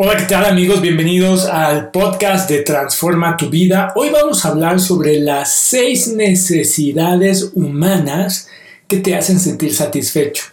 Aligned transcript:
Hola, 0.00 0.16
¿qué 0.16 0.26
tal 0.26 0.44
amigos? 0.44 0.80
Bienvenidos 0.80 1.46
al 1.46 1.90
podcast 1.90 2.48
de 2.48 2.60
Transforma 2.60 3.36
tu 3.36 3.50
vida. 3.50 3.92
Hoy 3.96 4.10
vamos 4.10 4.44
a 4.44 4.50
hablar 4.50 4.78
sobre 4.78 5.18
las 5.18 5.52
seis 5.52 6.06
necesidades 6.14 7.50
humanas 7.52 8.46
que 8.86 8.98
te 8.98 9.16
hacen 9.16 9.40
sentir 9.40 9.74
satisfecho. 9.74 10.44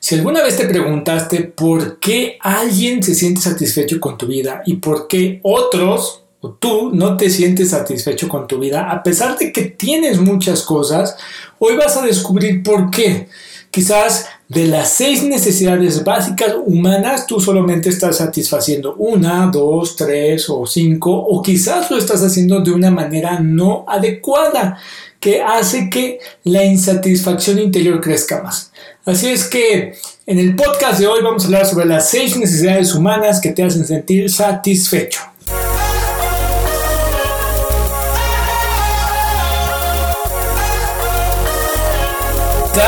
Si 0.00 0.16
alguna 0.16 0.42
vez 0.42 0.56
te 0.56 0.66
preguntaste 0.66 1.44
por 1.44 2.00
qué 2.00 2.38
alguien 2.40 3.00
se 3.00 3.14
siente 3.14 3.40
satisfecho 3.40 4.00
con 4.00 4.18
tu 4.18 4.26
vida 4.26 4.62
y 4.66 4.78
por 4.78 5.06
qué 5.06 5.38
otros 5.44 6.24
o 6.40 6.50
tú 6.50 6.90
no 6.92 7.16
te 7.16 7.30
sientes 7.30 7.70
satisfecho 7.70 8.28
con 8.28 8.48
tu 8.48 8.58
vida, 8.58 8.90
a 8.90 9.04
pesar 9.04 9.38
de 9.38 9.52
que 9.52 9.62
tienes 9.62 10.18
muchas 10.18 10.62
cosas, 10.62 11.16
hoy 11.60 11.76
vas 11.76 11.96
a 11.96 12.04
descubrir 12.04 12.64
por 12.64 12.90
qué. 12.90 13.28
Quizás 13.70 14.26
de 14.48 14.66
las 14.66 14.94
seis 14.94 15.22
necesidades 15.22 16.02
básicas 16.02 16.54
humanas, 16.64 17.26
tú 17.26 17.38
solamente 17.38 17.90
estás 17.90 18.16
satisfaciendo 18.16 18.94
una, 18.94 19.46
dos, 19.46 19.94
tres 19.94 20.48
o 20.48 20.66
cinco, 20.66 21.12
o 21.12 21.42
quizás 21.42 21.90
lo 21.90 21.98
estás 21.98 22.22
haciendo 22.22 22.60
de 22.60 22.70
una 22.70 22.90
manera 22.90 23.38
no 23.40 23.84
adecuada, 23.86 24.78
que 25.20 25.42
hace 25.42 25.90
que 25.90 26.18
la 26.44 26.64
insatisfacción 26.64 27.58
interior 27.58 28.00
crezca 28.00 28.42
más. 28.42 28.72
Así 29.04 29.28
es 29.28 29.44
que 29.44 29.94
en 30.26 30.38
el 30.38 30.54
podcast 30.56 30.98
de 30.98 31.06
hoy 31.06 31.20
vamos 31.22 31.42
a 31.42 31.46
hablar 31.46 31.66
sobre 31.66 31.86
las 31.86 32.08
seis 32.08 32.36
necesidades 32.36 32.94
humanas 32.94 33.40
que 33.40 33.50
te 33.50 33.62
hacen 33.62 33.84
sentir 33.86 34.30
satisfecho. 34.30 35.20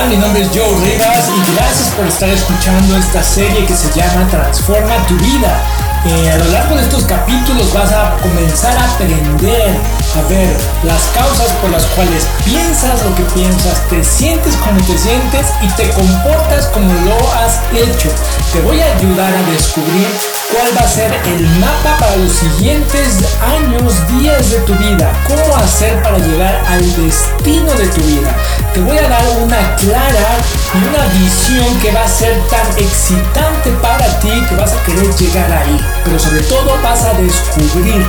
Mi 0.09 0.17
nombre 0.17 0.43
es 0.43 0.49
Joe 0.49 0.69
Rivas 0.85 1.31
y 1.37 1.55
gracias 1.57 1.89
por 1.97 2.07
estar 2.07 2.29
escuchando 2.29 2.97
esta 2.97 3.23
serie 3.23 3.67
que 3.67 3.75
se 3.75 3.91
llama 3.93 4.29
Transforma 4.31 4.95
tu 5.09 5.15
vida. 5.17 5.61
Eh, 6.05 6.31
a 6.31 6.37
lo 6.39 6.45
largo 6.53 6.77
de 6.77 6.83
estos 6.83 7.05
capítulos 7.05 7.73
vas 7.73 7.91
a 7.91 8.17
comenzar 8.23 8.77
a 8.77 8.85
aprender 8.93 9.77
a 10.17 10.23
ver 10.29 10.57
las 10.83 11.03
causas 11.15 11.53
por 11.61 11.71
las 11.71 11.85
cuales 11.87 12.27
piensas 12.45 13.03
lo 13.05 13.15
que 13.15 13.23
piensas, 13.35 13.81
te 13.89 14.03
sientes 14.03 14.57
como 14.57 14.81
te 14.85 14.99
sientes 14.99 15.47
y 15.63 15.69
te 15.77 15.89
comportas 15.91 16.67
como 16.69 16.93
lo 17.05 17.33
has 17.35 17.61
hecho. 17.73 18.09
Te 18.53 18.61
voy 18.63 18.81
a 18.81 18.93
ayudar 18.97 19.33
a 19.33 19.51
descubrir 19.51 20.09
cuál 20.51 20.77
va 20.77 20.85
a 20.85 20.89
ser 20.89 21.13
el 21.27 21.47
mapa 21.61 21.97
para 21.99 22.17
los 22.17 22.33
siguientes 22.33 23.19
años, 23.41 23.95
días 24.19 24.51
de 24.51 24.59
tu 24.61 24.75
vida, 24.75 25.13
cómo 25.29 25.57
hacer 25.57 26.03
para 26.03 26.19
llegar 26.19 26.61
al 26.67 26.81
destino 26.97 27.73
de 27.75 27.87
tu 27.89 28.01
vida. 28.03 28.35
Te 28.75 28.81
voy 28.81 28.99
a 28.99 29.09
dar 29.09 29.25
una 29.41 29.77
clara 29.77 30.39
y 30.75 30.89
una 30.89 31.05
visión 31.21 31.79
que 31.81 31.93
va 31.93 32.05
a 32.05 32.09
ser 32.09 32.37
tan 32.49 32.67
excitante 32.79 33.71
para 33.83 34.07
ti 34.21 34.31
que 34.49 34.57
vas 34.57 34.73
a 34.73 34.83
querer 34.85 35.15
llegar 35.15 35.53
ahí. 35.53 35.81
Pero 36.05 36.19
sobre 36.19 36.43
todo 36.43 36.81
vas 36.83 37.05
a 37.05 37.13
descubrir 37.15 38.05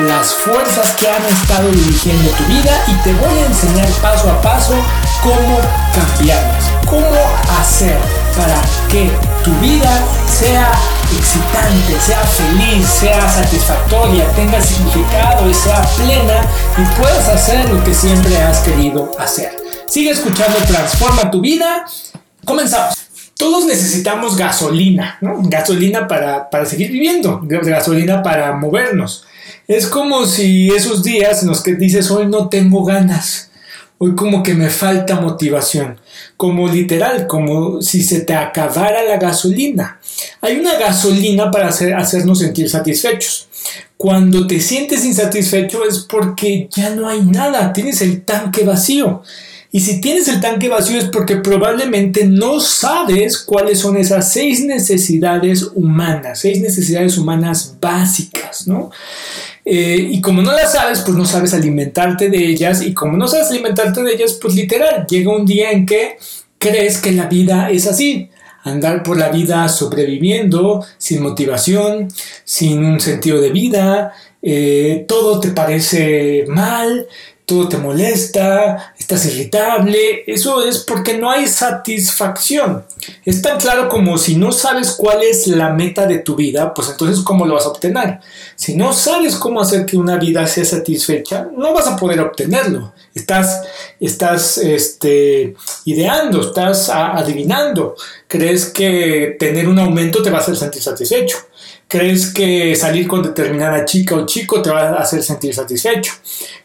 las 0.00 0.34
fuerzas 0.34 0.92
que 0.92 1.08
han 1.08 1.22
estado 1.24 1.43
dirigiendo 1.52 2.30
tu 2.30 2.44
vida 2.44 2.84
y 2.88 2.94
te 3.04 3.12
voy 3.14 3.38
a 3.38 3.46
enseñar 3.46 3.88
paso 4.02 4.30
a 4.30 4.40
paso 4.40 4.74
cómo 5.22 5.60
cambiarlas, 5.94 6.64
cómo 6.86 7.06
hacer 7.60 7.96
para 8.36 8.60
que 8.88 9.10
tu 9.44 9.52
vida 9.60 10.02
sea 10.26 10.72
excitante, 11.16 12.00
sea 12.00 12.20
feliz, 12.20 12.86
sea 12.86 13.30
satisfactoria, 13.30 14.26
tenga 14.34 14.60
significado 14.60 15.48
y 15.48 15.54
sea 15.54 15.82
plena 15.96 16.42
y 16.76 17.00
puedas 17.00 17.28
hacer 17.28 17.68
lo 17.70 17.82
que 17.84 17.94
siempre 17.94 18.36
has 18.38 18.60
querido 18.60 19.10
hacer. 19.18 19.54
Sigue 19.86 20.10
escuchando 20.10 20.56
Transforma 20.66 21.30
tu 21.30 21.40
vida. 21.40 21.84
Comenzamos. 22.44 22.98
Todos 23.36 23.66
necesitamos 23.66 24.36
gasolina. 24.36 25.18
Gasolina 25.20 26.08
para, 26.08 26.48
para 26.50 26.64
seguir 26.64 26.90
viviendo, 26.90 27.40
gasolina 27.42 28.22
para 28.22 28.52
movernos. 28.52 29.24
Es 29.66 29.86
como 29.86 30.26
si 30.26 30.68
esos 30.68 31.02
días 31.02 31.42
en 31.42 31.48
los 31.48 31.62
que 31.62 31.74
dices 31.74 32.10
hoy 32.10 32.26
no 32.26 32.50
tengo 32.50 32.84
ganas, 32.84 33.50
hoy 33.96 34.14
como 34.14 34.42
que 34.42 34.52
me 34.52 34.68
falta 34.68 35.20
motivación, 35.20 35.98
como 36.36 36.68
literal, 36.68 37.26
como 37.26 37.80
si 37.80 38.02
se 38.02 38.20
te 38.20 38.34
acabara 38.34 39.02
la 39.04 39.16
gasolina. 39.16 40.00
Hay 40.42 40.58
una 40.58 40.74
gasolina 40.78 41.50
para 41.50 41.68
hacer, 41.68 41.94
hacernos 41.94 42.40
sentir 42.40 42.68
satisfechos. 42.68 43.48
Cuando 43.96 44.46
te 44.46 44.60
sientes 44.60 45.02
insatisfecho 45.02 45.86
es 45.88 46.00
porque 46.00 46.68
ya 46.70 46.90
no 46.90 47.08
hay 47.08 47.22
nada, 47.22 47.72
tienes 47.72 48.02
el 48.02 48.22
tanque 48.22 48.64
vacío. 48.64 49.22
Y 49.72 49.80
si 49.80 50.00
tienes 50.00 50.28
el 50.28 50.40
tanque 50.40 50.68
vacío 50.68 50.98
es 50.98 51.06
porque 51.06 51.36
probablemente 51.38 52.26
no 52.26 52.60
sabes 52.60 53.38
cuáles 53.38 53.80
son 53.80 53.96
esas 53.96 54.30
seis 54.30 54.60
necesidades 54.64 55.68
humanas, 55.74 56.40
seis 56.40 56.60
necesidades 56.60 57.16
humanas 57.18 57.74
básicas, 57.80 58.68
¿no? 58.68 58.90
Eh, 59.64 60.08
y 60.10 60.20
como 60.20 60.42
no 60.42 60.52
las 60.52 60.72
sabes, 60.72 61.00
pues 61.00 61.16
no 61.16 61.24
sabes 61.24 61.54
alimentarte 61.54 62.28
de 62.28 62.46
ellas. 62.46 62.82
Y 62.82 62.92
como 62.92 63.16
no 63.16 63.26
sabes 63.26 63.50
alimentarte 63.50 64.02
de 64.02 64.12
ellas, 64.12 64.38
pues 64.40 64.54
literal, 64.54 65.06
llega 65.08 65.34
un 65.34 65.46
día 65.46 65.70
en 65.70 65.86
que 65.86 66.18
crees 66.58 66.98
que 66.98 67.12
la 67.12 67.26
vida 67.26 67.70
es 67.70 67.86
así. 67.86 68.30
Andar 68.62 69.02
por 69.02 69.18
la 69.18 69.28
vida 69.28 69.68
sobreviviendo, 69.68 70.84
sin 70.96 71.22
motivación, 71.22 72.08
sin 72.44 72.82
un 72.84 72.98
sentido 72.98 73.40
de 73.40 73.50
vida, 73.50 74.14
eh, 74.40 75.04
todo 75.06 75.40
te 75.40 75.50
parece 75.50 76.44
mal, 76.48 77.06
todo 77.46 77.68
te 77.68 77.76
molesta, 77.76 78.94
estás 78.98 79.26
irritable, 79.26 80.24
eso 80.26 80.64
es 80.64 80.78
porque 80.78 81.18
no 81.18 81.30
hay 81.30 81.46
satisfacción. 81.46 82.84
Es 83.24 83.42
tan 83.42 83.58
claro 83.58 83.90
como 83.90 84.16
si 84.16 84.36
no 84.36 84.50
sabes 84.50 84.92
cuál 84.92 85.22
es 85.22 85.46
la 85.46 85.70
meta 85.70 86.06
de 86.06 86.20
tu 86.20 86.36
vida, 86.36 86.72
pues 86.72 86.88
entonces 86.88 87.22
¿cómo 87.22 87.44
lo 87.44 87.54
vas 87.54 87.66
a 87.66 87.68
obtener? 87.68 88.20
Si 88.56 88.74
no 88.74 88.94
sabes 88.94 89.36
cómo 89.36 89.60
hacer 89.60 89.84
que 89.84 89.98
una 89.98 90.16
vida 90.16 90.46
sea 90.46 90.64
satisfecha, 90.64 91.48
no 91.54 91.74
vas 91.74 91.86
a 91.86 91.96
poder 91.96 92.20
obtenerlo. 92.20 92.94
Estás, 93.14 93.62
estás 94.00 94.56
este, 94.58 95.54
ideando, 95.84 96.40
estás 96.40 96.88
adivinando. 96.88 97.94
Crees 98.26 98.66
que 98.66 99.36
tener 99.38 99.68
un 99.68 99.78
aumento 99.78 100.22
te 100.22 100.30
va 100.30 100.38
a 100.38 100.40
hacer 100.40 100.56
sentir 100.56 100.82
satisfecho. 100.82 101.36
¿Crees 101.94 102.34
que 102.34 102.74
salir 102.74 103.06
con 103.06 103.22
determinada 103.22 103.84
chica 103.84 104.16
o 104.16 104.26
chico 104.26 104.60
te 104.60 104.68
va 104.68 104.88
a 104.88 104.94
hacer 104.94 105.22
sentir 105.22 105.54
satisfecho? 105.54 106.12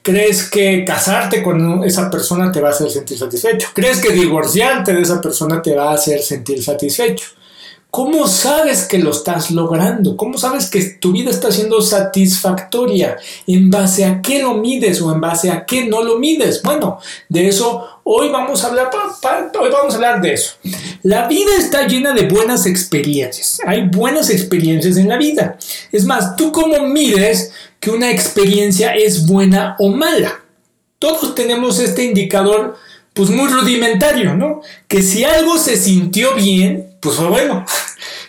¿Crees 0.02 0.50
que 0.50 0.84
casarte 0.84 1.44
con 1.44 1.84
esa 1.84 2.10
persona 2.10 2.52
te 2.52 2.60
va 2.60 2.70
a 2.70 2.72
hacer 2.72 2.90
sentir 2.90 3.16
satisfecho? 3.16 3.68
¿Crees 3.76 4.02
que 4.02 4.12
divorciarte 4.12 4.92
de 4.92 5.04
esa 5.04 5.22
persona 5.22 5.62
te 5.62 5.76
va 5.76 5.92
a 5.92 5.94
hacer 5.94 6.20
sentir 6.24 6.64
satisfecho? 6.64 7.28
¿Cómo 7.92 8.28
sabes 8.28 8.84
que 8.84 9.00
lo 9.00 9.10
estás 9.10 9.50
logrando? 9.50 10.16
¿Cómo 10.16 10.38
sabes 10.38 10.70
que 10.70 10.80
tu 10.84 11.12
vida 11.12 11.32
está 11.32 11.52
siendo 11.52 11.82
satisfactoria? 11.82 13.18
¿En 13.48 13.72
base 13.72 14.06
a 14.06 14.22
qué 14.22 14.44
lo 14.44 14.54
mides 14.54 15.02
o 15.02 15.12
en 15.12 15.20
base 15.20 15.50
a 15.50 15.66
qué 15.66 15.86
no 15.86 16.04
lo 16.04 16.20
mides? 16.20 16.62
Bueno, 16.62 17.00
de 17.30 17.48
eso 17.48 17.84
hoy 18.04 18.30
vamos 18.30 18.64
a 18.64 18.68
hablar, 18.68 18.92
hoy 19.60 19.70
vamos 19.72 19.94
a 19.94 19.96
hablar 19.96 20.22
de 20.22 20.34
eso. 20.34 20.54
La 21.02 21.28
vida 21.28 21.50
está 21.58 21.88
llena 21.88 22.14
de 22.14 22.28
buenas 22.28 22.68
experiencias. 22.68 23.60
Hay 23.66 23.88
buenas 23.88 24.30
experiencias 24.30 24.98
en 24.98 25.10
la 25.10 25.18
vida. 25.18 25.58
Es 25.92 26.06
más, 26.06 26.36
¿tú 26.36 26.52
cómo 26.52 26.86
mides 26.86 27.52
que 27.80 27.90
una 27.90 28.12
experiencia 28.12 28.94
es 28.94 29.26
buena 29.26 29.76
o 29.80 29.90
mala? 29.90 30.42
Todos 31.00 31.34
tenemos 31.34 31.80
este 31.80 32.04
indicador 32.04 32.78
pues 33.14 33.32
muy 33.32 33.50
rudimentario, 33.50 34.36
¿no? 34.36 34.62
Que 34.88 35.02
si 35.02 35.24
algo 35.24 35.58
se 35.58 35.76
sintió 35.76 36.36
bien, 36.36 36.89
pues 37.00 37.16
fue 37.16 37.28
bueno. 37.28 37.66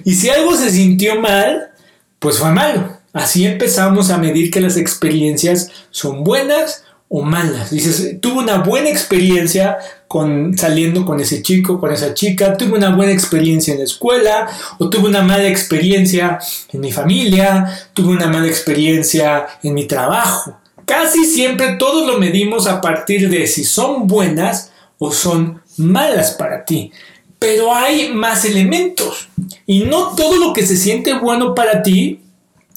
Y 0.04 0.14
si 0.14 0.30
algo 0.30 0.56
se 0.56 0.70
sintió 0.70 1.20
mal, 1.20 1.70
pues 2.18 2.38
fue 2.38 2.50
malo. 2.50 2.98
Así 3.12 3.44
empezamos 3.44 4.10
a 4.10 4.18
medir 4.18 4.50
que 4.50 4.60
las 4.60 4.76
experiencias 4.76 5.70
son 5.90 6.22
buenas 6.22 6.84
o 7.08 7.22
malas. 7.22 7.70
Dices, 7.70 8.20
tuve 8.20 8.38
una 8.38 8.58
buena 8.58 8.88
experiencia 8.88 9.78
con 10.06 10.56
saliendo 10.56 11.04
con 11.04 11.20
ese 11.20 11.42
chico, 11.42 11.80
con 11.80 11.92
esa 11.92 12.14
chica, 12.14 12.56
tuve 12.56 12.78
una 12.78 12.94
buena 12.94 13.12
experiencia 13.12 13.72
en 13.72 13.78
la 13.78 13.84
escuela 13.84 14.48
o 14.78 14.88
tuve 14.88 15.08
una 15.08 15.22
mala 15.22 15.48
experiencia 15.48 16.38
en 16.72 16.80
mi 16.80 16.92
familia, 16.92 17.88
tuve 17.94 18.12
una 18.12 18.28
mala 18.28 18.46
experiencia 18.46 19.46
en 19.62 19.74
mi 19.74 19.86
trabajo. 19.86 20.56
Casi 20.84 21.24
siempre 21.24 21.76
todos 21.78 22.06
lo 22.06 22.18
medimos 22.18 22.68
a 22.68 22.80
partir 22.80 23.28
de 23.28 23.46
si 23.48 23.64
son 23.64 24.06
buenas 24.06 24.70
o 24.98 25.10
son 25.10 25.62
malas 25.78 26.32
para 26.32 26.64
ti. 26.64 26.92
Pero 27.40 27.74
hay 27.74 28.10
más 28.10 28.44
elementos. 28.44 29.28
Y 29.66 29.80
no 29.80 30.14
todo 30.14 30.36
lo 30.36 30.52
que 30.52 30.64
se 30.64 30.76
siente 30.76 31.14
bueno 31.14 31.56
para 31.56 31.82
ti, 31.82 32.20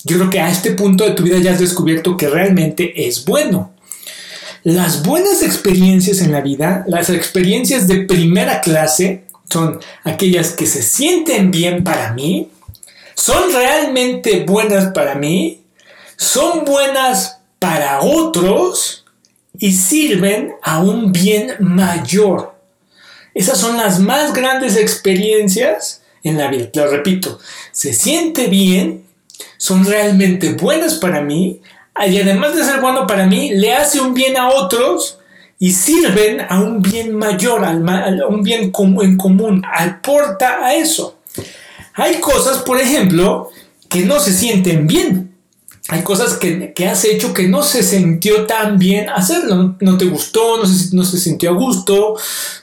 yo 0.04 0.18
creo 0.18 0.30
que 0.32 0.40
a 0.40 0.50
este 0.50 0.72
punto 0.72 1.04
de 1.04 1.12
tu 1.12 1.24
vida 1.24 1.38
ya 1.38 1.52
has 1.52 1.60
descubierto 1.60 2.18
que 2.18 2.28
realmente 2.28 3.08
es 3.08 3.24
bueno. 3.26 3.72
Las 4.64 5.04
buenas 5.04 5.44
experiencias 5.44 6.22
en 6.22 6.32
la 6.32 6.42
vida, 6.42 6.84
las 6.88 7.10
experiencias 7.10 7.88
de 7.88 8.06
primera 8.06 8.62
clase, 8.62 9.26
son 9.50 9.80
aquellas 10.04 10.52
que 10.54 10.66
se 10.66 10.82
sienten 10.82 11.52
bien 11.52 11.84
para 11.84 12.14
mí, 12.14 12.50
son 13.14 13.52
realmente 13.54 14.44
buenas 14.48 14.94
para 14.94 15.16
mí, 15.16 15.62
son 16.16 16.66
buenas 16.66 17.40
para 17.60 18.02
otros 18.02 19.06
y 19.58 19.74
sirven 19.74 20.54
a 20.64 20.82
un 20.82 21.12
bien 21.12 21.56
mayor. 21.60 22.53
Esas 23.34 23.58
son 23.58 23.78
las 23.78 24.00
más 24.00 24.34
grandes 24.34 24.78
experiencias 24.78 26.02
en 26.24 26.38
la 26.38 26.50
vida. 26.50 26.70
Lo 26.74 26.88
repito, 26.88 27.40
se 27.72 27.94
siente 27.94 28.48
bien, 28.48 29.06
son 29.58 29.86
realmente 29.86 30.54
buenas 30.54 30.96
para 30.96 31.22
mí 31.22 31.62
y 32.08 32.20
además 32.20 32.56
de 32.56 32.64
ser 32.64 32.82
bueno 32.82 33.06
para 33.06 33.26
mí, 33.28 33.52
le 33.52 33.74
hace 33.74 34.02
un 34.02 34.14
bien 34.14 34.36
a 34.36 34.50
otros 34.50 35.20
y 35.60 35.72
sirven 35.72 36.42
a 36.50 36.60
un 36.60 36.82
bien 36.82 37.16
mayor, 37.16 37.64
a 37.64 37.72
un 38.28 38.44
bien 38.44 38.64
en 38.64 39.18
común, 39.18 39.64
aporta 39.72 40.66
a 40.66 40.74
eso. 40.74 41.20
Hay 41.94 42.20
cosas, 42.20 42.58
por 42.64 42.82
ejemplo, 42.82 43.52
que 43.88 44.02
no 44.02 44.20
se 44.20 44.34
sienten 44.34 44.88
bien. 44.88 45.33
Hay 45.90 46.02
cosas 46.02 46.36
que, 46.36 46.74
has 46.90 47.04
hecho 47.04 47.34
que 47.34 47.48
no 47.48 47.62
se 47.62 47.84
sintió 47.84 48.46
tan 48.46 48.80
bien 48.80 49.10
hacerlo. 49.10 49.76
No 49.82 49.98
te 49.98 50.06
gustó, 50.06 50.58
no 50.58 50.66
se, 50.66 50.96
no 50.96 51.04
se 51.04 51.18
sintió 51.18 51.50
a 51.50 51.54
gusto, 51.54 52.16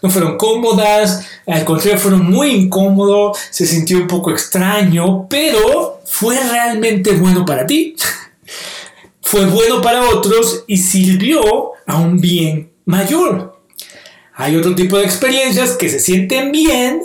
no 0.02 0.08
fueron 0.08 0.38
cómodas, 0.38 1.26
al 1.46 1.64
contrario, 1.64 1.98
fueron 1.98 2.30
muy 2.30 2.50
incómodos, 2.52 3.38
se 3.50 3.66
sintió 3.66 3.98
un 3.98 4.06
poco 4.06 4.30
extraño, 4.30 5.26
pero 5.28 6.00
fue 6.06 6.38
realmente 6.40 7.12
bueno 7.12 7.44
para 7.44 7.66
ti. 7.66 7.94
fue 9.20 9.44
bueno 9.46 9.82
para 9.82 10.08
otros 10.08 10.64
y 10.66 10.78
sirvió 10.78 11.72
a 11.86 11.98
un 11.98 12.20
bien 12.20 12.72
mayor. 12.86 13.60
Hay 14.34 14.56
otro 14.56 14.74
tipo 14.74 14.96
de 14.96 15.04
experiencias 15.04 15.76
que 15.76 15.90
se 15.90 16.00
sienten 16.00 16.50
bien, 16.50 17.02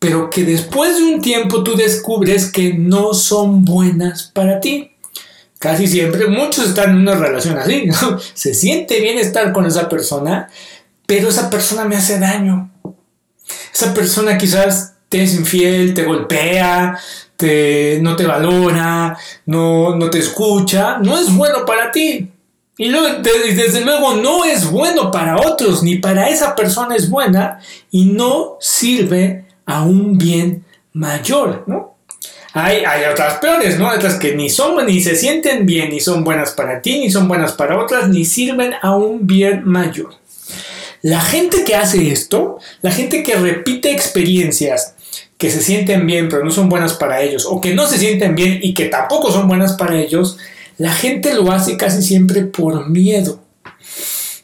pero 0.00 0.28
que 0.28 0.42
después 0.42 0.96
de 0.96 1.04
un 1.04 1.20
tiempo 1.20 1.62
tú 1.62 1.76
descubres 1.76 2.50
que 2.50 2.74
no 2.74 3.14
son 3.14 3.64
buenas 3.64 4.24
para 4.34 4.58
ti. 4.58 4.91
Casi 5.62 5.86
siempre, 5.86 6.26
muchos 6.26 6.70
están 6.70 6.90
en 6.90 6.96
una 6.96 7.14
relación 7.14 7.56
así, 7.56 7.88
Se 8.34 8.52
siente 8.52 8.98
bien 8.98 9.16
estar 9.16 9.52
con 9.52 9.64
esa 9.64 9.88
persona, 9.88 10.50
pero 11.06 11.28
esa 11.28 11.50
persona 11.50 11.84
me 11.84 11.94
hace 11.94 12.18
daño. 12.18 12.68
Esa 13.72 13.94
persona 13.94 14.36
quizás 14.36 14.94
te 15.08 15.22
es 15.22 15.34
infiel, 15.36 15.94
te 15.94 16.02
golpea, 16.02 16.98
no 18.00 18.16
te 18.16 18.26
valora, 18.26 19.16
no, 19.46 19.94
no 19.94 20.10
te 20.10 20.18
escucha, 20.18 20.98
no 20.98 21.16
es 21.16 21.32
bueno 21.32 21.64
para 21.64 21.92
ti. 21.92 22.28
Y 22.76 22.88
desde 23.22 23.82
luego 23.82 24.16
no 24.16 24.44
es 24.44 24.68
bueno 24.68 25.12
para 25.12 25.36
otros, 25.36 25.84
ni 25.84 25.98
para 25.98 26.28
esa 26.28 26.56
persona 26.56 26.96
es 26.96 27.08
buena 27.08 27.60
y 27.92 28.06
no 28.06 28.56
sirve 28.58 29.44
a 29.64 29.84
un 29.84 30.18
bien 30.18 30.64
mayor, 30.92 31.62
¿no? 31.68 31.91
Hay, 32.54 32.84
hay 32.84 33.04
otras 33.10 33.38
peores, 33.38 33.78
¿no? 33.78 33.88
Otras 33.88 34.16
que 34.16 34.34
ni 34.34 34.50
son, 34.50 34.84
ni 34.86 35.00
se 35.00 35.16
sienten 35.16 35.64
bien, 35.64 35.90
ni 35.90 36.00
son 36.00 36.22
buenas 36.22 36.50
para 36.50 36.82
ti, 36.82 37.00
ni 37.00 37.10
son 37.10 37.26
buenas 37.26 37.52
para 37.52 37.78
otras, 37.78 38.08
ni 38.08 38.24
sirven 38.24 38.74
a 38.82 38.94
un 38.94 39.26
bien 39.26 39.62
mayor. 39.64 40.14
La 41.00 41.20
gente 41.20 41.64
que 41.64 41.74
hace 41.74 42.12
esto, 42.12 42.58
la 42.80 42.92
gente 42.92 43.22
que 43.22 43.34
repite 43.34 43.90
experiencias 43.90 44.94
que 45.36 45.50
se 45.50 45.60
sienten 45.60 46.06
bien 46.06 46.28
pero 46.28 46.44
no 46.44 46.52
son 46.52 46.68
buenas 46.68 46.94
para 46.94 47.20
ellos, 47.20 47.46
o 47.46 47.60
que 47.60 47.74
no 47.74 47.88
se 47.88 47.98
sienten 47.98 48.36
bien 48.36 48.60
y 48.62 48.74
que 48.74 48.86
tampoco 48.86 49.32
son 49.32 49.48
buenas 49.48 49.72
para 49.72 49.98
ellos, 49.98 50.38
la 50.78 50.92
gente 50.92 51.34
lo 51.34 51.50
hace 51.50 51.76
casi 51.76 52.02
siempre 52.02 52.42
por 52.42 52.88
miedo. 52.88 53.40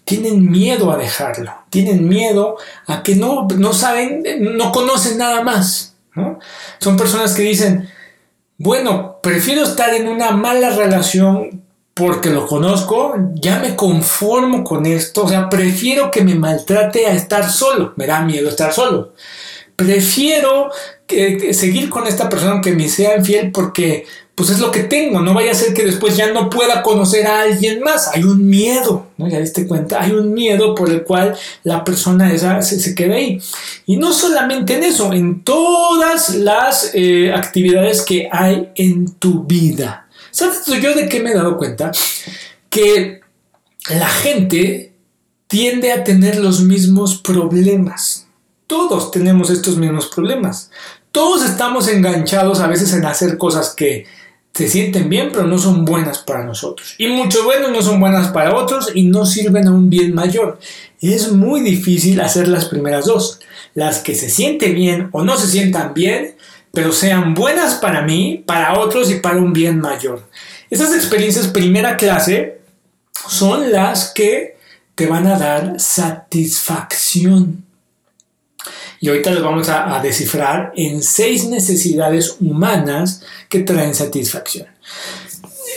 Tienen 0.04 0.50
miedo 0.50 0.90
a 0.90 0.96
dejarlo, 0.96 1.52
tienen 1.70 2.08
miedo 2.08 2.56
a 2.86 3.02
que 3.02 3.14
no, 3.14 3.46
no 3.56 3.72
saben, 3.72 4.24
no 4.40 4.72
conocen 4.72 5.18
nada 5.18 5.42
más. 5.42 5.94
Son 6.80 6.96
personas 6.96 7.34
que 7.34 7.42
dicen, 7.42 7.88
bueno, 8.58 9.20
prefiero 9.22 9.62
estar 9.62 9.94
en 9.94 10.08
una 10.08 10.32
mala 10.32 10.70
relación 10.70 11.62
porque 11.94 12.30
lo 12.30 12.46
conozco, 12.46 13.14
ya 13.34 13.58
me 13.58 13.74
conformo 13.74 14.62
con 14.62 14.86
esto, 14.86 15.24
o 15.24 15.28
sea, 15.28 15.48
prefiero 15.48 16.10
que 16.10 16.22
me 16.22 16.36
maltrate 16.36 17.06
a 17.06 17.14
estar 17.14 17.50
solo, 17.50 17.92
me 17.96 18.06
da 18.06 18.22
miedo 18.22 18.48
estar 18.48 18.72
solo. 18.72 19.14
Prefiero 19.74 20.70
que, 21.06 21.54
seguir 21.54 21.88
con 21.88 22.06
esta 22.06 22.28
persona 22.28 22.60
que 22.60 22.72
me 22.72 22.88
sea 22.88 23.16
infiel 23.16 23.50
porque 23.52 24.06
pues 24.38 24.50
es 24.50 24.60
lo 24.60 24.70
que 24.70 24.84
tengo, 24.84 25.20
no 25.20 25.34
vaya 25.34 25.50
a 25.50 25.54
ser 25.54 25.74
que 25.74 25.84
después 25.84 26.16
ya 26.16 26.32
no 26.32 26.48
pueda 26.48 26.80
conocer 26.80 27.26
a 27.26 27.40
alguien 27.40 27.80
más, 27.80 28.06
hay 28.14 28.22
un 28.22 28.48
miedo, 28.48 29.08
¿no? 29.16 29.26
Ya 29.26 29.40
diste 29.40 29.66
cuenta, 29.66 30.00
hay 30.00 30.12
un 30.12 30.32
miedo 30.32 30.76
por 30.76 30.90
el 30.90 31.02
cual 31.02 31.36
la 31.64 31.82
persona 31.82 32.32
esa 32.32 32.62
se, 32.62 32.78
se 32.78 32.94
queda 32.94 33.16
ahí. 33.16 33.42
Y 33.84 33.96
no 33.96 34.12
solamente 34.12 34.76
en 34.76 34.84
eso, 34.84 35.12
en 35.12 35.42
todas 35.42 36.36
las 36.36 36.92
eh, 36.94 37.32
actividades 37.34 38.02
que 38.02 38.28
hay 38.30 38.68
en 38.76 39.10
tu 39.14 39.42
vida. 39.42 40.06
¿Sabes 40.30 40.64
yo 40.66 40.94
de 40.94 41.08
qué 41.08 41.18
me 41.18 41.32
he 41.32 41.34
dado 41.34 41.56
cuenta? 41.56 41.90
Que 42.70 43.22
la 43.90 44.08
gente 44.08 44.92
tiende 45.48 45.90
a 45.90 46.04
tener 46.04 46.38
los 46.38 46.60
mismos 46.60 47.16
problemas. 47.16 48.28
Todos 48.68 49.10
tenemos 49.10 49.50
estos 49.50 49.78
mismos 49.78 50.06
problemas. 50.06 50.70
Todos 51.10 51.44
estamos 51.44 51.88
enganchados 51.88 52.60
a 52.60 52.68
veces 52.68 52.92
en 52.92 53.04
hacer 53.04 53.36
cosas 53.36 53.74
que 53.74 54.06
se 54.58 54.68
sienten 54.68 55.08
bien, 55.08 55.30
pero 55.32 55.46
no 55.46 55.56
son 55.56 55.84
buenas 55.84 56.18
para 56.18 56.42
nosotros. 56.42 56.96
Y 56.98 57.06
mucho 57.06 57.44
buenos 57.44 57.70
no 57.70 57.80
son 57.80 58.00
buenas 58.00 58.32
para 58.32 58.56
otros 58.56 58.90
y 58.92 59.04
no 59.04 59.24
sirven 59.24 59.68
a 59.68 59.70
un 59.70 59.88
bien 59.88 60.12
mayor. 60.12 60.58
Es 61.00 61.30
muy 61.30 61.60
difícil 61.60 62.20
hacer 62.20 62.48
las 62.48 62.64
primeras 62.64 63.04
dos. 63.04 63.38
Las 63.74 64.00
que 64.00 64.16
se 64.16 64.28
sienten 64.28 64.74
bien 64.74 65.10
o 65.12 65.22
no 65.22 65.36
se 65.36 65.46
sientan 65.46 65.94
bien, 65.94 66.34
pero 66.72 66.90
sean 66.90 67.34
buenas 67.34 67.74
para 67.74 68.02
mí, 68.02 68.42
para 68.44 68.80
otros 68.80 69.12
y 69.12 69.20
para 69.20 69.38
un 69.38 69.52
bien 69.52 69.78
mayor. 69.78 70.28
Esas 70.70 70.92
experiencias 70.92 71.46
primera 71.46 71.96
clase 71.96 72.58
son 73.28 73.70
las 73.70 74.12
que 74.12 74.56
te 74.96 75.06
van 75.06 75.28
a 75.28 75.38
dar 75.38 75.78
satisfacción. 75.78 77.64
Y 79.00 79.08
ahorita 79.08 79.30
les 79.30 79.42
vamos 79.42 79.68
a, 79.68 80.00
descifrar 80.02 80.72
en 80.76 81.02
seis 81.02 81.46
necesidades 81.46 82.36
humanas 82.40 83.22
que 83.48 83.60
traen 83.60 83.94
satisfacción. 83.94 84.66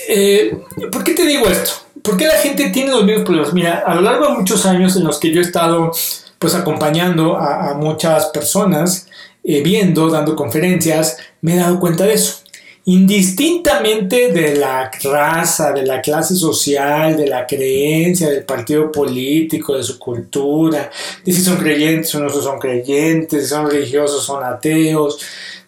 Eh, 0.07 0.57
¿Por 0.91 1.03
qué 1.03 1.13
te 1.13 1.25
digo 1.25 1.47
esto? 1.47 1.71
¿Por 2.01 2.17
qué 2.17 2.25
la 2.25 2.37
gente 2.37 2.69
tiene 2.69 2.91
los 2.91 3.03
mismos 3.03 3.25
problemas? 3.25 3.53
Mira, 3.53 3.83
a 3.85 3.95
lo 3.95 4.01
largo 4.01 4.27
de 4.27 4.33
muchos 4.33 4.65
años 4.65 4.95
en 4.95 5.03
los 5.03 5.19
que 5.19 5.31
yo 5.31 5.39
he 5.39 5.43
estado 5.43 5.91
pues 6.39 6.55
acompañando 6.55 7.37
a, 7.37 7.75
muchas 7.75 8.27
personas, 8.27 9.07
eh, 9.43 9.61
viendo, 9.61 10.09
dando 10.09 10.35
conferencias, 10.35 11.17
me 11.41 11.53
he 11.53 11.57
dado 11.57 11.79
cuenta 11.79 12.05
de 12.05 12.13
eso 12.13 12.40
indistintamente 12.85 14.31
de 14.31 14.55
la 14.55 14.89
raza, 15.03 15.71
de 15.71 15.85
la 15.85 16.01
clase 16.01 16.35
social, 16.35 17.15
de 17.15 17.27
la 17.27 17.45
creencia, 17.45 18.29
del 18.29 18.43
partido 18.43 18.91
político, 18.91 19.77
de 19.77 19.83
su 19.83 19.99
cultura, 19.99 20.89
de 21.23 21.31
si 21.31 21.41
son 21.41 21.57
creyentes 21.57 22.13
o 22.15 22.19
no 22.19 22.29
son 22.29 22.59
creyentes, 22.59 23.43
si 23.43 23.49
son 23.49 23.69
religiosos 23.69 24.23
son 24.23 24.43
ateos, 24.43 25.19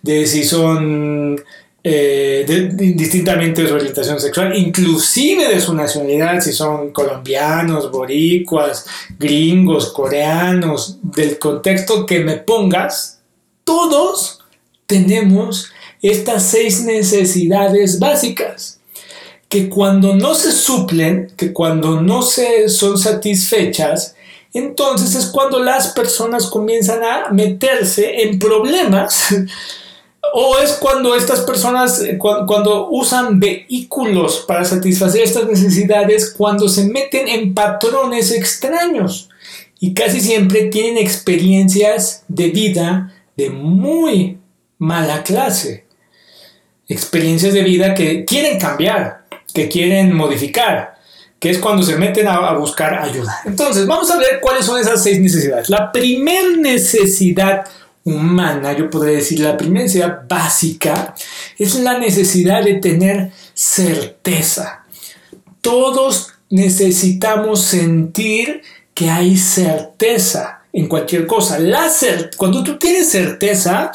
de 0.01 0.25
si 0.25 0.43
son 0.43 1.39
eh, 1.83 2.45
indistintamente 2.79 3.61
de 3.61 3.67
su 3.67 3.75
orientación 3.75 4.19
sexual, 4.19 4.57
inclusive 4.57 5.49
de 5.49 5.59
su 5.59 5.73
nacionalidad, 5.75 6.39
si 6.39 6.53
son 6.53 6.91
colombianos, 6.91 7.91
boricuas, 7.91 8.85
gringos, 9.19 9.91
coreanos, 9.91 10.97
del 11.03 11.37
contexto 11.37 12.05
que 12.05 12.21
me 12.21 12.37
pongas, 12.37 13.21
todos 13.65 14.39
tenemos 14.87 15.72
estas 16.03 16.43
seis 16.43 16.83
necesidades 16.83 17.97
básicas 17.97 18.79
que 19.47 19.69
cuando 19.69 20.15
no 20.15 20.35
se 20.35 20.51
suplen, 20.51 21.31
que 21.37 21.53
cuando 21.53 22.01
no 22.01 22.21
se 22.23 22.69
son 22.69 22.97
satisfechas, 22.97 24.15
entonces 24.53 25.15
es 25.15 25.27
cuando 25.27 25.59
las 25.59 25.89
personas 25.93 26.47
comienzan 26.47 27.03
a 27.03 27.29
meterse 27.29 28.23
en 28.23 28.37
problemas 28.37 29.27
o 30.33 30.57
es 30.57 30.73
cuando 30.73 31.15
estas 31.15 31.41
personas, 31.41 32.01
cuando, 32.17 32.89
usan 32.89 33.39
vehículos 33.39 34.43
para 34.47 34.65
satisfacer 34.65 35.21
estas 35.21 35.47
necesidades, 35.47 36.33
cuando 36.35 36.67
se 36.67 36.85
meten 36.85 37.27
en 37.27 37.53
patrones 37.53 38.31
extraños 38.31 39.29
y 39.79 39.93
casi 39.93 40.19
siempre 40.19 40.63
tienen 40.65 40.97
experiencias 40.97 42.23
de 42.27 42.49
vida 42.49 43.13
de 43.37 43.49
muy 43.49 44.39
mala 44.77 45.23
clase 45.23 45.82
experiencias 46.87 47.53
de 47.53 47.63
vida 47.63 47.93
que 47.93 48.25
quieren 48.25 48.59
cambiar, 48.59 49.25
que 49.53 49.69
quieren 49.69 50.13
modificar, 50.13 50.95
que 51.39 51.49
es 51.49 51.59
cuando 51.59 51.83
se 51.83 51.95
meten 51.95 52.27
a, 52.27 52.53
buscar 52.53 52.93
ayuda. 52.95 53.41
Entonces, 53.45 53.85
vamos 53.85 54.09
a 54.11 54.17
ver 54.17 54.39
cuáles 54.41 54.65
son 54.65 54.79
esas 54.79 55.03
seis 55.03 55.19
necesidades. 55.19 55.69
La 55.69 55.91
primera 55.91 56.49
necesidad 56.57 57.65
humana, 58.03 58.73
yo 58.73 58.89
podría 58.89 59.17
decir, 59.17 59.39
la 59.39 59.57
primera 59.57 59.83
necesidad 59.83 60.21
básica, 60.27 61.13
es 61.57 61.75
la 61.75 61.97
necesidad 61.97 62.63
de 62.63 62.75
tener 62.75 63.31
certeza. 63.53 64.85
Todos 65.61 66.33
necesitamos 66.49 67.61
sentir 67.61 68.61
que 68.93 69.09
hay 69.09 69.37
certeza 69.37 70.61
en 70.71 70.87
cualquier 70.87 71.25
cosa. 71.27 71.57
Cuando 72.37 72.63
tú 72.63 72.77
tienes 72.77 73.09
certeza, 73.09 73.91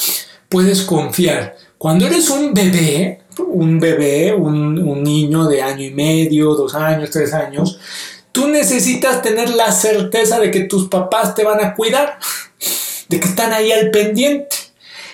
puedes 0.49 0.83
confiar. 0.83 1.57
Cuando 1.79 2.07
eres 2.07 2.29
un 2.29 2.53
bebé, 2.53 3.21
un 3.39 3.79
bebé, 3.79 4.35
un, 4.35 5.03
niño 5.03 5.47
de 5.47 5.63
año 5.63 5.85
y 5.85 5.91
medio, 5.91 6.55
dos 6.55 6.75
años, 6.75 7.11
tres 7.11 7.33
años, 7.33 7.79
tú 8.33 8.49
necesitas 8.49 9.23
tener 9.23 9.51
la 9.51 9.71
certeza 9.71 10.41
de 10.41 10.51
que 10.51 10.63
tus 10.65 10.89
papás 10.89 11.37
te 11.37 11.45
van 11.45 11.65
a 11.65 11.75
cuidar, 11.75 12.19
de 13.09 13.21
que 13.21 13.29
están 13.29 13.53
ahí 13.53 13.71
al 13.71 13.93
pendiente. 13.93 14.57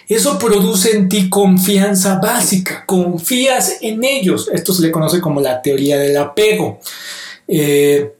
eso 0.08 0.38
produce 0.38 0.96
en 0.96 1.10
ti 1.10 1.28
confianza 1.28 2.18
básica, 2.18 2.84
confías 2.86 3.78
en 3.82 4.02
ellos. 4.02 4.50
Esto 4.52 4.72
se 4.72 4.82
le 4.82 4.90
conoce 4.90 5.20
como 5.20 5.42
la 5.42 5.60
teoría 5.60 5.98
del 5.98 6.16
apego. 6.16 6.80
Eh, 7.46 8.14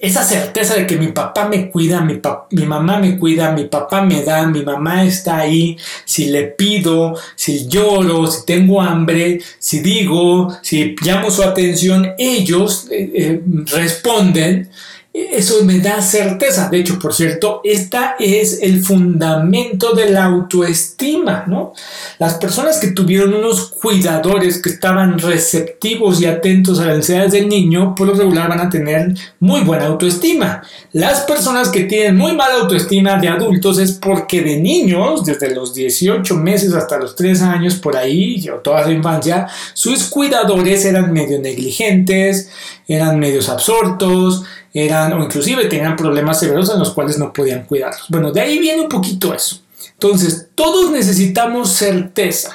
esa 0.00 0.24
certeza 0.24 0.74
de 0.74 0.86
que 0.86 0.96
mi 0.96 1.08
papá 1.08 1.46
me 1.48 1.70
cuida, 1.70 2.00
mi, 2.00 2.20
mi, 2.50 2.64
mamá 2.64 2.98
me 2.98 3.18
cuida, 3.18 3.52
mi 3.52 3.64
papá 3.64 4.02
me 4.02 4.22
da, 4.22 4.46
mi 4.46 4.62
mamá 4.62 5.04
está 5.04 5.38
ahí, 5.38 5.76
si 6.04 6.26
le 6.26 6.44
pido, 6.44 7.14
si 7.36 7.68
lloro, 7.68 8.26
si 8.26 8.46
tengo 8.46 8.80
hambre, 8.80 9.40
si 9.58 9.80
digo, 9.80 10.48
si 10.62 10.96
llamo 11.02 11.30
su 11.30 11.42
atención, 11.42 12.14
ellos 12.18 12.88
eh, 12.90 13.10
eh, 13.14 13.42
responden 13.66 14.70
eso 15.12 15.64
me 15.64 15.80
da 15.80 16.00
certeza. 16.02 16.68
De 16.68 16.78
hecho, 16.78 16.98
por 16.98 17.12
cierto, 17.12 17.60
esta 17.64 18.14
es 18.20 18.60
el 18.62 18.80
fundamento 18.80 19.92
de 19.92 20.10
la 20.10 20.24
autoestima, 20.24 21.44
¿no? 21.48 21.72
Las 22.18 22.34
personas 22.34 22.78
que 22.78 22.92
tuvieron 22.92 23.34
unos 23.34 23.70
cuidadores 23.70 24.62
que 24.62 24.70
estaban 24.70 25.18
receptivos 25.18 26.20
y 26.20 26.26
atentos 26.26 26.78
a 26.78 26.86
las 26.86 26.98
necesidades 26.98 27.32
del 27.32 27.48
niño, 27.48 27.94
por 27.96 28.06
lo 28.06 28.14
regular 28.14 28.48
van 28.48 28.60
a 28.60 28.70
tener 28.70 29.14
muy 29.40 29.62
buena 29.62 29.86
autoestima. 29.86 30.62
Las 30.92 31.22
personas 31.22 31.70
que 31.70 31.84
tienen 31.84 32.16
muy 32.16 32.32
mala 32.32 32.60
autoestima 32.60 33.18
de 33.18 33.28
adultos 33.28 33.78
es 33.78 33.92
porque 33.92 34.42
de 34.42 34.58
niños, 34.58 35.24
desde 35.24 35.52
los 35.52 35.74
18 35.74 36.36
meses 36.36 36.72
hasta 36.72 36.98
los 36.98 37.16
3 37.16 37.42
años, 37.42 37.74
por 37.74 37.96
ahí, 37.96 38.48
o 38.48 38.58
toda 38.58 38.84
su 38.84 38.92
infancia, 38.92 39.48
sus 39.74 40.04
cuidadores 40.04 40.84
eran 40.84 41.12
medio 41.12 41.40
negligentes, 41.40 42.48
eran 42.86 43.18
medios 43.18 43.48
absortos, 43.48 44.44
eran 44.72 45.12
o 45.12 45.24
inclusive 45.24 45.66
tenían 45.66 45.96
problemas 45.96 46.40
severos 46.40 46.70
en 46.72 46.78
los 46.78 46.90
cuales 46.90 47.18
no 47.18 47.32
podían 47.32 47.64
cuidarlos. 47.64 48.06
Bueno, 48.08 48.32
de 48.32 48.40
ahí 48.40 48.58
viene 48.58 48.82
un 48.82 48.88
poquito 48.88 49.34
eso. 49.34 49.60
Entonces, 49.92 50.48
todos 50.54 50.90
necesitamos 50.90 51.72
certeza. 51.72 52.54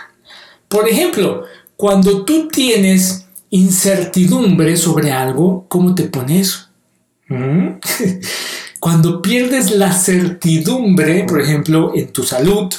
Por 0.68 0.88
ejemplo, 0.88 1.44
cuando 1.76 2.24
tú 2.26 2.48
tienes 2.48 3.26
incertidumbre 3.50 4.78
sobre 4.78 5.12
algo, 5.12 5.66
¿cómo 5.68 5.94
te 5.96 6.04
pones? 6.04 6.68
¿Mm? 7.28 7.68
Cuando 8.80 9.22
pierdes 9.22 9.72
la 9.72 9.92
certidumbre, 9.92 11.24
por 11.24 11.42
ejemplo, 11.42 11.92
en 11.96 12.14
tu 12.14 12.22
salud, 12.24 12.72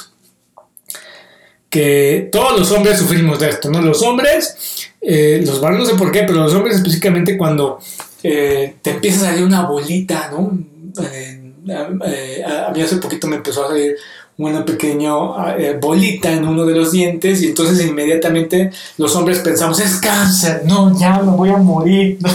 que 1.69 2.29
todos 2.31 2.57
los 2.57 2.71
hombres 2.71 2.99
sufrimos 2.99 3.39
de 3.39 3.49
esto, 3.49 3.69
¿no? 3.69 3.81
Los 3.81 4.01
hombres, 4.03 4.89
eh, 5.01 5.43
los 5.45 5.59
varones 5.59 5.85
no 5.85 5.93
sé 5.93 5.97
por 5.97 6.11
qué, 6.11 6.23
pero 6.23 6.35
los 6.43 6.53
hombres 6.53 6.77
específicamente 6.77 7.37
cuando 7.37 7.79
eh, 8.23 8.75
te 8.81 8.91
empieza 8.91 9.21
a 9.21 9.31
salir 9.31 9.45
una 9.45 9.65
bolita, 9.65 10.29
¿no? 10.31 10.57
Eh, 10.99 12.43
a 12.43 12.71
mí 12.71 12.81
hace 12.81 12.97
poquito 12.97 13.27
me 13.27 13.37
empezó 13.37 13.65
a 13.65 13.69
salir 13.69 13.95
una 14.37 14.63
pequeña 14.63 15.11
eh, 15.57 15.77
bolita 15.81 16.31
en 16.31 16.47
uno 16.47 16.65
de 16.65 16.75
los 16.75 16.91
dientes 16.91 17.41
y 17.41 17.47
entonces 17.47 17.85
inmediatamente 17.85 18.71
los 18.97 19.15
hombres 19.15 19.39
pensamos, 19.39 19.79
es 19.79 19.95
cáncer, 19.97 20.61
no, 20.65 20.97
ya 20.97 21.19
me 21.19 21.31
voy 21.31 21.49
a 21.49 21.57
morir. 21.57 22.19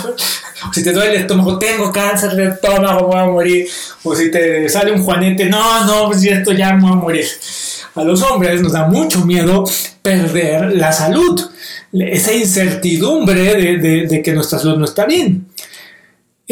Si 0.72 0.84
te 0.84 0.92
duele 0.92 1.16
el 1.16 1.20
estómago, 1.22 1.58
tengo 1.58 1.90
cáncer 1.90 2.36
de 2.36 2.46
estómago, 2.46 3.08
voy 3.08 3.18
a 3.18 3.24
morir. 3.24 3.66
O 4.04 4.14
si 4.14 4.30
te 4.30 4.68
sale 4.68 4.92
un 4.92 5.02
juanete, 5.02 5.46
no, 5.46 5.84
no, 5.84 6.06
pues 6.06 6.24
esto 6.24 6.52
ya 6.52 6.72
me 6.72 6.82
voy 6.82 6.92
a 6.92 6.94
morir. 6.94 7.26
A 7.96 8.04
los 8.04 8.22
hombres 8.22 8.62
nos 8.62 8.70
da 8.70 8.86
mucho 8.86 9.26
miedo 9.26 9.64
perder 10.02 10.76
la 10.76 10.92
salud, 10.92 11.50
esa 11.92 12.32
incertidumbre 12.32 13.76
de 13.76 14.22
que 14.22 14.32
nuestra 14.32 14.60
salud 14.60 14.78
no 14.78 14.84
está 14.84 15.04
bien. 15.04 15.51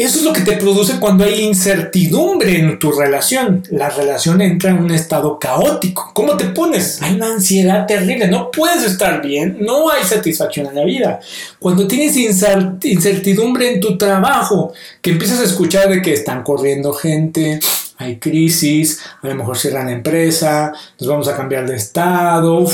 Eso 0.01 0.17
es 0.17 0.25
lo 0.25 0.33
que 0.33 0.41
te 0.41 0.57
produce 0.57 0.99
cuando 0.99 1.23
hay 1.25 1.41
incertidumbre 1.41 2.57
en 2.57 2.79
tu 2.79 2.91
relación. 2.91 3.61
La 3.69 3.87
relación 3.87 4.41
entra 4.41 4.71
en 4.71 4.79
un 4.79 4.89
estado 4.89 5.37
caótico. 5.37 6.09
¿Cómo 6.15 6.37
te 6.37 6.45
pones? 6.45 6.99
Hay 7.03 7.13
una 7.13 7.27
ansiedad 7.27 7.85
terrible. 7.85 8.27
No 8.27 8.49
puedes 8.49 8.83
estar 8.83 9.21
bien. 9.21 9.57
No 9.61 9.91
hay 9.91 10.03
satisfacción 10.03 10.65
en 10.65 10.75
la 10.75 10.85
vida. 10.85 11.19
Cuando 11.59 11.87
tienes 11.87 12.17
incertidumbre 12.17 13.73
en 13.73 13.79
tu 13.79 13.95
trabajo, 13.95 14.73
que 15.03 15.11
empiezas 15.11 15.39
a 15.39 15.43
escuchar 15.43 15.87
de 15.89 16.01
que 16.01 16.13
están 16.13 16.41
corriendo 16.41 16.93
gente, 16.93 17.59
hay 17.97 18.17
crisis, 18.17 19.01
a 19.21 19.27
lo 19.27 19.35
mejor 19.35 19.55
cierran 19.55 19.87
empresa, 19.87 20.73
nos 20.99 21.07
vamos 21.07 21.27
a 21.27 21.37
cambiar 21.37 21.67
de 21.67 21.75
estado. 21.75 22.65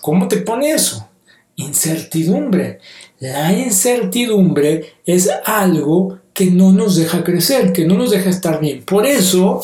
¿Cómo 0.00 0.28
te 0.28 0.36
pone 0.36 0.70
eso? 0.70 1.08
Incertidumbre. 1.56 2.78
La 3.18 3.52
incertidumbre 3.52 4.94
es 5.04 5.28
algo 5.44 6.20
que 6.38 6.52
no 6.52 6.70
nos 6.70 6.94
deja 6.94 7.24
crecer, 7.24 7.72
que 7.72 7.84
no 7.84 7.94
nos 7.94 8.12
deja 8.12 8.30
estar 8.30 8.60
bien. 8.60 8.84
Por 8.84 9.04
eso, 9.04 9.60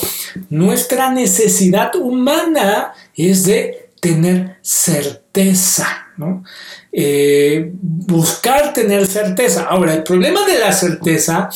nuestra 0.50 1.12
necesidad 1.12 1.94
humana 1.94 2.92
es 3.14 3.44
de 3.44 3.90
tener 4.00 4.56
certeza, 4.60 5.86
¿no? 6.16 6.42
Eh, 6.90 7.70
buscar 7.80 8.72
tener 8.72 9.06
certeza. 9.06 9.66
Ahora, 9.66 9.94
el 9.94 10.02
problema 10.02 10.44
de 10.46 10.58
la 10.58 10.72
certeza 10.72 11.48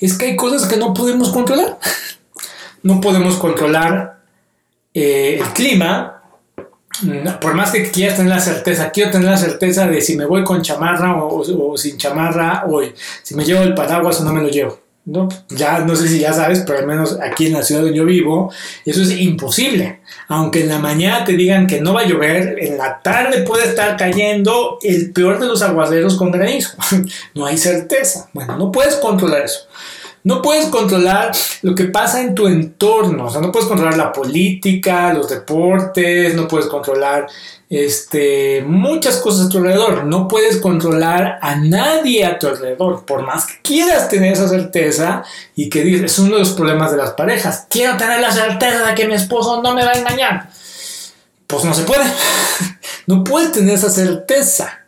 es 0.00 0.16
que 0.16 0.24
hay 0.24 0.36
cosas 0.36 0.66
que 0.66 0.78
no 0.78 0.94
podemos 0.94 1.28
controlar. 1.28 1.78
No 2.84 3.00
podemos 3.00 3.36
controlar 3.36 4.22
eh, 4.92 5.38
el 5.38 5.46
clima, 5.52 6.21
por 7.40 7.54
más 7.54 7.70
que 7.70 7.90
quieras 7.90 8.16
tener 8.16 8.30
la 8.30 8.40
certeza, 8.40 8.90
quiero 8.90 9.10
tener 9.10 9.28
la 9.28 9.36
certeza 9.36 9.86
de 9.86 10.00
si 10.00 10.16
me 10.16 10.26
voy 10.26 10.44
con 10.44 10.62
chamarra 10.62 11.22
o, 11.22 11.76
sin 11.76 11.96
chamarra 11.96 12.64
hoy, 12.68 12.92
si 13.22 13.34
me 13.34 13.44
llevo 13.44 13.62
el 13.62 13.74
paraguas 13.74 14.20
o 14.20 14.24
no 14.24 14.32
me 14.32 14.42
lo 14.42 14.48
llevo. 14.48 14.78
¿no? 15.04 15.28
Ya 15.48 15.80
no 15.80 15.96
sé 15.96 16.06
si 16.06 16.20
ya 16.20 16.32
sabes, 16.32 16.62
pero 16.64 16.78
al 16.78 16.86
menos 16.86 17.18
aquí 17.20 17.46
en 17.46 17.54
la 17.54 17.62
ciudad 17.62 17.82
donde 17.82 17.96
yo 17.96 18.04
vivo, 18.04 18.52
eso 18.84 19.02
es 19.02 19.10
imposible. 19.10 20.00
Aunque 20.28 20.60
en 20.60 20.68
la 20.68 20.78
mañana 20.78 21.24
te 21.24 21.32
digan 21.32 21.66
que 21.66 21.80
no 21.80 21.94
va 21.94 22.02
a 22.02 22.06
llover, 22.06 22.56
en 22.60 22.78
la 22.78 23.00
tarde 23.02 23.42
puede 23.42 23.68
estar 23.68 23.96
cayendo 23.96 24.78
el 24.82 25.12
peor 25.12 25.40
de 25.40 25.46
los 25.46 25.62
aguaceros 25.62 26.14
con 26.14 26.30
granizo. 26.30 26.76
no 27.34 27.46
hay 27.46 27.58
certeza. 27.58 28.28
Bueno, 28.32 28.56
no 28.56 28.70
puedes 28.70 28.94
controlar 28.96 29.42
eso. 29.42 29.66
No 30.24 30.40
puedes 30.40 30.66
controlar 30.66 31.32
lo 31.62 31.74
que 31.74 31.84
pasa 31.84 32.20
en 32.20 32.34
tu 32.34 32.46
entorno, 32.46 33.26
o 33.26 33.30
sea, 33.30 33.40
no 33.40 33.50
puedes 33.50 33.68
controlar 33.68 33.96
la 33.96 34.12
política, 34.12 35.12
los 35.12 35.28
deportes, 35.28 36.34
no 36.34 36.46
puedes 36.46 36.68
controlar 36.68 37.26
este, 37.68 38.62
muchas 38.64 39.16
cosas 39.16 39.46
a 39.46 39.48
tu 39.48 39.58
alrededor, 39.58 40.04
no 40.04 40.28
puedes 40.28 40.58
controlar 40.58 41.38
a 41.40 41.56
nadie 41.56 42.24
a 42.24 42.38
tu 42.38 42.46
alrededor, 42.46 43.04
por 43.04 43.22
más 43.22 43.46
que 43.46 43.54
quieras 43.62 44.08
tener 44.08 44.34
esa 44.34 44.46
certeza 44.46 45.24
y 45.56 45.68
que 45.68 45.82
dices, 45.82 46.12
es 46.12 46.18
uno 46.20 46.34
de 46.34 46.40
los 46.40 46.50
problemas 46.50 46.92
de 46.92 46.98
las 46.98 47.12
parejas, 47.12 47.66
quiero 47.68 47.96
tener 47.96 48.20
la 48.20 48.30
certeza 48.30 48.86
de 48.86 48.94
que 48.94 49.08
mi 49.08 49.14
esposo 49.14 49.60
no 49.60 49.74
me 49.74 49.84
va 49.84 49.92
a 49.92 49.98
engañar. 49.98 50.50
Pues 51.48 51.64
no 51.64 51.74
se 51.74 51.82
puede, 51.82 52.04
no 53.06 53.24
puedes 53.24 53.50
tener 53.52 53.74
esa 53.74 53.90
certeza. 53.90 54.80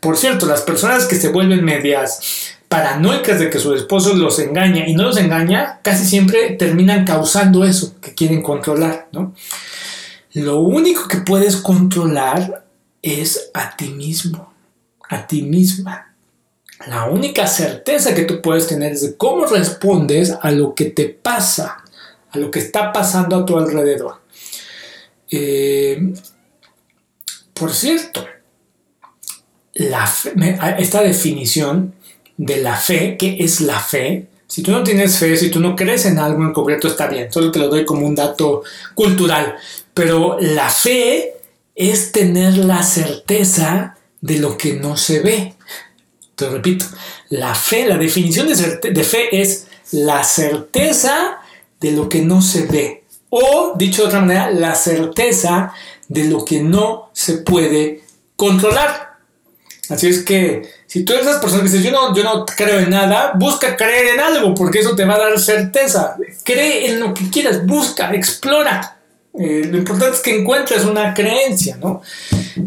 Por 0.00 0.16
cierto, 0.16 0.46
las 0.46 0.62
personas 0.62 1.06
que 1.06 1.14
se 1.14 1.28
vuelven 1.28 1.64
medias 1.64 2.58
paranoicas 2.72 3.38
de 3.38 3.50
que 3.50 3.58
su 3.58 3.74
esposo 3.74 4.14
los 4.14 4.38
engaña 4.38 4.88
y 4.88 4.94
no 4.94 5.02
los 5.02 5.18
engaña, 5.18 5.80
casi 5.82 6.06
siempre 6.06 6.52
terminan 6.52 7.04
causando 7.04 7.66
eso 7.66 8.00
que 8.00 8.14
quieren 8.14 8.42
controlar, 8.42 9.08
¿no? 9.12 9.34
Lo 10.32 10.60
único 10.60 11.06
que 11.06 11.18
puedes 11.18 11.56
controlar 11.56 12.64
es 13.02 13.50
a 13.52 13.76
ti 13.76 13.88
mismo, 13.90 14.54
a 15.06 15.26
ti 15.26 15.42
misma. 15.42 16.14
La 16.86 17.04
única 17.04 17.46
certeza 17.46 18.14
que 18.14 18.24
tú 18.24 18.40
puedes 18.40 18.66
tener 18.66 18.92
es 18.92 19.02
de 19.02 19.16
cómo 19.18 19.44
respondes 19.44 20.32
a 20.40 20.50
lo 20.50 20.74
que 20.74 20.86
te 20.86 21.10
pasa, 21.10 21.84
a 22.30 22.38
lo 22.38 22.50
que 22.50 22.60
está 22.60 22.90
pasando 22.90 23.36
a 23.36 23.44
tu 23.44 23.58
alrededor. 23.58 24.22
Eh, 25.30 26.14
por 27.52 27.70
cierto, 27.74 28.26
esta 29.74 31.02
definición 31.02 31.94
de 32.36 32.56
la 32.58 32.76
fe, 32.76 33.16
¿qué 33.18 33.36
es 33.40 33.60
la 33.60 33.80
fe? 33.80 34.26
Si 34.46 34.62
tú 34.62 34.70
no 34.70 34.82
tienes 34.82 35.16
fe, 35.16 35.36
si 35.36 35.50
tú 35.50 35.60
no 35.60 35.74
crees 35.74 36.04
en 36.06 36.18
algo 36.18 36.42
en 36.42 36.52
concreto, 36.52 36.88
está 36.88 37.06
bien, 37.06 37.32
solo 37.32 37.50
te 37.50 37.58
lo 37.58 37.68
doy 37.68 37.84
como 37.84 38.06
un 38.06 38.14
dato 38.14 38.62
cultural. 38.94 39.56
Pero 39.94 40.36
la 40.40 40.68
fe 40.68 41.34
es 41.74 42.12
tener 42.12 42.58
la 42.58 42.82
certeza 42.82 43.96
de 44.20 44.38
lo 44.38 44.58
que 44.58 44.74
no 44.74 44.96
se 44.96 45.20
ve. 45.20 45.54
Te 46.34 46.48
repito, 46.48 46.84
la 47.30 47.54
fe, 47.54 47.86
la 47.86 47.96
definición 47.96 48.48
de, 48.48 48.90
de 48.90 49.04
fe 49.04 49.40
es 49.40 49.68
la 49.92 50.24
certeza 50.24 51.38
de 51.80 51.92
lo 51.92 52.08
que 52.08 52.22
no 52.22 52.42
se 52.42 52.66
ve. 52.66 53.04
O, 53.30 53.72
dicho 53.76 54.02
de 54.02 54.08
otra 54.08 54.20
manera, 54.20 54.50
la 54.50 54.74
certeza 54.74 55.72
de 56.08 56.24
lo 56.24 56.44
que 56.44 56.62
no 56.62 57.10
se 57.12 57.38
puede 57.38 58.02
controlar. 58.36 59.18
Así 59.88 60.08
es 60.08 60.22
que 60.22 60.68
si 60.92 61.04
tú 61.04 61.14
eres 61.14 61.26
esas 61.26 61.40
personas 61.40 61.64
que 61.64 61.78
dices, 61.78 61.90
yo 61.90 61.90
no, 61.90 62.14
yo 62.14 62.22
no 62.22 62.44
creo 62.44 62.80
en 62.80 62.90
nada, 62.90 63.32
busca 63.34 63.78
creer 63.78 64.08
en 64.08 64.20
algo, 64.20 64.54
porque 64.54 64.80
eso 64.80 64.94
te 64.94 65.06
va 65.06 65.14
a 65.14 65.20
dar 65.20 65.40
certeza. 65.40 66.16
Cree 66.44 66.90
en 66.90 67.00
lo 67.00 67.14
que 67.14 67.30
quieras, 67.30 67.64
busca, 67.64 68.12
explora. 68.14 68.98
Eh, 69.32 69.68
lo 69.70 69.78
importante 69.78 70.16
es 70.16 70.20
que 70.20 70.38
encuentres 70.38 70.84
una 70.84 71.14
creencia, 71.14 71.78
¿no? 71.80 72.02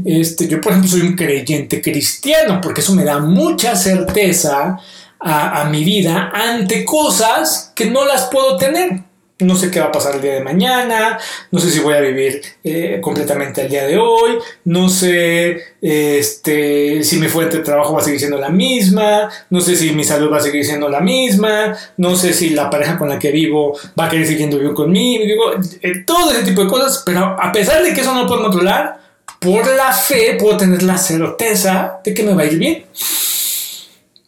Este, 0.04 0.48
yo, 0.48 0.60
por 0.60 0.72
ejemplo, 0.72 0.90
soy 0.90 1.02
un 1.02 1.16
creyente 1.16 1.80
cristiano, 1.84 2.60
porque 2.62 2.82
eso 2.82 2.96
me 2.96 3.04
da 3.04 3.20
mucha 3.20 3.76
certeza 3.76 4.80
a, 5.20 5.62
a 5.62 5.66
mi 5.66 5.84
vida 5.84 6.32
ante 6.34 6.84
cosas 6.84 7.74
que 7.76 7.92
no 7.92 8.06
las 8.06 8.24
puedo 8.24 8.58
tener. 8.58 9.04
No 9.40 9.56
sé 9.56 9.70
qué 9.70 9.82
va 9.82 9.88
a 9.88 9.92
pasar 9.92 10.16
el 10.16 10.22
día 10.22 10.34
de 10.36 10.44
mañana, 10.44 11.20
no 11.52 11.60
sé 11.60 11.70
si 11.70 11.80
voy 11.80 11.94
a 11.94 12.00
vivir 12.00 12.42
eh, 12.64 13.00
completamente 13.02 13.62
el 13.62 13.70
día 13.70 13.86
de 13.86 13.98
hoy, 13.98 14.38
no 14.64 14.88
sé 14.88 15.76
este, 15.82 17.04
si 17.04 17.18
mi 17.18 17.28
fuente 17.28 17.58
de 17.58 17.64
trabajo 17.64 17.94
va 17.94 18.00
a 18.00 18.04
seguir 18.04 18.20
siendo 18.20 18.38
la 18.38 18.50
misma, 18.50 19.30
no 19.50 19.60
sé 19.60 19.76
si 19.76 19.92
mi 19.92 20.06
salud 20.06 20.32
va 20.32 20.38
a 20.38 20.42
seguir 20.42 20.64
siendo 20.64 20.88
la 20.88 21.02
misma, 21.02 21.76
no 21.98 22.16
sé 22.16 22.34
si 22.34 22.52
la 22.52 22.70
pareja 22.70 22.98
con 22.98 23.10
la 23.10 23.20
que 23.20 23.32
vivo 23.32 23.78
va 24.00 24.06
a 24.06 24.10
querer 24.10 24.26
seguir 24.26 24.48
viviendo 24.48 24.74
conmigo, 24.74 25.52
eh, 25.82 26.04
todo 26.06 26.32
ese 26.32 26.44
tipo 26.44 26.64
de 26.64 26.70
cosas, 26.70 27.04
pero 27.06 27.36
a 27.38 27.52
pesar 27.52 27.84
de 27.84 27.94
que 27.94 28.02
eso 28.02 28.14
no 28.14 28.22
lo 28.22 28.28
puedo 28.28 28.44
controlar, 28.44 29.02
por 29.40 29.68
la 29.68 29.92
fe 29.92 30.38
puedo 30.40 30.56
tener 30.56 30.82
la 30.82 30.98
certeza 30.98 32.00
de 32.04 32.14
que 32.14 32.24
me 32.24 32.34
va 32.34 32.44
a 32.44 32.46
ir 32.46 32.58
bien, 32.58 32.86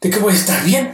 de 0.01 0.09
que 0.09 0.19
voy 0.19 0.33
a 0.33 0.35
estar 0.35 0.63
bien. 0.65 0.93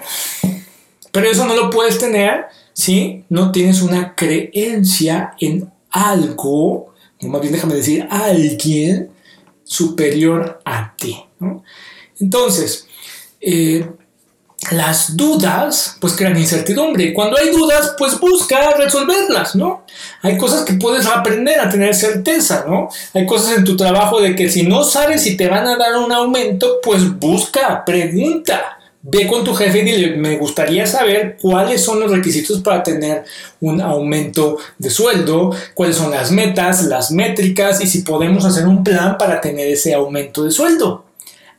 Pero 1.12 1.30
eso 1.30 1.46
no 1.46 1.56
lo 1.56 1.70
puedes 1.70 2.00
tener 2.00 2.46
si 2.74 3.24
no 3.30 3.52
tienes 3.52 3.82
una 3.82 4.16
creencia 4.16 5.36
en 5.40 5.72
algo, 5.90 6.94
o 7.22 7.28
más 7.28 7.42
bien 7.42 7.54
déjame 7.54 7.76
decir, 7.76 8.08
alguien 8.10 9.10
superior 9.64 10.60
a 10.66 10.96
ti. 10.98 11.24
Entonces, 12.20 12.88
eh, 13.40 13.88
las 14.72 15.18
dudas 15.18 15.98
pues 16.00 16.14
crean 16.14 16.38
incertidumbre 16.38 17.14
cuando 17.14 17.38
hay 17.38 17.50
dudas 17.50 17.96
pues 17.98 18.20
busca 18.20 18.74
resolverlas, 18.78 19.56
¿no? 19.56 19.86
Hay 20.22 20.38
cosas 20.38 20.64
que 20.64 20.74
puedes 20.74 21.06
aprender 21.06 21.60
a 21.60 21.70
tener 21.70 21.94
certeza, 21.94 22.66
¿no? 22.68 22.90
Hay 23.14 23.26
cosas 23.26 23.58
en 23.58 23.64
tu 23.64 23.76
trabajo 23.76 24.22
de 24.22 24.36
que 24.36 24.50
si 24.50 24.64
no 24.64 24.84
sabes 24.84 25.24
si 25.24 25.36
te 25.36 25.48
van 25.48 25.68
a 25.68 25.78
dar 25.78 25.98
un 25.98 26.12
aumento 26.12 26.80
pues 26.82 27.20
busca, 27.20 27.84
pregunta, 27.84 28.80
ve 29.04 29.28
con 29.28 29.44
tu 29.44 29.54
jefe 29.54 29.80
y 29.80 29.84
dile, 29.84 30.16
me 30.16 30.38
gustaría 30.38 30.88
saber 30.88 31.38
cuáles 31.42 31.84
son 31.84 32.00
los 32.00 32.10
requisitos 32.10 32.62
para 32.62 32.82
tener 32.82 33.24
un 33.60 33.82
aumento 33.82 34.58
de 34.78 34.90
sueldo, 34.90 35.54
cuáles 35.74 35.98
son 35.98 36.12
las 36.12 36.32
metas, 36.32 36.86
las 36.86 37.12
métricas 37.12 37.82
y 37.82 37.88
si 37.88 38.00
podemos 38.02 38.46
hacer 38.46 38.66
un 38.66 38.84
plan 38.84 39.18
para 39.18 39.42
tener 39.42 39.68
ese 39.68 39.94
aumento 39.94 40.44
de 40.44 40.52
sueldo 40.52 41.06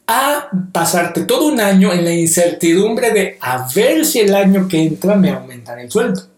a 0.07 0.51
pasarte 0.73 1.23
todo 1.23 1.47
un 1.47 1.61
año 1.61 1.93
en 1.93 2.05
la 2.05 2.13
incertidumbre 2.13 3.11
de 3.11 3.39
a 3.41 3.67
ver 3.75 4.05
si 4.05 4.21
el 4.21 4.35
año 4.35 4.69
que 4.69 4.83
entra 4.83 5.15
me 5.15 5.31
aumentan 5.31 5.79
el 5.79 5.91
sueldo. 5.91 6.34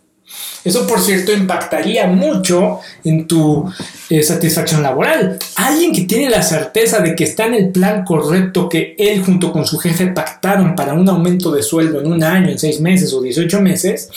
Eso, 0.65 0.87
por 0.87 1.01
cierto, 1.01 1.33
impactaría 1.33 2.07
mucho 2.07 2.81
en 3.05 3.27
tu 3.27 3.71
eh, 4.11 4.23
satisfacción 4.23 4.83
laboral. 4.83 5.39
Alguien 5.55 5.93
que 5.93 6.03
tiene 6.03 6.29
la 6.29 6.43
certeza 6.43 7.01
de 7.01 7.15
que 7.15 7.25
está 7.25 7.47
en 7.47 7.55
el 7.55 7.69
plan 7.71 8.05
correcto 8.05 8.69
que 8.69 8.97
él 8.99 9.25
junto 9.25 9.53
con 9.53 9.67
su 9.67 9.79
jefe 9.79 10.09
pactaron 10.09 10.75
para 10.75 10.95
un 10.95 11.09
aumento 11.09 11.51
de 11.53 11.63
sueldo 11.63 12.01
en 12.01 12.13
un 12.13 12.25
año, 12.25 12.51
en 12.51 12.59
seis 12.59 12.81
meses 12.81 13.13
o 13.13 13.21
18 13.21 13.61
meses, 13.61 14.09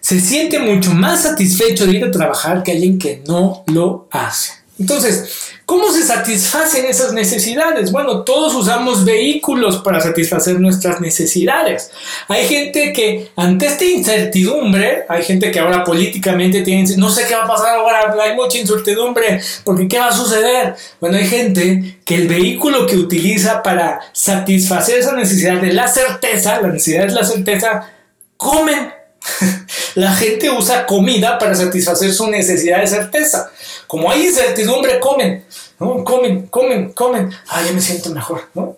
se 0.00 0.20
siente 0.20 0.58
mucho 0.58 0.92
más 0.92 1.22
satisfecho 1.22 1.86
de 1.86 1.92
ir 1.92 2.04
a 2.04 2.10
trabajar 2.10 2.62
que 2.62 2.72
alguien 2.72 2.98
que 2.98 3.22
no 3.26 3.62
lo 3.66 4.08
hace. 4.10 4.52
Entonces, 4.78 5.52
¿cómo 5.68 5.92
se 5.92 6.02
satisfacen 6.02 6.86
esas 6.86 7.12
necesidades? 7.12 7.92
Bueno, 7.92 8.22
todos 8.22 8.54
usamos 8.54 9.04
vehículos 9.04 9.76
para 9.76 10.00
satisfacer 10.00 10.58
nuestras 10.58 10.98
necesidades. 10.98 11.90
Hay 12.26 12.46
gente 12.46 12.90
que 12.94 13.28
ante 13.36 13.66
esta 13.66 13.84
incertidumbre, 13.84 15.04
hay 15.10 15.22
gente 15.22 15.50
que 15.50 15.60
ahora 15.60 15.84
políticamente 15.84 16.62
tiene, 16.62 16.96
no 16.96 17.10
sé 17.10 17.26
qué 17.28 17.34
va 17.34 17.44
a 17.44 17.48
pasar 17.48 17.76
ahora, 17.76 18.16
hay 18.18 18.34
mucha 18.34 18.56
incertidumbre, 18.56 19.42
porque 19.62 19.86
¿qué 19.86 19.98
va 19.98 20.06
a 20.06 20.16
suceder? 20.16 20.74
Bueno, 21.02 21.18
hay 21.18 21.26
gente 21.26 21.98
que 22.02 22.14
el 22.14 22.28
vehículo 22.28 22.86
que 22.86 22.96
utiliza 22.96 23.62
para 23.62 24.00
satisfacer 24.14 25.00
esa 25.00 25.12
necesidad 25.12 25.60
de 25.60 25.74
la 25.74 25.86
certeza, 25.86 26.62
la 26.62 26.68
necesidad 26.68 27.04
es 27.04 27.12
la 27.12 27.24
certeza, 27.24 27.92
comen 28.38 28.90
La 29.98 30.12
gente 30.12 30.48
usa 30.48 30.86
comida 30.86 31.40
para 31.40 31.56
satisfacer 31.56 32.12
su 32.12 32.28
necesidad 32.28 32.78
de 32.80 32.86
certeza. 32.86 33.50
Como 33.88 34.08
hay 34.08 34.26
incertidumbre, 34.26 35.00
comen, 35.00 35.44
¿no? 35.80 36.04
Comen, 36.04 36.46
comen, 36.46 36.92
comen. 36.92 37.32
Ah, 37.48 37.64
ya 37.66 37.72
me 37.72 37.80
siento 37.80 38.10
mejor, 38.10 38.48
¿no? 38.54 38.76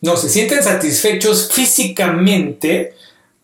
No, 0.00 0.16
se 0.16 0.28
sienten 0.28 0.62
satisfechos 0.62 1.50
físicamente, 1.52 2.94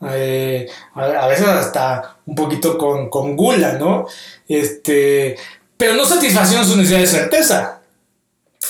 eh, 0.08 0.68
a, 0.94 1.26
veces 1.26 1.48
hasta 1.48 2.16
un 2.26 2.36
poquito 2.36 2.78
con, 2.78 3.10
con 3.10 3.36
gula, 3.36 3.72
¿no? 3.72 4.06
Este, 4.48 5.36
pero 5.76 5.94
no 5.94 6.06
satisfacieron 6.06 6.64
su 6.64 6.76
necesidad 6.76 7.00
de 7.00 7.06
certeza. 7.08 7.80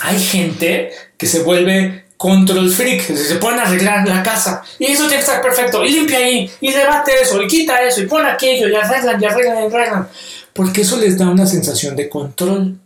Hay 0.01 0.19
gente 0.19 0.92
que 1.19 1.27
se 1.27 1.42
vuelve 1.42 2.06
control 2.16 2.70
freak, 2.70 3.02
se 3.14 3.37
pueden 3.37 3.61
arreglar 3.61 4.07
la 4.09 4.22
casa 4.22 4.62
y 4.79 4.87
eso 4.87 5.02
tiene 5.02 5.16
que 5.16 5.20
estar 5.20 5.42
perfecto 5.42 5.85
y 5.85 5.90
limpia 5.90 6.18
ahí 6.18 6.50
y 6.61 6.72
debate 6.72 7.12
eso 7.20 7.42
y 7.42 7.46
quita 7.46 7.83
eso 7.83 8.00
y 8.00 8.07
pon 8.07 8.24
aquello 8.24 8.68
y 8.68 8.74
arreglan 8.74 9.22
y 9.22 9.24
arreglan 9.26 9.62
y 9.62 9.66
arreglan 9.66 10.09
porque 10.57 10.81
eso 10.81 10.96
les 10.96 11.16
da 11.18 11.29
una 11.29 11.46
sensación 11.46 11.94
de 11.94 12.09
control. 12.09 12.79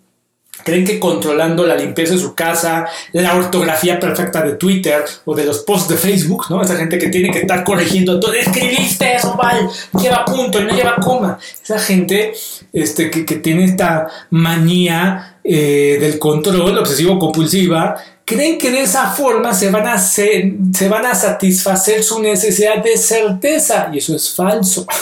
Creen 0.62 0.84
que 0.84 1.00
controlando 1.00 1.64
la 1.64 1.74
limpieza 1.74 2.12
de 2.12 2.20
su 2.20 2.34
casa, 2.34 2.86
la 3.12 3.34
ortografía 3.34 3.98
perfecta 3.98 4.42
de 4.42 4.56
Twitter 4.56 5.02
o 5.24 5.34
de 5.34 5.46
los 5.46 5.60
posts 5.60 5.88
de 5.88 5.96
Facebook, 5.96 6.46
¿no? 6.50 6.60
Esa 6.60 6.76
gente 6.76 6.98
que 6.98 7.08
tiene 7.08 7.30
que 7.30 7.38
estar 7.38 7.64
corrigiendo 7.64 8.20
todo, 8.20 8.34
escribiste 8.34 9.14
eso 9.14 9.34
mal, 9.36 9.70
lleva 9.98 10.22
punto 10.26 10.60
y 10.60 10.64
no 10.64 10.76
lleva 10.76 10.96
coma. 10.96 11.38
Esa 11.62 11.78
gente 11.78 12.34
este, 12.74 13.10
que, 13.10 13.36
tiene 13.36 13.64
esta 13.64 14.06
manía 14.28 15.38
eh, 15.42 15.96
del 15.98 16.18
control 16.18 16.76
obsesivo-compulsiva, 16.76 17.96
creen 18.30 18.58
que 18.58 18.70
de 18.70 18.82
esa 18.82 19.10
forma 19.10 19.52
se 19.52 19.70
van, 19.70 19.88
a 19.88 19.98
se 19.98 20.88
van 20.88 21.04
a 21.04 21.14
satisfacer 21.14 22.04
su 22.04 22.22
necesidad 22.22 22.82
de 22.82 22.96
certeza 22.96 23.90
y 23.92 23.98
eso 23.98 24.14
es 24.14 24.32
falso. 24.32 24.86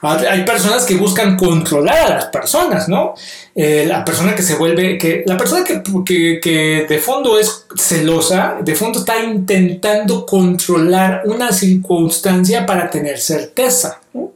Hay 0.00 0.44
personas 0.44 0.84
que 0.84 0.94
buscan 0.94 1.36
controlar 1.36 2.06
a 2.06 2.14
las 2.14 2.26
personas, 2.26 2.88
¿no? 2.88 3.14
Eh, 3.52 3.84
la 3.84 4.04
persona 4.04 4.32
que 4.32 4.42
se 4.42 4.54
vuelve, 4.54 4.96
que 4.96 5.24
la 5.26 5.36
persona 5.36 5.64
que, 5.64 5.82
que, 6.40 6.86
de 6.88 6.98
fondo 7.00 7.36
es 7.36 7.66
celosa, 7.76 8.58
de 8.62 8.76
fondo 8.76 9.00
está 9.00 9.18
intentando 9.18 10.24
controlar 10.24 11.22
una 11.24 11.52
circunstancia 11.52 12.64
para 12.64 12.88
tener 12.88 13.18
certeza, 13.18 14.00
¿no? 14.14 14.34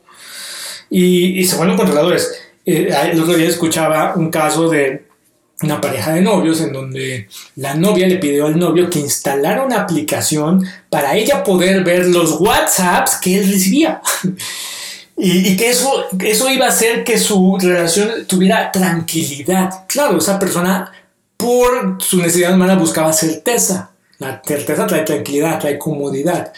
y, 0.91 1.41
y, 1.41 1.45
se 1.45 1.55
vuelven 1.55 1.77
controladores. 1.77 2.33
Eh, 2.67 2.93
el 3.13 3.21
otro 3.21 3.35
día 3.35 3.49
escuchaba 3.49 4.15
un 4.17 4.31
caso 4.31 4.69
de 4.69 5.12
una 5.63 5.81
pareja 5.81 6.13
de 6.13 6.21
novios 6.21 6.61
en 6.61 6.73
donde 6.73 7.29
la 7.57 7.75
novia 7.75 8.07
le 8.07 8.17
pidió 8.17 8.47
al 8.47 8.59
novio 8.59 8.91
que 8.91 8.99
instalara 8.99 9.65
una 9.65 9.83
aplicación 9.83 10.67
para 10.91 11.17
ella 11.17 11.45
poder 11.45 11.85
ver 11.85 12.07
los 12.07 12.41
WhatsApps 12.41 13.17
que 13.17 13.39
él 13.39 13.51
recibía. 13.51 14.01
y, 15.17 15.57
que 15.57 15.71
eso, 15.71 16.07
eso 16.21 16.51
iba 16.51 16.67
a 16.67 16.71
hacer 16.71 17.05
que 17.05 17.19
su 17.19 17.59
relación 17.61 18.27
tuviera 18.27 18.73
tranquilidad. 18.73 19.85
Claro, 19.87 20.19
esa 20.19 20.39
persona 20.39 20.91
por 21.37 21.99
su 22.01 22.19
necesidad 22.19 22.55
humana 22.55 22.75
buscaba 22.75 23.13
certeza. 23.13 23.91
La 24.19 24.41
certeza 24.45 24.87
trae 24.87 25.03
tranquilidad, 25.03 25.59
trae 25.59 25.79
comodidad. 25.79 26.53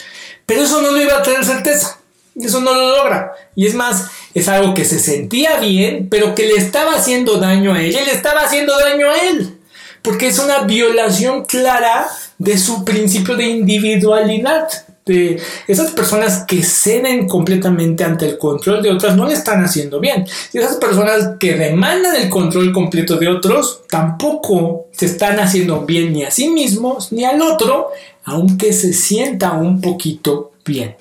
Pero 0.44 0.62
eso 0.62 0.82
no 0.82 0.92
le 0.92 1.04
iba 1.04 1.16
a 1.16 1.22
traer 1.22 1.44
certeza. 1.44 1.98
Eso 2.36 2.60
no 2.60 2.74
lo 2.74 2.96
logra. 2.96 3.32
Y 3.54 3.66
es 3.66 3.74
más, 3.74 4.10
es 4.34 4.48
algo 4.48 4.74
que 4.74 4.84
se 4.84 4.98
sentía 4.98 5.60
bien, 5.60 6.08
pero 6.10 6.34
que 6.34 6.46
le 6.46 6.56
estaba 6.56 6.96
haciendo 6.96 7.38
daño 7.38 7.72
a 7.72 7.80
ella 7.80 8.02
y 8.02 8.06
le 8.06 8.12
estaba 8.12 8.40
haciendo 8.40 8.76
daño 8.76 9.08
a 9.08 9.16
él. 9.16 9.58
Porque 10.02 10.26
es 10.26 10.38
una 10.38 10.62
violación 10.62 11.44
clara 11.44 12.06
de 12.38 12.58
su 12.58 12.84
principio 12.84 13.36
de 13.36 13.44
individualidad. 13.44 14.68
De 15.06 15.38
esas 15.68 15.90
personas 15.92 16.44
que 16.48 16.62
ceden 16.62 17.28
completamente 17.28 18.04
ante 18.04 18.24
el 18.24 18.38
control 18.38 18.82
de 18.82 18.90
otras 18.90 19.16
no 19.16 19.26
le 19.26 19.34
están 19.34 19.62
haciendo 19.62 20.00
bien. 20.00 20.26
Y 20.52 20.58
esas 20.58 20.76
personas 20.76 21.32
que 21.38 21.54
demandan 21.54 22.16
el 22.16 22.30
control 22.30 22.72
completo 22.72 23.16
de 23.16 23.28
otros 23.28 23.82
tampoco 23.88 24.86
se 24.92 25.06
están 25.06 25.38
haciendo 25.38 25.82
bien 25.82 26.12
ni 26.12 26.24
a 26.24 26.30
sí 26.30 26.48
mismos 26.48 27.12
ni 27.12 27.24
al 27.24 27.40
otro, 27.42 27.90
aunque 28.24 28.72
se 28.72 28.94
sienta 28.94 29.52
un 29.52 29.82
poquito 29.82 30.53
bien. 30.64 30.96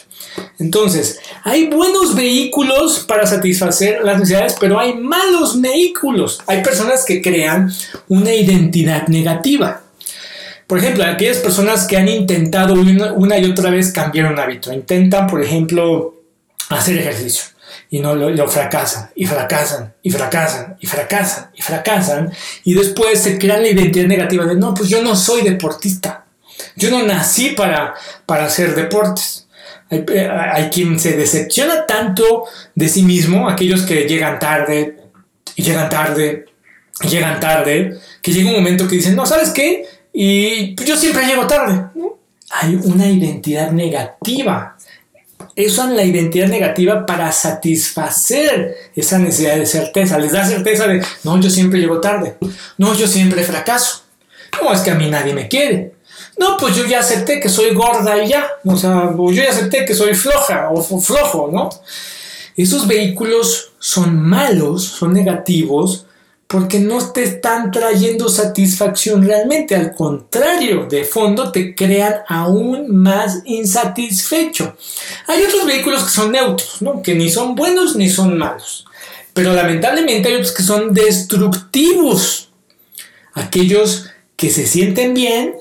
Entonces, 0.59 1.19
hay 1.43 1.67
buenos 1.67 2.15
vehículos 2.15 2.99
para 3.07 3.25
satisfacer 3.25 4.03
las 4.03 4.19
necesidades, 4.19 4.55
pero 4.59 4.79
hay 4.79 4.93
malos 4.93 5.59
vehículos. 5.59 6.41
Hay 6.47 6.63
personas 6.63 7.05
que 7.05 7.21
crean 7.21 7.71
una 8.07 8.33
identidad 8.33 9.07
negativa. 9.07 9.81
Por 10.67 10.79
ejemplo, 10.79 11.03
aquellas 11.03 11.37
personas 11.37 11.85
que 11.85 11.97
han 11.97 12.07
intentado 12.07 12.73
una, 12.73 13.37
y 13.37 13.45
otra 13.45 13.69
vez 13.69 13.91
cambiar 13.91 14.31
un 14.31 14.39
hábito. 14.39 14.71
Intentan, 14.71 15.27
por 15.27 15.43
ejemplo, 15.43 16.15
hacer 16.69 16.97
ejercicio 16.97 17.45
y 17.89 17.99
no 17.99 18.15
lo, 18.15 18.47
fracasan 18.47 19.11
y 19.15 19.25
fracasan 19.25 19.93
y 20.01 20.09
fracasan 20.09 20.77
y 20.79 20.87
fracasan 20.87 21.51
y 21.53 21.61
fracasan 21.61 22.31
y 22.63 22.73
después 22.73 23.21
se 23.21 23.37
crean 23.37 23.61
la 23.61 23.67
identidad 23.67 24.07
negativa 24.07 24.45
de 24.45 24.55
no, 24.55 24.73
pues 24.73 24.89
yo 24.89 25.03
no 25.03 25.15
soy 25.15 25.43
deportista. 25.43 26.25
Yo 26.75 26.89
no 26.89 27.03
nací 27.03 27.49
para, 27.49 27.93
para 28.25 28.45
hacer 28.45 28.73
deportes. 28.73 29.42
Eh, 29.93 30.29
hay, 30.29 30.69
quien 30.69 30.99
se 30.99 31.13
decepciona 31.13 31.85
tanto 31.85 32.45
de 32.75 32.89
sí 32.89 33.03
mismo, 33.03 33.49
aquellos 33.49 33.83
que 33.83 34.07
llegan 34.07 34.39
tarde 34.39 34.97
y 35.55 35.63
llegan 35.63 35.89
tarde 35.89 36.45
y 37.01 37.07
llegan 37.07 37.39
tarde, 37.39 37.97
que 38.21 38.31
llega 38.31 38.49
un 38.49 38.55
momento 38.55 38.87
que 38.87 38.95
dicen, 38.95 39.15
no, 39.15 39.25
¿sabes 39.25 39.49
qué? 39.49 39.85
Y 40.11 40.75
yo 40.83 40.95
siempre 40.95 41.25
llego 41.25 41.47
tarde. 41.47 41.85
Hay 42.51 42.75
una 42.75 43.07
identidad 43.07 43.71
negativa 43.71 44.77
usan 45.55 45.95
la 45.95 46.03
identidad 46.03 46.47
negativa 46.47 47.05
para 47.05 47.31
satisfacer 47.31 48.75
esa 48.95 49.19
necesidad 49.19 49.55
de 49.57 49.65
certeza. 49.65 50.17
Les 50.17 50.31
da 50.31 50.45
certeza 50.45 50.87
de, 50.87 51.03
no, 51.23 51.39
yo 51.39 51.49
siempre 51.49 51.79
llego 51.79 52.01
tarde. 52.01 52.37
No, 52.77 52.93
yo 52.95 53.07
siempre 53.07 53.43
fracaso. 53.43 54.03
No, 54.61 54.73
es 54.73 54.81
que 54.81 54.91
a 54.91 54.95
mí 54.95 55.09
nadie 55.09 55.33
me 55.33 55.47
quiere. 55.47 55.93
No, 56.37 56.57
pues 56.57 56.75
yo 56.75 56.85
ya 56.85 56.99
acepté 56.99 57.39
que 57.39 57.49
soy 57.49 57.73
gorda 57.73 58.23
y 58.23 58.29
ya. 58.29 58.47
O 58.65 58.75
sea, 58.75 59.11
yo 59.15 59.31
ya 59.31 59.49
acepté 59.49 59.85
que 59.85 59.93
soy 59.93 60.15
floja 60.15 60.69
o 60.71 60.81
flojo, 60.81 61.49
¿no? 61.51 61.69
Esos 62.55 62.87
vehículos 62.87 63.71
son 63.79 64.21
malos, 64.21 64.83
son 64.83 65.13
negativos, 65.13 66.05
porque 66.53 66.79
no 66.79 67.11
te 67.11 67.23
están 67.23 67.71
trayendo 67.71 68.29
satisfacción 68.29 69.25
realmente, 69.25 69.75
al 69.75 69.95
contrario, 69.95 70.85
de 70.85 71.03
fondo 71.03 71.51
te 71.51 71.73
crean 71.73 72.17
aún 72.27 72.95
más 72.95 73.41
insatisfecho. 73.45 74.77
Hay 75.25 75.41
otros 75.41 75.65
vehículos 75.65 76.03
que 76.03 76.11
son 76.11 76.31
neutros, 76.31 76.79
¿no? 76.81 77.01
que 77.01 77.15
ni 77.15 77.31
son 77.31 77.55
buenos 77.55 77.95
ni 77.95 78.07
son 78.07 78.37
malos, 78.37 78.85
pero 79.33 79.51
lamentablemente 79.53 80.29
hay 80.29 80.35
otros 80.35 80.51
que 80.51 80.61
son 80.61 80.93
destructivos, 80.93 82.49
aquellos 83.33 84.05
que 84.35 84.51
se 84.51 84.67
sienten 84.67 85.15
bien, 85.15 85.55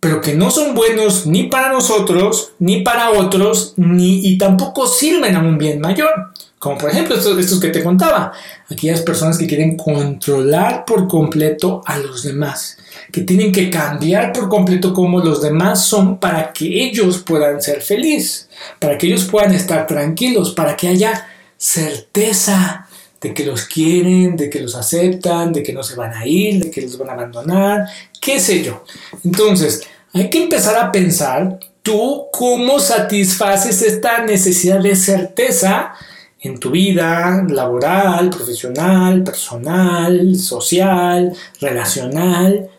pero 0.00 0.22
que 0.22 0.34
no 0.34 0.50
son 0.50 0.74
buenos 0.74 1.26
ni 1.26 1.44
para 1.44 1.70
nosotros, 1.70 2.52
ni 2.58 2.82
para 2.82 3.10
otros, 3.10 3.74
ni 3.76 4.26
y 4.26 4.38
tampoco 4.38 4.86
sirven 4.86 5.36
a 5.36 5.40
un 5.40 5.58
bien 5.58 5.80
mayor. 5.80 6.32
Como 6.58 6.76
por 6.76 6.90
ejemplo 6.90 7.16
estos, 7.16 7.58
que 7.58 7.68
te 7.68 7.82
contaba, 7.82 8.32
aquellas 8.70 9.00
personas 9.00 9.38
que 9.38 9.46
quieren 9.46 9.78
controlar 9.78 10.84
por 10.84 11.08
completo 11.08 11.82
a 11.86 11.98
los 11.98 12.22
demás, 12.22 12.76
que 13.10 13.22
tienen 13.22 13.50
que 13.50 13.70
cambiar 13.70 14.32
por 14.32 14.50
completo 14.50 14.92
como 14.92 15.20
los 15.20 15.40
demás 15.40 15.86
son 15.86 16.18
para 16.18 16.52
que 16.52 16.66
ellos 16.84 17.18
puedan 17.18 17.62
ser 17.62 17.80
felices, 17.80 18.50
para 18.78 18.98
que 18.98 19.06
ellos 19.06 19.24
puedan 19.24 19.54
estar 19.54 19.86
tranquilos, 19.86 20.50
para 20.50 20.76
que 20.76 20.88
haya 20.88 21.28
certeza 21.56 22.79
de 23.20 23.34
que 23.34 23.44
los 23.44 23.66
quieren, 23.66 24.36
de 24.36 24.48
que 24.48 24.60
los 24.60 24.74
aceptan, 24.74 25.52
de 25.52 25.62
que 25.62 25.72
no 25.72 25.82
se 25.82 25.94
van 25.94 26.14
a 26.14 26.26
ir, 26.26 26.64
de 26.64 26.70
que 26.70 26.82
los 26.82 26.96
van 26.96 27.10
a 27.10 27.12
abandonar, 27.12 27.86
qué 28.20 28.40
sé 28.40 28.62
yo. 28.62 28.84
Entonces, 29.24 29.82
hay 30.12 30.30
que 30.30 30.42
empezar 30.42 30.76
a 30.76 30.90
pensar 30.90 31.58
tú 31.82 32.26
cómo 32.32 32.78
satisfaces 32.78 33.82
esta 33.82 34.24
necesidad 34.24 34.80
de 34.80 34.96
certeza 34.96 35.94
en 36.40 36.58
tu 36.58 36.70
vida 36.70 37.44
laboral, 37.48 38.30
profesional, 38.30 39.22
personal, 39.22 40.36
social, 40.36 41.32
relacional. 41.60 42.70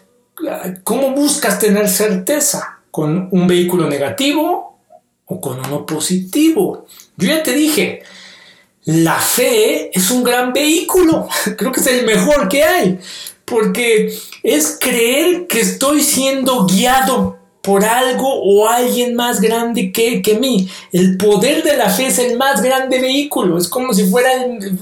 ¿Cómo 0.83 1.11
buscas 1.11 1.59
tener 1.59 1.87
certeza? 1.87 2.79
¿Con 2.89 3.29
un 3.31 3.47
vehículo 3.47 3.87
negativo 3.87 4.79
o 5.25 5.39
con 5.39 5.59
uno 5.59 5.85
positivo? 5.85 6.87
Yo 7.15 7.27
ya 7.27 7.43
te 7.43 7.53
dije, 7.53 8.01
la 8.91 9.19
fe 9.19 9.89
es 9.93 10.11
un 10.11 10.23
gran 10.23 10.53
vehículo, 10.53 11.27
creo 11.57 11.71
que 11.71 11.79
es 11.79 11.87
el 11.87 12.05
mejor 12.05 12.47
que 12.49 12.63
hay, 12.63 12.99
porque 13.45 14.13
es 14.43 14.77
creer 14.79 15.47
que 15.47 15.59
estoy 15.59 16.01
siendo 16.01 16.65
guiado 16.65 17.41
por 17.61 17.85
algo 17.85 18.41
o 18.41 18.67
alguien 18.67 19.15
más 19.15 19.39
grande 19.39 19.91
que, 19.91 20.21
que 20.21 20.35
mí. 20.35 20.67
El 20.91 21.17
poder 21.17 21.63
de 21.63 21.77
la 21.77 21.89
fe 21.89 22.07
es 22.07 22.17
el 22.17 22.35
más 22.37 22.61
grande 22.61 22.99
vehículo. 22.99 23.57
Es 23.57 23.67
como 23.67 23.93
si 23.93 24.05
fuera, 24.05 24.29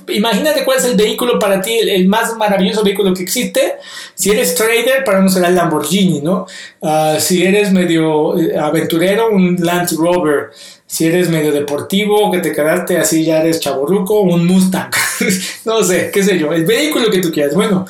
imagínate 0.07 0.63
cuál 0.63 0.77
es 0.77 0.85
el 0.85 0.95
vehículo 0.95 1.39
para 1.39 1.61
ti, 1.61 1.73
el, 1.73 2.07
más 2.07 2.37
maravilloso 2.37 2.83
vehículo 2.83 3.13
que 3.13 3.23
existe. 3.23 3.75
Si 4.15 4.31
eres 4.31 4.55
trader, 4.55 5.03
para 5.03 5.19
no 5.19 5.29
será 5.29 5.49
el 5.49 5.55
Lamborghini, 5.55 6.21
¿no? 6.21 6.47
Ah, 6.81 7.17
si 7.19 7.43
eres 7.43 7.71
medio 7.71 8.39
eh, 8.39 8.57
aventurero, 8.57 9.29
un 9.29 9.57
Land 9.59 9.91
Rover. 9.97 10.51
Si 10.91 11.05
eres 11.05 11.29
medio 11.29 11.51
deportivo, 11.51 12.31
que 12.31 12.39
te 12.39 12.51
quedaste 12.51 12.97
así, 12.97 13.23
ya 13.23 13.41
eres 13.41 13.59
chaborruco, 13.59 14.21
un 14.21 14.47
Mustang. 14.47 14.89
no 15.65 15.83
sé, 15.83 16.09
qué 16.11 16.23
sé 16.23 16.39
yo, 16.39 16.51
el 16.51 16.65
vehículo 16.65 17.11
que 17.11 17.19
tú 17.19 17.31
quieras. 17.31 17.53
Bueno, 17.53 17.85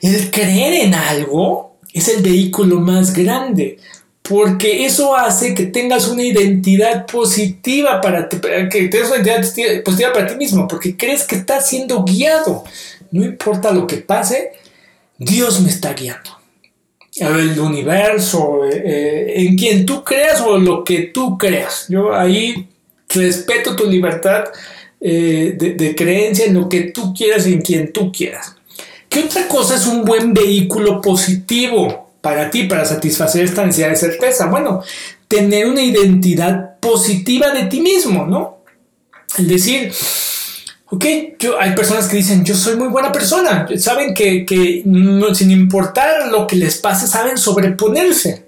el 0.00 0.28
creer 0.32 0.84
en 0.84 0.94
algo 0.94 1.76
es 1.92 2.08
el 2.08 2.20
vehículo 2.20 2.80
más 2.80 3.12
grande 3.12 3.78
porque 4.22 4.84
eso 4.84 5.16
hace 5.16 5.54
que 5.54 5.66
tengas 5.66 6.08
una 6.08 6.22
identidad 6.22 7.06
positiva 7.06 8.00
para 8.00 8.28
ti, 8.28 8.38
que 8.70 8.88
tengas 8.88 9.10
una 9.10 9.22
identidad 9.22 9.82
positiva 9.84 10.12
para 10.12 10.26
ti 10.26 10.34
mismo, 10.36 10.66
porque 10.66 10.96
crees 10.96 11.24
que 11.24 11.36
estás 11.36 11.68
siendo 11.68 12.04
guiado. 12.04 12.64
No 13.10 13.24
importa 13.24 13.72
lo 13.72 13.86
que 13.86 13.98
pase, 13.98 14.52
Dios 15.18 15.60
me 15.60 15.68
está 15.68 15.92
guiando. 15.92 16.41
El 17.16 17.58
universo, 17.58 18.64
eh, 18.64 18.82
eh, 18.84 19.34
en 19.36 19.56
quien 19.56 19.84
tú 19.84 20.02
creas 20.02 20.40
o 20.40 20.58
lo 20.58 20.82
que 20.82 21.10
tú 21.12 21.36
creas. 21.36 21.86
Yo 21.88 22.14
ahí 22.14 22.68
respeto 23.08 23.76
tu 23.76 23.84
libertad 23.84 24.44
eh, 25.00 25.54
de, 25.58 25.74
de 25.74 25.94
creencia 25.94 26.46
en 26.46 26.54
lo 26.54 26.68
que 26.68 26.82
tú 26.82 27.12
quieras 27.12 27.46
y 27.46 27.52
en 27.52 27.60
quien 27.60 27.92
tú 27.92 28.10
quieras. 28.10 28.54
¿Qué 29.08 29.20
otra 29.20 29.46
cosa 29.46 29.76
es 29.76 29.86
un 29.86 30.04
buen 30.04 30.32
vehículo 30.32 31.00
positivo? 31.02 32.02
para 32.22 32.48
ti, 32.50 32.64
para 32.64 32.86
satisfacer 32.86 33.44
esta 33.44 33.66
necesidad 33.66 33.90
de 33.90 33.96
certeza? 33.96 34.46
Bueno, 34.46 34.82
tener 35.28 35.66
una 35.66 35.82
identidad 35.82 36.78
positiva 36.78 37.50
de 37.50 37.64
ti 37.64 37.80
mismo, 37.80 38.24
¿no? 38.26 38.58
El 39.36 39.48
decir, 39.48 39.92
ok, 40.92 41.04
yo, 41.38 41.58
hay 41.58 41.74
personas 41.74 42.06
que 42.06 42.16
dicen, 42.16 42.44
yo 42.44 42.54
soy 42.54 42.76
muy 42.76 42.88
buena 42.88 43.10
persona, 43.10 43.66
saben 43.78 44.12
que, 44.12 44.44
sin 45.34 45.50
importar 45.50 46.28
lo 46.28 46.46
que 46.46 46.56
les 46.56 46.76
pase, 46.76 47.06
saben 47.06 47.38
sobreponerse 47.38 48.44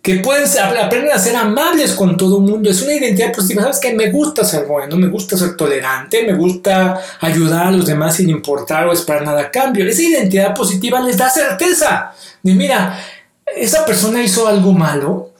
que 0.00 0.20
pueden 0.20 0.46
aprender 0.58 1.12
a 1.12 1.18
ser 1.18 1.36
amables 1.36 1.92
con 1.92 2.16
todo 2.16 2.38
el 2.38 2.44
mundo. 2.44 2.70
Es 2.70 2.80
una 2.80 2.94
identidad 2.94 3.34
positiva. 3.34 3.64
Sabes 3.64 3.80
que 3.80 3.92
me 3.92 4.10
gusta 4.10 4.46
ser 4.46 4.64
bueno, 4.64 4.96
me 4.96 5.08
gusta 5.08 5.36
ser 5.36 5.58
tolerante, 5.58 6.22
me 6.22 6.32
gusta 6.32 6.98
ayudar 7.20 7.66
a 7.66 7.70
los 7.70 7.84
demás 7.84 8.16
sin 8.16 8.30
importar 8.30 8.86
o 8.86 8.92
esperar 8.94 9.26
nada 9.26 9.42
a 9.42 9.50
cambio. 9.50 9.86
Esa 9.86 10.00
identidad 10.00 10.54
positiva 10.54 11.00
les 11.00 11.18
da 11.18 11.28
certeza 11.28 12.14
de 12.42 12.54
mira, 12.54 12.98
esa 13.54 13.84
persona 13.84 14.22
hizo 14.22 14.48
algo 14.48 14.72
malo, 14.72 15.32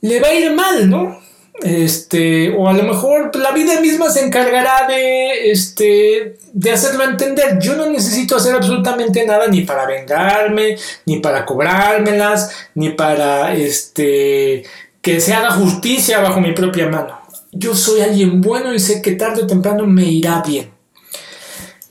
le 0.00 0.18
va 0.18 0.26
a 0.26 0.34
ir 0.34 0.52
mal, 0.52 0.90
¿no? 0.90 1.19
Este, 1.62 2.50
o 2.56 2.68
a 2.68 2.72
lo 2.72 2.84
mejor 2.84 3.36
la 3.36 3.50
vida 3.52 3.80
misma 3.80 4.08
se 4.08 4.24
encargará 4.24 4.86
de, 4.88 5.50
este, 5.50 6.38
de 6.52 6.70
hacerlo 6.70 7.04
entender. 7.04 7.58
Yo 7.60 7.76
no 7.76 7.86
necesito 7.90 8.36
hacer 8.36 8.54
absolutamente 8.54 9.26
nada 9.26 9.46
ni 9.46 9.62
para 9.62 9.86
vengarme, 9.86 10.76
ni 11.04 11.20
para 11.20 11.44
cobrármelas, 11.44 12.50
ni 12.74 12.90
para, 12.90 13.54
este, 13.54 14.64
que 15.02 15.20
se 15.20 15.34
haga 15.34 15.50
justicia 15.52 16.20
bajo 16.20 16.40
mi 16.40 16.52
propia 16.52 16.88
mano. 16.88 17.20
Yo 17.52 17.74
soy 17.74 18.00
alguien 18.00 18.40
bueno 18.40 18.72
y 18.72 18.78
sé 18.78 19.02
que 19.02 19.12
tarde 19.12 19.42
o 19.42 19.46
temprano 19.46 19.86
me 19.86 20.04
irá 20.04 20.42
bien. 20.46 20.70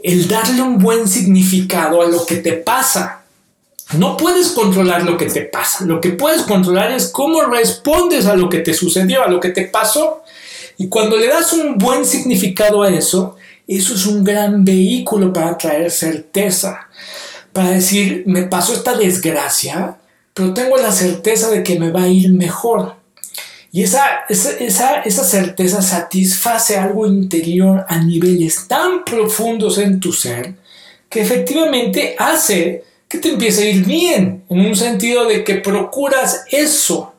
El 0.02 0.28
darle 0.28 0.62
un 0.62 0.80
buen 0.80 1.08
significado 1.08 2.02
a 2.02 2.08
lo 2.08 2.26
que 2.26 2.38
te 2.38 2.54
pasa 2.54 3.19
no 3.98 4.18
puedes 4.18 4.50
controlar 4.50 5.04
lo 5.04 5.18
que 5.18 5.26
te 5.26 5.42
pasa. 5.42 5.86
Lo 5.86 6.00
que 6.00 6.12
puedes 6.12 6.44
controlar 6.44 6.92
es 6.92 7.08
cómo 7.08 7.42
respondes 7.44 8.28
a 8.28 8.36
lo 8.36 8.50
que 8.50 8.60
te 8.60 8.74
sucedió, 8.74 9.24
a 9.24 9.30
lo 9.30 9.40
que 9.40 9.50
te 9.50 9.64
pasó. 9.64 10.24
Y 10.78 10.88
cuando 10.88 11.18
le 11.18 11.28
das 11.28 11.54
un 11.54 11.78
buen 11.78 12.06
significado 12.06 12.84
a 12.84 12.90
eso, 12.90 13.36
eso 13.68 13.96
es 13.96 14.06
un 14.06 14.24
gran 14.24 14.64
vehículo 14.64 15.34
para 15.34 15.58
traer 15.58 15.90
certeza. 15.90 16.88
Para 17.52 17.72
decir, 17.72 18.24
me 18.28 18.44
pasó 18.44 18.74
esta 18.74 18.96
desgracia, 18.96 19.98
pero 20.36 20.54
tengo 20.54 20.78
la 20.78 20.92
certeza 20.92 21.50
de 21.50 21.64
que 21.64 21.80
me 21.80 21.92
va 21.92 22.04
a 22.04 22.08
ir 22.08 22.32
mejor. 22.32 22.96
Y 23.72 23.84
esa, 23.84 24.04
esa, 24.30 25.02
esa 25.02 25.24
certeza 25.24 25.82
satisface 25.82 26.78
algo 26.78 27.08
interior 27.08 27.86
a 27.88 28.00
niveles 28.00 28.68
tan 28.68 29.04
profundos 29.04 29.78
en 29.80 30.00
tu 30.00 30.14
ser 30.14 30.56
que 31.10 31.22
efectivamente 31.22 32.16
hace 32.18 32.84
que 33.10 33.18
te 33.18 33.30
empiece 33.30 33.64
a 33.64 33.70
ir 33.72 33.86
bien, 33.86 34.44
en 34.50 34.60
un 34.60 34.76
sentido 34.76 35.26
de 35.26 35.44
que 35.44 35.56
procuras 35.56 36.46
eso. 36.52 37.14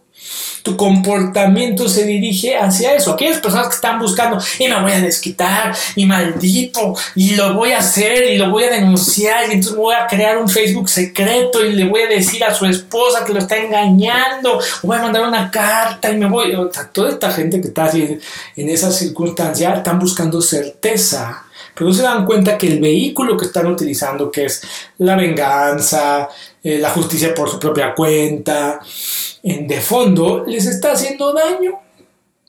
Tu 0.63 0.77
comportamiento 0.77 1.89
se 1.89 2.05
dirige 2.05 2.57
hacia 2.57 2.95
eso. 2.95 3.13
Aquellas 3.13 3.39
personas 3.39 3.69
que 3.69 3.75
están 3.75 3.99
buscando, 3.99 4.39
y 4.59 4.69
me 4.69 4.81
voy 4.81 4.93
a 4.93 5.01
desquitar, 5.01 5.75
y 5.97 6.07
maldito, 6.07 6.95
y 7.17 7.35
lo 7.35 7.55
voy 7.55 7.73
a 7.73 7.79
hacer, 7.79 8.31
y 8.31 8.39
lo 8.39 8.51
voy 8.51 8.65
a 8.65 8.71
denunciar, 8.71 9.49
y 9.49 9.55
entonces 9.55 9.75
voy 9.75 9.95
a 9.95 10.07
crear 10.07 10.39
un 10.39 10.49
Facebook 10.49 10.89
secreto, 10.89 11.65
y 11.65 11.73
le 11.73 11.87
voy 11.87 12.03
a 12.03 12.09
decir 12.09 12.45
a 12.45 12.55
su 12.55 12.67
esposa 12.67 13.25
que 13.25 13.33
lo 13.33 13.41
está 13.41 13.57
engañando, 13.57 14.59
o 14.59 14.87
voy 14.87 14.99
a 14.99 15.03
mandar 15.03 15.27
una 15.27 15.51
carta, 15.51 16.13
y 16.13 16.17
me 16.17 16.27
voy. 16.27 16.55
O 16.55 16.73
sea, 16.73 16.89
toda 16.93 17.11
esta 17.11 17.33
gente 17.33 17.61
que 17.61 17.69
está 17.69 17.87
así 17.87 18.19
en 18.55 18.69
esa 18.69 18.93
circunstancia 18.93 19.75
están 19.75 19.99
buscando 19.99 20.41
certeza 20.41 21.47
pero 21.81 21.89
no 21.89 21.97
se 21.97 22.03
dan 22.03 22.27
cuenta 22.27 22.59
que 22.59 22.67
el 22.67 22.79
vehículo 22.79 23.39
que 23.39 23.47
están 23.47 23.67
utilizando, 23.67 24.31
que 24.31 24.45
es 24.45 24.61
la 24.99 25.17
venganza, 25.17 26.29
eh, 26.63 26.77
la 26.77 26.91
justicia 26.91 27.35
por 27.35 27.49
su 27.49 27.59
propia 27.59 27.95
cuenta, 27.95 28.81
en 29.43 29.67
de 29.67 29.81
fondo 29.81 30.45
les 30.47 30.67
está 30.67 30.93
haciendo 30.93 31.33
daño, 31.33 31.81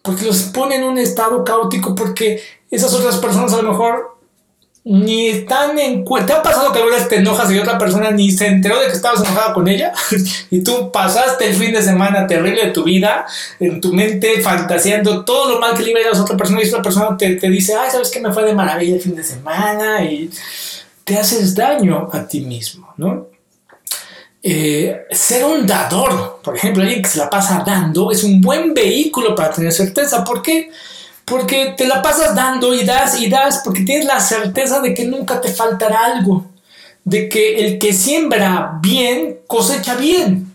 porque 0.02 0.26
los 0.26 0.42
pone 0.42 0.76
en 0.76 0.84
un 0.84 0.98
estado 0.98 1.46
caótico 1.46 1.96
porque 1.96 2.42
esas 2.70 2.94
otras 2.94 3.20
personas 3.20 3.54
a 3.54 3.62
lo 3.62 3.72
mejor 3.72 4.11
ni 4.84 5.28
están 5.28 5.78
en 5.78 6.04
cuenta. 6.04 6.34
¿Te 6.34 6.40
ha 6.40 6.44
pasado 6.44 6.72
que 6.72 6.80
alguna 6.80 6.98
vez 6.98 7.08
te 7.08 7.18
enojas 7.18 7.52
y 7.52 7.60
otra 7.60 7.78
persona 7.78 8.12
ni 8.12 8.32
se 8.32 8.48
enteró 8.48 8.80
de 8.80 8.88
que 8.88 8.94
estabas 8.94 9.22
enojada 9.22 9.54
con 9.54 9.68
ella? 9.68 9.94
y 10.50 10.64
tú 10.64 10.92
pasaste 10.92 11.48
el 11.50 11.56
fin 11.56 11.74
de 11.74 11.84
semana 11.84 12.26
terrible 12.26 12.66
de 12.66 12.72
tu 12.72 12.84
vida 12.84 13.26
en 13.60 13.80
tu 13.80 13.94
mente 13.94 14.42
fantaseando 14.42 15.24
todo 15.24 15.54
lo 15.54 15.60
mal 15.60 15.76
que 15.76 15.84
le 15.84 15.94
a 16.06 16.18
a 16.18 16.22
otra 16.22 16.38
persona 16.38 16.64
y 16.64 16.68
otra 16.68 16.82
persona 16.82 17.16
te, 17.18 17.36
te 17.36 17.50
dice, 17.50 17.76
ay, 17.76 17.92
¿sabes 17.92 18.10
qué 18.10 18.20
me 18.20 18.34
fue 18.34 18.44
de 18.44 18.56
maravilla 18.56 18.96
el 18.96 19.02
fin 19.02 19.16
de 19.16 19.24
semana? 19.24 20.04
Y 20.04 20.30
te 21.04 21.18
haces 21.18 21.54
daño 21.54 22.10
a 22.12 22.28
ti 22.28 22.42
mismo, 22.42 22.94
¿no? 22.98 23.28
Eh, 24.44 25.06
ser 25.12 25.46
un 25.46 25.68
dador, 25.68 26.40
por 26.44 26.56
ejemplo, 26.56 26.82
alguien 26.82 27.04
que 27.04 27.10
se 27.10 27.20
la 27.20 27.30
pasa 27.30 27.64
dando, 27.64 28.12
es 28.12 28.24
un 28.24 28.42
buen 28.42 28.74
vehículo 28.74 29.36
para 29.36 29.52
tener 29.52 29.72
certeza. 29.72 30.24
¿Por 30.24 30.42
qué? 30.42 30.72
Te 31.26 31.88
la 31.88 32.02
pasas 32.02 32.36
dando 32.36 32.74
y 32.74 32.84
das 32.84 33.22
y 33.22 33.30
das, 33.30 33.62
porque 33.64 33.82
tienes 33.82 34.06
la 34.06 34.20
certeza 34.20 34.82
de 34.82 34.94
que 34.94 35.06
nunca 35.06 35.40
te 35.42 35.50
faltará 35.50 36.06
algo, 36.06 36.46
de 37.04 37.30
que 37.30 37.66
el 37.66 37.80
que 37.80 37.94
siembra 37.94 38.80
bien 38.82 39.40
cosecha 39.48 39.96
bien. 39.96 40.48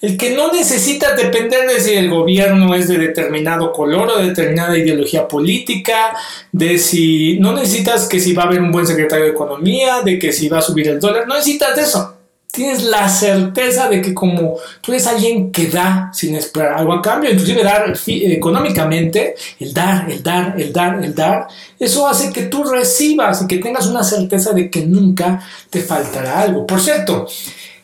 El 0.00 0.16
que 0.16 0.30
no 0.30 0.52
necesita 0.52 1.14
depender 1.14 1.68
de 1.68 1.80
si 1.80 1.92
el 1.92 2.10
gobierno 2.10 2.74
es 2.74 2.88
de 2.88 2.98
determinado 2.98 3.70
color 3.70 4.10
o 4.10 4.18
de 4.18 4.30
determinada 4.30 4.76
ideología 4.76 5.28
política, 5.28 6.16
de 6.50 6.76
si 6.78 7.38
no 7.38 7.52
necesitas 7.52 8.08
que 8.08 8.18
si 8.18 8.32
va 8.32 8.42
a 8.42 8.46
haber 8.46 8.60
un 8.60 8.72
buen 8.72 8.86
secretario 8.86 9.26
de 9.26 9.30
economía, 9.30 10.02
de 10.02 10.18
que 10.18 10.32
si 10.32 10.48
va 10.48 10.58
a 10.58 10.62
subir 10.62 10.88
el 10.88 10.98
dólar, 10.98 11.28
no 11.28 11.36
necesitas 11.36 11.76
de 11.76 11.82
eso 11.82 12.21
tienes 12.52 12.84
la 12.84 13.08
certeza 13.08 13.88
de 13.88 14.02
que 14.02 14.12
como 14.12 14.58
tú 14.82 14.92
eres 14.92 15.06
alguien 15.06 15.50
que 15.50 15.68
da 15.68 16.10
sin 16.12 16.36
esperar 16.36 16.74
algo 16.74 16.92
a 16.92 17.00
cambio, 17.00 17.30
inclusive 17.30 17.64
dar 17.64 17.94
económicamente, 18.06 19.34
el 19.58 19.72
dar, 19.72 20.08
el 20.10 20.22
dar, 20.22 20.60
el 20.60 20.70
dar, 20.70 21.02
el 21.02 21.14
dar, 21.14 21.48
eso 21.80 22.06
hace 22.06 22.30
que 22.30 22.42
tú 22.42 22.62
recibas 22.62 23.42
y 23.42 23.46
que 23.46 23.56
tengas 23.56 23.86
una 23.86 24.04
certeza 24.04 24.52
de 24.52 24.70
que 24.70 24.84
nunca 24.84 25.42
te 25.70 25.80
faltará 25.80 26.42
algo. 26.42 26.66
Por 26.66 26.78
cierto, 26.78 27.26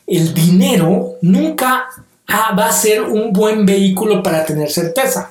el 0.06 0.34
dinero 0.34 1.14
nunca 1.22 1.86
va 2.30 2.68
a 2.68 2.72
ser 2.72 3.00
un 3.00 3.32
buen 3.32 3.64
vehículo 3.64 4.22
para 4.22 4.44
tener 4.44 4.70
certeza. 4.70 5.30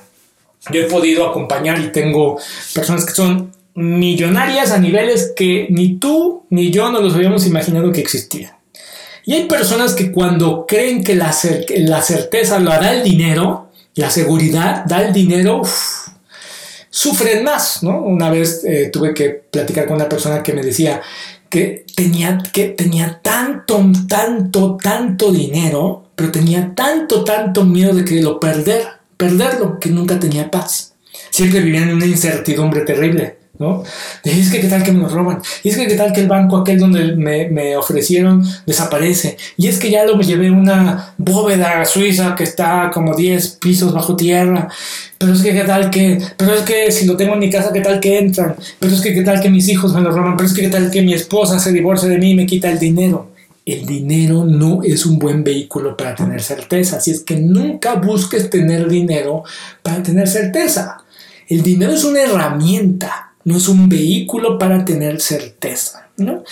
Yo 0.72 0.80
he 0.80 0.86
podido 0.86 1.28
acompañar 1.28 1.78
y 1.78 1.92
tengo 1.92 2.40
personas 2.74 3.06
que 3.06 3.12
son 3.12 3.52
millonarias 3.74 4.72
a 4.72 4.78
niveles 4.78 5.32
que 5.36 5.68
ni 5.70 5.94
tú 5.94 6.42
ni 6.50 6.72
yo 6.72 6.90
no 6.90 7.00
los 7.00 7.14
habíamos 7.14 7.46
imaginado 7.46 7.92
que 7.92 8.00
existían. 8.00 8.57
Y 9.28 9.34
hay 9.34 9.44
personas 9.44 9.94
que 9.94 10.10
cuando 10.10 10.64
creen 10.66 11.04
que 11.04 11.14
la, 11.14 11.36
la 11.80 12.00
certeza 12.00 12.58
lo 12.58 12.70
da 12.70 12.94
el 12.94 13.04
dinero, 13.04 13.68
la 13.94 14.08
seguridad 14.08 14.86
da 14.86 15.02
el 15.02 15.12
dinero, 15.12 15.60
sufren 16.88 17.44
más, 17.44 17.82
¿no? 17.82 18.00
Una 18.00 18.30
vez 18.30 18.64
eh, 18.64 18.88
tuve 18.90 19.12
que 19.12 19.28
platicar 19.28 19.84
con 19.84 19.96
una 19.96 20.08
persona 20.08 20.42
que 20.42 20.54
me 20.54 20.62
decía 20.62 21.02
que 21.50 21.84
tenía, 21.94 22.38
que 22.54 22.68
tenía 22.68 23.20
tanto, 23.22 23.84
tanto, 24.08 24.78
tanto 24.82 25.30
dinero, 25.30 26.08
pero 26.16 26.32
tenía 26.32 26.72
tanto, 26.74 27.22
tanto 27.22 27.66
miedo 27.66 27.92
de 27.92 28.06
que 28.06 28.22
lo 28.22 28.40
perder, 28.40 28.86
perderlo, 29.18 29.78
que 29.78 29.90
nunca 29.90 30.18
tenía 30.18 30.50
paz. 30.50 30.94
Siempre 31.28 31.60
vivía 31.60 31.82
en 31.82 31.92
una 31.92 32.06
incertidumbre 32.06 32.80
terrible. 32.80 33.36
¿No? 33.58 33.82
Y 34.24 34.30
es 34.30 34.50
que 34.50 34.60
qué 34.60 34.68
tal 34.68 34.82
que 34.82 34.92
me 34.92 35.08
roban, 35.08 35.40
y 35.62 35.70
es 35.70 35.76
que 35.76 35.86
qué 35.86 35.94
tal 35.94 36.12
que 36.12 36.20
el 36.20 36.28
banco 36.28 36.56
aquel 36.58 36.78
donde 36.78 37.16
me, 37.16 37.76
ofrecieron 37.76 38.44
desaparece, 38.66 39.36
y 39.56 39.68
es 39.68 39.78
que 39.78 39.90
ya 39.90 40.04
lo 40.04 40.16
me 40.16 40.24
llevé 40.24 40.50
una 40.50 41.14
bóveda 41.18 41.84
suiza 41.84 42.34
que 42.34 42.44
está 42.44 42.90
como 42.92 43.14
10 43.14 43.58
pisos 43.60 43.92
bajo 43.92 44.16
tierra, 44.16 44.68
pero 45.18 45.32
es 45.32 45.42
que 45.42 45.52
qué 45.52 45.64
tal 45.64 45.90
que, 45.90 46.20
pero 46.36 46.54
es 46.54 46.62
que 46.62 46.92
si 46.92 47.06
lo 47.06 47.16
tengo 47.16 47.34
en 47.34 47.40
mi 47.40 47.50
casa, 47.50 47.72
qué 47.72 47.80
tal 47.80 48.00
que 48.00 48.18
entran, 48.18 48.54
pero 48.78 48.94
es 48.94 49.00
que 49.00 49.12
qué 49.12 49.22
tal 49.22 49.40
que 49.40 49.50
mis 49.50 49.68
hijos 49.68 49.92
me 49.92 50.00
lo 50.00 50.10
roban, 50.10 50.36
pero 50.36 50.48
es 50.48 50.54
que 50.54 50.62
qué 50.62 50.68
tal 50.68 50.90
que 50.90 51.02
mi 51.02 51.14
esposa 51.14 51.58
se 51.58 51.72
divorcia 51.72 52.08
de 52.08 52.18
mí 52.18 52.32
y 52.32 52.36
me 52.36 52.46
quita 52.46 52.70
el 52.70 52.78
dinero. 52.78 53.32
El 53.66 53.84
dinero 53.84 54.46
no 54.46 54.82
es 54.82 55.04
un 55.04 55.18
buen 55.18 55.44
vehículo 55.44 55.94
para 55.94 56.14
tener 56.14 56.40
certeza, 56.42 56.96
así 56.96 57.10
es 57.10 57.20
que 57.20 57.36
nunca 57.36 57.96
busques 57.96 58.48
tener 58.48 58.88
dinero 58.88 59.42
para 59.82 60.02
tener 60.02 60.26
certeza. 60.26 61.04
El 61.48 61.62
dinero 61.62 61.92
es 61.92 62.04
una 62.04 62.22
herramienta, 62.22 63.27
no 63.44 63.56
es 63.56 63.68
un 63.68 63.88
vehículo 63.88 64.58
para 64.58 64.84
tener 64.84 65.20
certeza. 65.20 66.08
¿no? 66.16 66.44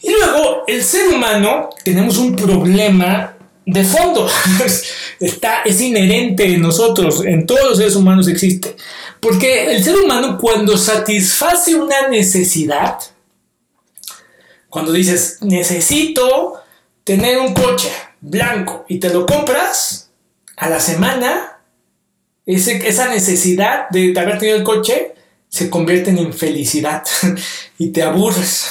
Y 0.00 0.10
luego, 0.10 0.64
el 0.66 0.82
ser 0.82 1.08
humano, 1.08 1.70
tenemos 1.84 2.18
un 2.18 2.36
problema 2.36 3.36
de 3.64 3.84
fondo. 3.84 4.28
Está, 5.20 5.62
es 5.62 5.80
inherente 5.80 6.44
en 6.44 6.60
nosotros, 6.60 7.24
en 7.24 7.46
todos 7.46 7.68
los 7.70 7.78
seres 7.78 7.96
humanos 7.96 8.28
existe. 8.28 8.76
Porque 9.20 9.74
el 9.74 9.82
ser 9.82 9.96
humano 9.96 10.36
cuando 10.38 10.76
satisface 10.76 11.74
una 11.74 12.08
necesidad, 12.08 12.98
cuando 14.68 14.92
dices, 14.92 15.38
necesito 15.40 16.60
tener 17.04 17.38
un 17.38 17.54
coche 17.54 17.90
blanco 18.20 18.84
y 18.88 18.98
te 18.98 19.10
lo 19.10 19.24
compras, 19.24 20.10
a 20.56 20.68
la 20.68 20.80
semana, 20.80 21.58
esa 22.46 23.08
necesidad 23.08 23.88
de 23.90 24.12
haber 24.18 24.38
tenido 24.38 24.58
el 24.58 24.64
coche 24.64 25.13
se 25.54 25.70
convierten 25.70 26.18
en 26.18 26.32
felicidad 26.32 27.04
y 27.78 27.90
te 27.90 28.02
aburres. 28.02 28.66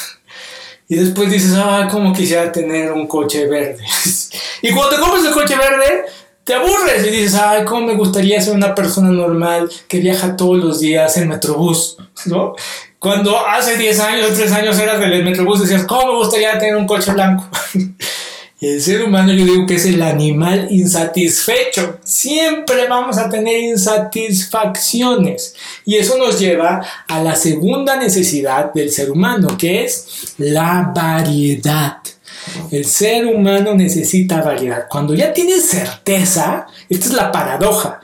Y 0.89 0.97
después 0.97 1.31
dices, 1.31 1.53
ah, 1.55 1.87
como 1.89 2.11
quisiera 2.11 2.51
tener 2.51 2.91
un 2.91 3.07
coche 3.07 3.47
verde. 3.47 3.85
y 4.61 4.69
cuando 4.71 4.93
te 4.93 5.01
compras 5.01 5.23
el 5.23 5.31
coche 5.31 5.55
verde, 5.55 6.03
te 6.43 6.53
aburres 6.53 7.07
y 7.07 7.09
dices, 7.09 7.35
ay, 7.35 7.63
cómo 7.63 7.87
me 7.87 7.95
gustaría 7.95 8.41
ser 8.41 8.53
una 8.53 8.75
persona 8.75 9.09
normal 9.11 9.71
que 9.87 9.99
viaja 9.99 10.35
todos 10.35 10.57
los 10.57 10.81
días 10.81 11.15
en 11.15 11.29
Metrobús, 11.29 11.95
¿no? 12.25 12.53
Cuando 12.99 13.47
hace 13.47 13.77
10 13.77 13.99
años 14.01 14.31
o 14.31 14.33
3 14.33 14.51
años 14.51 14.77
eras 14.77 14.99
del 14.99 15.23
Metrobús, 15.23 15.61
decías, 15.61 15.85
cómo 15.85 16.11
me 16.11 16.17
gustaría 16.17 16.59
tener 16.59 16.75
un 16.75 16.85
coche 16.85 17.13
blanco. 17.13 17.47
El 18.63 18.81
ser 18.81 19.03
humano 19.03 19.33
yo 19.33 19.43
digo 19.43 19.67
que 19.67 19.75
es 19.75 19.85
el 19.85 20.01
animal 20.01 20.67
insatisfecho. 20.69 21.99
Siempre 22.05 22.87
vamos 22.87 23.17
a 23.17 23.27
tener 23.27 23.59
insatisfacciones. 23.59 25.53
Y 25.83 25.97
eso 25.97 26.17
nos 26.17 26.39
lleva 26.39 26.81
a 27.09 27.21
la 27.21 27.35
segunda 27.35 27.97
necesidad 27.97 28.71
del 28.71 28.89
ser 28.89 29.11
humano, 29.11 29.57
que 29.57 29.83
es 29.83 30.33
la 30.37 30.93
variedad. 30.95 31.97
El 32.71 32.85
ser 32.85 33.25
humano 33.25 33.75
necesita 33.75 34.41
variedad. 34.41 34.85
Cuando 34.89 35.13
ya 35.13 35.33
tienes 35.33 35.65
certeza, 35.65 36.65
esta 36.87 37.05
es 37.07 37.11
la 37.11 37.33
paradoja. 37.33 37.99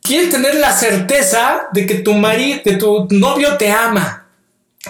Quieres 0.00 0.30
tener 0.30 0.54
la 0.54 0.70
certeza 0.70 1.62
de 1.72 1.86
que 1.86 1.96
tu 1.96 2.12
marido, 2.14 2.60
de 2.64 2.76
tu 2.76 3.08
novio 3.10 3.56
te 3.56 3.72
ama, 3.72 4.21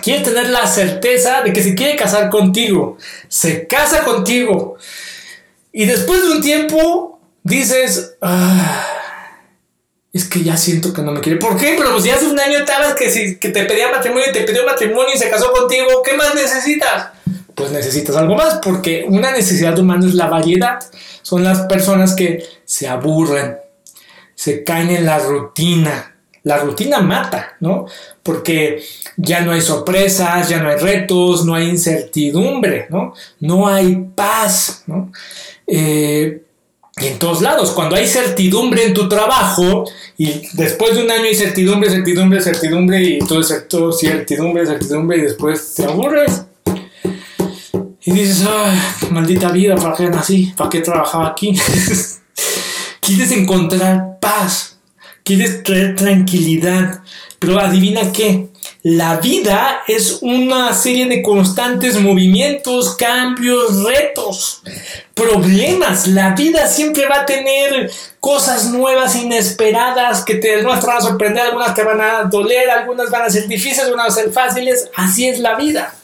quiere 0.00 0.24
tener 0.24 0.48
la 0.48 0.66
certeza 0.66 1.42
de 1.42 1.52
que 1.52 1.62
se 1.62 1.74
quiere 1.74 1.96
casar 1.96 2.30
contigo, 2.30 2.96
se 3.28 3.66
casa 3.66 4.04
contigo 4.04 4.76
y 5.72 5.86
después 5.86 6.22
de 6.22 6.30
un 6.30 6.40
tiempo 6.40 7.20
dices, 7.42 8.14
ah, 8.20 8.86
es 10.12 10.26
que 10.26 10.42
ya 10.42 10.56
siento 10.56 10.92
que 10.92 11.02
no 11.02 11.12
me 11.12 11.20
quiere. 11.20 11.38
¿Por 11.38 11.56
qué? 11.56 11.74
Pero 11.78 11.92
pues 11.92 12.04
ya 12.04 12.16
hace 12.16 12.26
un 12.26 12.38
año 12.38 12.58
estabas 12.58 12.94
que, 12.94 13.10
si, 13.10 13.36
que 13.38 13.48
te 13.48 13.64
pedía 13.64 13.90
matrimonio 13.90 14.26
y 14.28 14.32
te 14.32 14.42
pidió 14.42 14.64
matrimonio 14.66 15.14
y 15.14 15.18
se 15.18 15.30
casó 15.30 15.50
contigo, 15.52 16.02
¿qué 16.04 16.14
más 16.14 16.34
necesitas? 16.34 17.08
Pues 17.54 17.70
necesitas 17.70 18.16
algo 18.16 18.34
más, 18.34 18.60
porque 18.62 19.06
una 19.08 19.30
necesidad 19.32 19.78
humana 19.78 20.06
es 20.06 20.14
la 20.14 20.26
variedad. 20.26 20.78
Son 21.22 21.42
las 21.42 21.60
personas 21.62 22.14
que 22.14 22.44
se 22.64 22.88
aburren, 22.88 23.56
se 24.34 24.64
caen 24.64 24.90
en 24.90 25.06
la 25.06 25.18
rutina, 25.18 26.11
la 26.44 26.58
rutina 26.58 27.00
mata, 27.00 27.56
¿no? 27.60 27.86
Porque 28.22 28.82
ya 29.16 29.40
no 29.40 29.52
hay 29.52 29.60
sorpresas, 29.60 30.48
ya 30.48 30.62
no 30.62 30.68
hay 30.68 30.76
retos, 30.76 31.44
no 31.44 31.54
hay 31.54 31.68
incertidumbre, 31.68 32.86
¿no? 32.90 33.14
No 33.40 33.68
hay 33.68 34.06
paz, 34.14 34.84
¿no? 34.86 35.12
Eh, 35.66 36.42
y 37.00 37.06
en 37.06 37.18
todos 37.18 37.40
lados, 37.40 37.70
cuando 37.70 37.96
hay 37.96 38.06
certidumbre 38.06 38.84
en 38.84 38.92
tu 38.92 39.08
trabajo 39.08 39.84
y 40.18 40.42
después 40.52 40.94
de 40.94 41.04
un 41.04 41.10
año 41.10 41.24
hay 41.24 41.34
certidumbre, 41.34 41.88
certidumbre, 41.88 42.42
certidumbre 42.42 43.02
y 43.02 43.18
todo 43.20 43.40
todo 43.68 43.92
certidumbre, 43.92 44.66
certidumbre 44.66 45.18
y 45.18 45.20
después 45.22 45.74
te 45.74 45.84
aburres. 45.84 46.42
Y 48.04 48.12
dices, 48.12 48.44
maldita 49.10 49.50
vida, 49.52 49.76
¿para 49.76 49.96
qué 49.96 50.08
nací? 50.08 50.52
¿Para 50.56 50.68
qué 50.68 50.80
trabajaba 50.80 51.28
aquí? 51.28 51.58
Quieres 53.00 53.30
encontrar 53.32 54.18
paz, 54.20 54.71
quieres 55.24 55.62
traer 55.62 55.96
tranquilidad, 55.96 57.00
pero 57.38 57.58
adivina 57.58 58.12
qué, 58.12 58.48
la 58.84 59.18
vida 59.18 59.82
es 59.86 60.18
una 60.22 60.74
serie 60.74 61.06
de 61.06 61.22
constantes 61.22 62.00
movimientos, 62.00 62.96
cambios, 62.96 63.84
retos, 63.84 64.60
problemas. 65.14 66.08
La 66.08 66.34
vida 66.34 66.66
siempre 66.66 67.06
va 67.06 67.20
a 67.20 67.26
tener 67.26 67.92
cosas 68.18 68.70
nuevas, 68.70 69.14
inesperadas, 69.14 70.24
que 70.24 70.34
te, 70.34 70.62
van 70.62 70.78
a 70.78 71.00
sorprender, 71.00 71.44
algunas 71.44 71.76
te 71.76 71.84
van 71.84 72.00
a 72.00 72.24
doler, 72.24 72.70
algunas 72.70 73.08
van 73.08 73.22
a 73.22 73.30
ser 73.30 73.46
difíciles, 73.46 73.84
algunas 73.84 74.08
van 74.08 74.18
a 74.18 74.20
ser 74.22 74.32
fáciles. 74.32 74.90
Así 74.96 75.28
es 75.28 75.38
la 75.38 75.54
vida. 75.54 75.94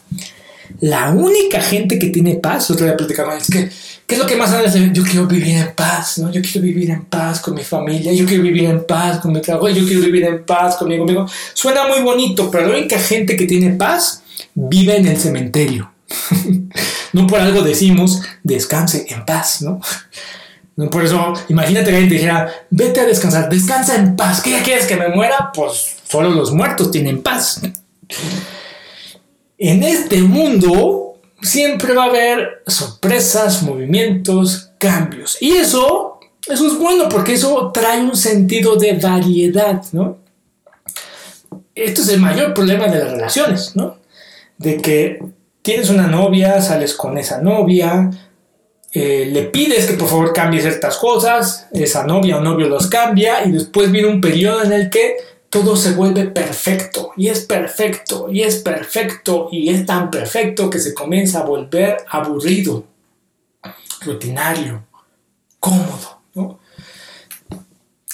La 0.80 1.10
única 1.10 1.60
gente 1.60 1.98
que 1.98 2.10
tiene 2.10 2.36
paz, 2.36 2.70
otra 2.70 2.86
vez 2.86 2.94
platicar, 2.94 3.26
es 3.36 3.48
que 3.48 3.70
¿Qué 4.08 4.14
es 4.14 4.20
lo 4.22 4.26
que 4.26 4.36
más 4.36 4.50
hace? 4.54 4.90
Yo 4.90 5.02
quiero 5.02 5.26
vivir 5.26 5.54
en 5.54 5.74
paz, 5.74 6.16
¿no? 6.16 6.32
Yo 6.32 6.40
quiero 6.40 6.62
vivir 6.62 6.88
en 6.88 7.04
paz 7.04 7.40
con 7.40 7.54
mi 7.54 7.62
familia, 7.62 8.10
yo 8.10 8.24
quiero 8.24 8.42
vivir 8.42 8.64
en 8.64 8.86
paz 8.86 9.18
con 9.18 9.34
mi 9.34 9.42
trabajo, 9.42 9.68
yo 9.68 9.84
quiero 9.84 10.00
vivir 10.00 10.24
en 10.24 10.46
paz 10.46 10.76
conmigo 10.76 11.04
mismo. 11.04 11.26
Suena 11.52 11.86
muy 11.86 12.00
bonito, 12.00 12.50
pero 12.50 12.68
la 12.68 12.78
única 12.78 12.98
gente 12.98 13.36
que 13.36 13.44
tiene 13.44 13.74
paz 13.74 14.22
vive 14.54 14.96
en 14.96 15.08
el 15.08 15.18
cementerio. 15.18 15.92
no 17.12 17.26
por 17.26 17.38
algo 17.38 17.60
decimos 17.60 18.22
descanse 18.42 19.04
en 19.10 19.26
paz, 19.26 19.60
¿no? 19.60 19.78
Por 20.90 21.04
eso, 21.04 21.34
imagínate 21.50 21.90
que 21.90 21.96
alguien 21.96 22.10
dijera, 22.10 22.50
vete 22.70 23.00
a 23.00 23.04
descansar, 23.04 23.50
descansa 23.50 23.94
en 23.94 24.16
paz. 24.16 24.40
¿Qué 24.40 24.58
quieres 24.64 24.86
que 24.86 24.96
me 24.96 25.10
muera? 25.10 25.50
Pues 25.52 25.96
solo 26.08 26.30
los 26.30 26.50
muertos 26.50 26.90
tienen 26.90 27.22
paz. 27.22 27.60
En 29.58 29.82
este 29.82 30.22
mundo 30.22 31.07
siempre 31.40 31.94
va 31.94 32.04
a 32.04 32.08
haber 32.08 32.62
sorpresas, 32.66 33.62
movimientos, 33.62 34.72
cambios. 34.78 35.36
Y 35.40 35.52
eso, 35.52 36.20
eso 36.46 36.66
es 36.66 36.78
bueno 36.78 37.08
porque 37.08 37.34
eso 37.34 37.70
trae 37.72 38.02
un 38.02 38.16
sentido 38.16 38.76
de 38.76 38.94
variedad, 38.94 39.82
¿no? 39.92 40.18
Esto 41.74 42.02
es 42.02 42.08
el 42.08 42.20
mayor 42.20 42.54
problema 42.54 42.88
de 42.88 42.98
las 42.98 43.12
relaciones, 43.12 43.76
¿no? 43.76 43.98
De 44.56 44.78
que 44.78 45.22
tienes 45.62 45.90
una 45.90 46.08
novia, 46.08 46.60
sales 46.60 46.94
con 46.94 47.18
esa 47.18 47.40
novia, 47.40 48.10
eh, 48.92 49.28
le 49.30 49.42
pides 49.42 49.86
que 49.86 49.96
por 49.96 50.08
favor 50.08 50.32
cambie 50.32 50.60
ciertas 50.60 50.96
cosas, 50.96 51.68
esa 51.72 52.04
novia 52.04 52.38
o 52.38 52.40
novio 52.40 52.68
los 52.68 52.86
cambia 52.86 53.44
y 53.44 53.52
después 53.52 53.92
viene 53.92 54.08
un 54.08 54.20
periodo 54.20 54.64
en 54.64 54.72
el 54.72 54.90
que 54.90 55.16
todo 55.50 55.76
se 55.76 55.92
vuelve 55.92 56.26
perfecto 56.26 57.12
y 57.16 57.28
es 57.28 57.40
perfecto 57.40 58.28
y 58.30 58.42
es 58.42 58.56
perfecto 58.56 59.48
y 59.50 59.70
es 59.70 59.86
tan 59.86 60.10
perfecto 60.10 60.68
que 60.68 60.78
se 60.78 60.94
comienza 60.94 61.40
a 61.40 61.44
volver 61.44 61.98
aburrido, 62.10 62.84
rutinario, 64.02 64.84
cómodo. 65.58 66.18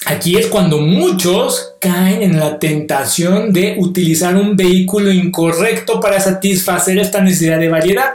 Aquí 0.07 0.37
es 0.37 0.47
cuando 0.47 0.77
muchos 0.77 1.73
caen 1.79 2.21
en 2.21 2.39
la 2.39 2.59
tentación 2.59 3.51
de 3.51 3.75
utilizar 3.79 4.35
un 4.35 4.55
vehículo 4.55 5.11
incorrecto 5.11 5.99
para 5.99 6.19
satisfacer 6.19 6.99
esta 6.99 7.21
necesidad 7.21 7.59
de 7.59 7.69
variedad. 7.69 8.13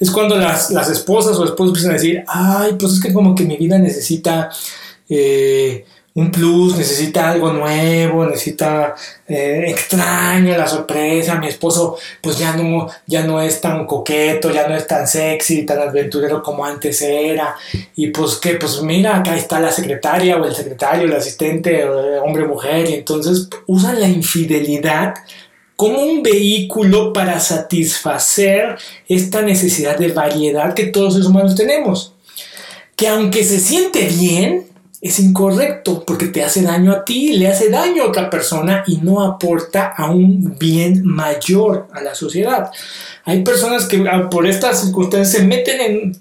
Es 0.00 0.10
cuando 0.10 0.36
las, 0.36 0.70
esposas 0.70 1.36
o 1.36 1.44
esposos 1.44 1.68
empiezan 1.68 1.90
a 1.90 1.94
decir, 1.94 2.24
ay, 2.26 2.76
pues 2.78 2.94
es 2.94 3.00
que 3.00 3.12
como 3.12 3.34
que 3.34 3.44
mi 3.44 3.58
vida 3.58 3.78
necesita 3.78 4.48
eh, 5.08 5.84
un 6.18 6.32
plus, 6.32 6.76
necesita 6.76 7.30
algo 7.30 7.52
nuevo, 7.52 8.26
necesita 8.26 8.96
eh, 9.28 9.66
extraño 9.68 10.56
la 10.56 10.66
sorpresa, 10.66 11.36
mi 11.36 11.46
esposo 11.46 11.96
pues 12.20 12.38
ya 12.38 12.56
no, 12.56 12.88
ya 13.06 13.22
no 13.22 13.40
es 13.40 13.60
tan 13.60 13.86
coqueto, 13.86 14.50
ya 14.50 14.66
no 14.66 14.74
es 14.74 14.84
tan 14.88 15.06
sexy, 15.06 15.64
tan 15.64 15.78
aventurero 15.78 16.42
como 16.42 16.64
antes 16.64 17.00
era, 17.02 17.54
y 17.94 18.08
pues 18.08 18.34
que 18.34 18.54
pues 18.54 18.82
mira, 18.82 19.18
acá 19.18 19.36
está 19.36 19.60
la 19.60 19.70
secretaria 19.70 20.36
o 20.36 20.44
el 20.44 20.56
secretario, 20.56 21.04
el 21.06 21.14
asistente, 21.14 21.84
hombre 21.84 22.46
mujer, 22.48 22.90
y 22.90 22.94
entonces 22.94 23.48
usan 23.68 24.00
la 24.00 24.08
infidelidad 24.08 25.14
como 25.76 26.00
un 26.00 26.24
vehículo 26.24 27.12
para 27.12 27.38
satisfacer 27.38 28.76
esta 29.08 29.42
necesidad 29.42 29.96
de 29.96 30.08
variedad 30.08 30.74
que 30.74 30.86
todos 30.86 31.14
los 31.14 31.26
humanos 31.26 31.54
tenemos. 31.54 32.12
Que 32.96 33.06
aunque 33.06 33.44
se 33.44 33.60
siente 33.60 34.08
bien, 34.08 34.66
es 35.00 35.20
incorrecto 35.20 36.04
porque 36.04 36.26
te 36.26 36.42
hace 36.42 36.62
daño 36.62 36.92
a 36.92 37.04
ti, 37.04 37.34
le 37.34 37.46
hace 37.46 37.70
daño 37.70 38.02
a 38.02 38.06
otra 38.08 38.28
persona 38.28 38.82
y 38.86 38.96
no 38.96 39.22
aporta 39.22 39.92
a 39.96 40.10
un 40.10 40.58
bien 40.58 41.04
mayor 41.04 41.86
a 41.92 42.00
la 42.00 42.16
sociedad. 42.16 42.70
Hay 43.24 43.44
personas 43.44 43.86
que 43.86 44.04
ah, 44.10 44.28
por 44.28 44.46
estas 44.46 44.80
circunstancias 44.80 45.30
se 45.30 45.46
meten 45.46 45.80
en 45.80 46.16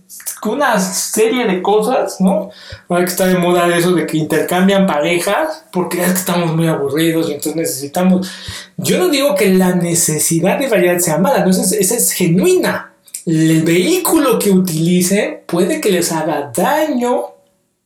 una 0.46 0.80
serie 0.80 1.46
de 1.48 1.62
cosas, 1.64 2.22
¿no? 2.22 2.52
Ahora 2.88 3.04
que 3.04 3.10
está 3.10 3.28
de 3.28 3.40
moda 3.40 3.76
eso 3.76 3.94
de 3.94 4.06
que 4.06 4.18
intercambian 4.18 4.86
parejas 4.86 5.66
porque 5.72 6.00
es 6.02 6.12
que 6.12 6.20
estamos 6.20 6.56
muy 6.56 6.68
aburridos 6.68 7.30
y 7.30 7.34
entonces 7.34 7.56
necesitamos... 7.56 8.30
Yo 8.78 9.00
no 9.00 9.10
digo 9.10 9.34
que 9.34 9.54
la 9.54 9.74
necesidad 9.74 10.60
de 10.60 10.68
variedad 10.68 11.00
sea 11.00 11.18
mala, 11.18 11.44
no, 11.44 11.50
esa 11.50 11.74
es 11.76 12.12
genuina. 12.12 12.94
El 13.26 13.64
vehículo 13.64 14.38
que 14.38 14.52
utilicen 14.52 15.40
puede 15.48 15.82
que 15.82 15.92
les 15.92 16.12
haga 16.12 16.52
daño 16.56 17.37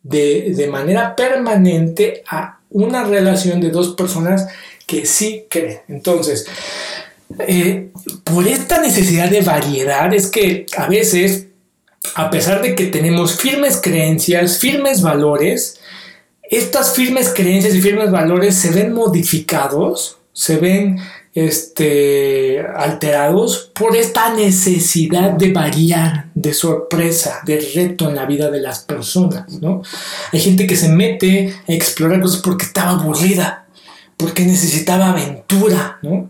de, 0.03 0.67
manera 0.71 1.15
permanente 1.15 2.23
a 2.29 2.59
una 2.69 3.03
relación 3.03 3.59
de 3.61 3.69
dos 3.69 3.95
personas 3.95 4.47
que 4.87 5.05
sí 5.05 5.45
creen. 5.49 5.81
Entonces, 5.87 6.47
eh, 7.39 7.89
por 8.23 8.47
esta 8.47 8.81
necesidad 8.81 9.29
de 9.29 9.41
variedad 9.41 10.13
es 10.13 10.27
que 10.27 10.65
a 10.75 10.87
veces, 10.87 11.47
a 12.15 12.29
pesar 12.29 12.61
de 12.61 12.75
que 12.75 12.87
tenemos 12.87 13.37
firmes 13.37 13.79
creencias, 13.81 14.57
firmes 14.57 15.01
valores, 15.01 15.79
estas 16.49 16.93
firmes 16.95 17.31
creencias 17.33 17.75
y 17.75 17.81
firmes 17.81 18.11
valores 18.11 18.55
se 18.55 18.71
ven 18.71 18.93
modificados, 18.93 20.17
se 20.33 20.57
ven 20.57 20.99
este, 21.33 22.59
alterados 22.75 23.71
por 23.73 23.95
esta 23.95 24.33
necesidad 24.33 25.31
de 25.31 25.53
variar, 25.53 26.25
de 26.33 26.53
sorpresa, 26.53 27.39
de 27.45 27.71
reto 27.73 28.09
en 28.09 28.15
la 28.15 28.25
vida 28.25 28.49
de 28.49 28.59
las 28.59 28.79
personas, 28.79 29.49
¿no? 29.61 29.81
Hay 30.33 30.39
gente 30.41 30.67
que 30.67 30.75
se 30.75 30.89
mete 30.89 31.53
a 31.67 31.71
explorar 31.71 32.21
cosas 32.21 32.41
porque 32.41 32.65
estaba 32.65 32.91
aburrida, 32.91 33.65
porque 34.17 34.43
necesitaba 34.43 35.11
aventura, 35.11 35.99
¿no? 36.01 36.29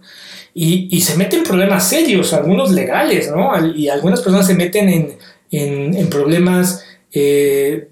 Y, 0.53 0.99
se 1.01 1.15
meten 1.15 1.39
en 1.39 1.45
problemas 1.45 1.87
serios, 1.87 2.33
algunos 2.33 2.71
legales, 2.71 3.31
¿no? 3.31 3.51
Y 3.73 3.87
algunas 3.87 4.21
personas 4.21 4.45
se 4.45 4.53
meten 4.53 5.17
en, 5.49 6.09
problemas 6.09 6.83
eh, 7.13 7.87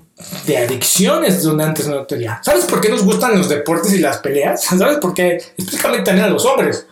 de 0.46 0.58
adicciones 0.58 1.42
donde 1.42 1.64
antes 1.64 1.88
no 1.88 2.06
tenía. 2.06 2.40
¿Sabes 2.44 2.66
por 2.66 2.82
qué 2.82 2.90
nos 2.90 3.04
gustan 3.04 3.38
los 3.38 3.48
deportes 3.48 3.94
y 3.94 4.00
las 4.00 4.18
peleas? 4.18 4.62
¿Sabes 4.78 4.98
por 4.98 5.14
qué? 5.14 5.38
Específicamente 5.58 6.04
también 6.04 6.26
a 6.26 6.30
los 6.30 6.46
hombres 6.46 6.86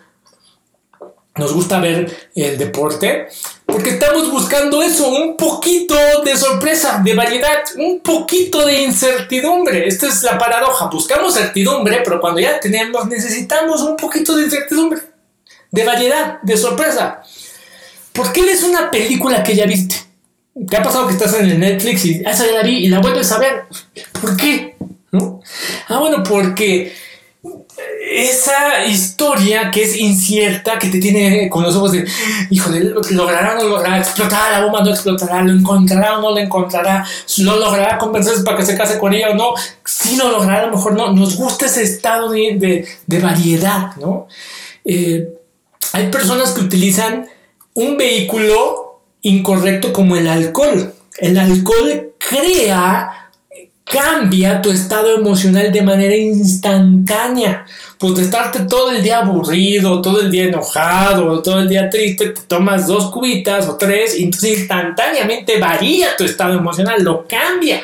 nos 1.37 1.53
gusta 1.53 1.79
ver 1.79 2.29
el 2.35 2.57
deporte, 2.57 3.27
porque 3.65 3.91
estamos 3.91 4.31
buscando 4.31 4.81
eso, 4.81 5.09
un 5.09 5.37
poquito 5.37 5.95
de 6.23 6.35
sorpresa, 6.35 7.01
de 7.03 7.13
variedad, 7.13 7.63
un 7.77 7.99
poquito 7.99 8.65
de 8.65 8.81
incertidumbre. 8.83 9.87
Esta 9.87 10.07
es 10.07 10.23
la 10.23 10.37
paradoja, 10.37 10.87
buscamos 10.87 11.33
certidumbre, 11.33 12.01
pero 12.03 12.19
cuando 12.19 12.39
ya 12.39 12.59
tenemos, 12.59 13.07
necesitamos 13.07 13.81
un 13.81 13.97
poquito 13.97 14.35
de 14.35 14.43
incertidumbre, 14.43 15.01
de 15.71 15.83
variedad, 15.83 16.41
de 16.41 16.57
sorpresa. 16.57 17.21
¿Por 18.13 18.31
qué 18.31 18.43
ves 18.43 18.63
una 18.63 18.89
película 18.89 19.43
que 19.43 19.55
ya 19.55 19.65
viste? 19.65 19.95
¿Te 20.67 20.77
ha 20.77 20.81
pasado 20.81 21.05
que 21.07 21.13
estás 21.13 21.35
en 21.35 21.45
el 21.45 21.59
Netflix 21.59 22.05
y 22.05 22.21
esa 22.25 22.43
ah, 22.43 22.47
ya 22.47 22.53
la 22.53 22.63
vi 22.63 22.85
y 22.85 22.89
la 22.89 22.99
vuelves 22.99 23.31
a 23.31 23.37
ver? 23.37 23.65
¿Por 24.19 24.35
qué? 24.35 24.75
¿No? 25.11 25.41
Ah, 25.87 25.99
bueno, 25.99 26.23
porque 26.23 26.93
esa 28.09 28.85
historia 28.85 29.69
que 29.69 29.83
es 29.83 29.95
incierta, 29.95 30.79
que 30.79 30.89
te 30.89 30.99
tiene 30.99 31.49
con 31.49 31.63
los 31.63 31.75
ojos 31.75 31.91
de, 31.91 32.07
híjole, 32.49 32.93
logrará 33.11 33.53
o 33.53 33.63
no 33.63 33.69
logrará, 33.69 33.99
explotará 33.99 34.51
la 34.51 34.65
bomba, 34.65 34.81
no 34.81 34.89
explotará, 34.89 35.43
lo 35.43 35.51
encontrará 35.51 36.17
o 36.17 36.21
no 36.21 36.31
lo 36.31 36.39
encontrará, 36.39 37.05
lo 37.39 37.57
logrará 37.57 37.97
convencerse 37.97 38.43
para 38.43 38.57
que 38.57 38.65
se 38.65 38.77
case 38.77 38.97
con 38.97 39.13
ella 39.13 39.29
o 39.31 39.35
no, 39.35 39.53
si 39.85 40.15
lo 40.15 40.31
logrará, 40.31 40.63
a 40.63 40.65
lo 40.67 40.75
mejor 40.75 40.93
no, 40.93 41.11
nos 41.13 41.35
gusta 41.35 41.67
ese 41.67 41.83
estado 41.83 42.29
de, 42.29 42.87
variedad, 43.07 43.95
¿no? 43.97 44.27
Eh, 44.83 45.27
hay 45.93 46.09
personas 46.09 46.51
que 46.51 46.61
utilizan 46.61 47.27
un 47.73 47.97
vehículo 47.97 49.01
incorrecto 49.21 49.93
como 49.93 50.15
el 50.15 50.27
alcohol. 50.27 50.93
El 51.17 51.37
alcohol 51.37 52.13
crea 52.17 53.16
cambia 53.89 54.61
tu 54.61 54.69
estado 54.69 55.15
emocional 55.15 55.71
de 55.71 55.81
manera 55.81 56.15
instantánea. 56.15 57.65
Pues 57.97 58.15
de 58.15 58.23
estarte 58.23 58.59
todo 58.61 58.91
el 58.91 59.01
día 59.01 59.19
aburrido, 59.19 60.01
todo 60.01 60.21
el 60.21 60.29
día 60.29 60.45
enojado, 60.45 61.41
todo 61.41 61.59
el 61.59 61.69
día 61.69 61.89
triste, 61.89 62.29
te 62.29 62.41
tomas 62.41 62.87
dos 62.87 63.09
cubitas 63.11 63.67
o 63.67 63.77
tres 63.77 64.19
y 64.19 64.23
entonces 64.23 64.59
instantáneamente 64.59 65.59
varía 65.59 66.15
tu 66.17 66.25
estado 66.25 66.53
emocional, 66.57 67.01
lo 67.03 67.25
cambia. 67.27 67.81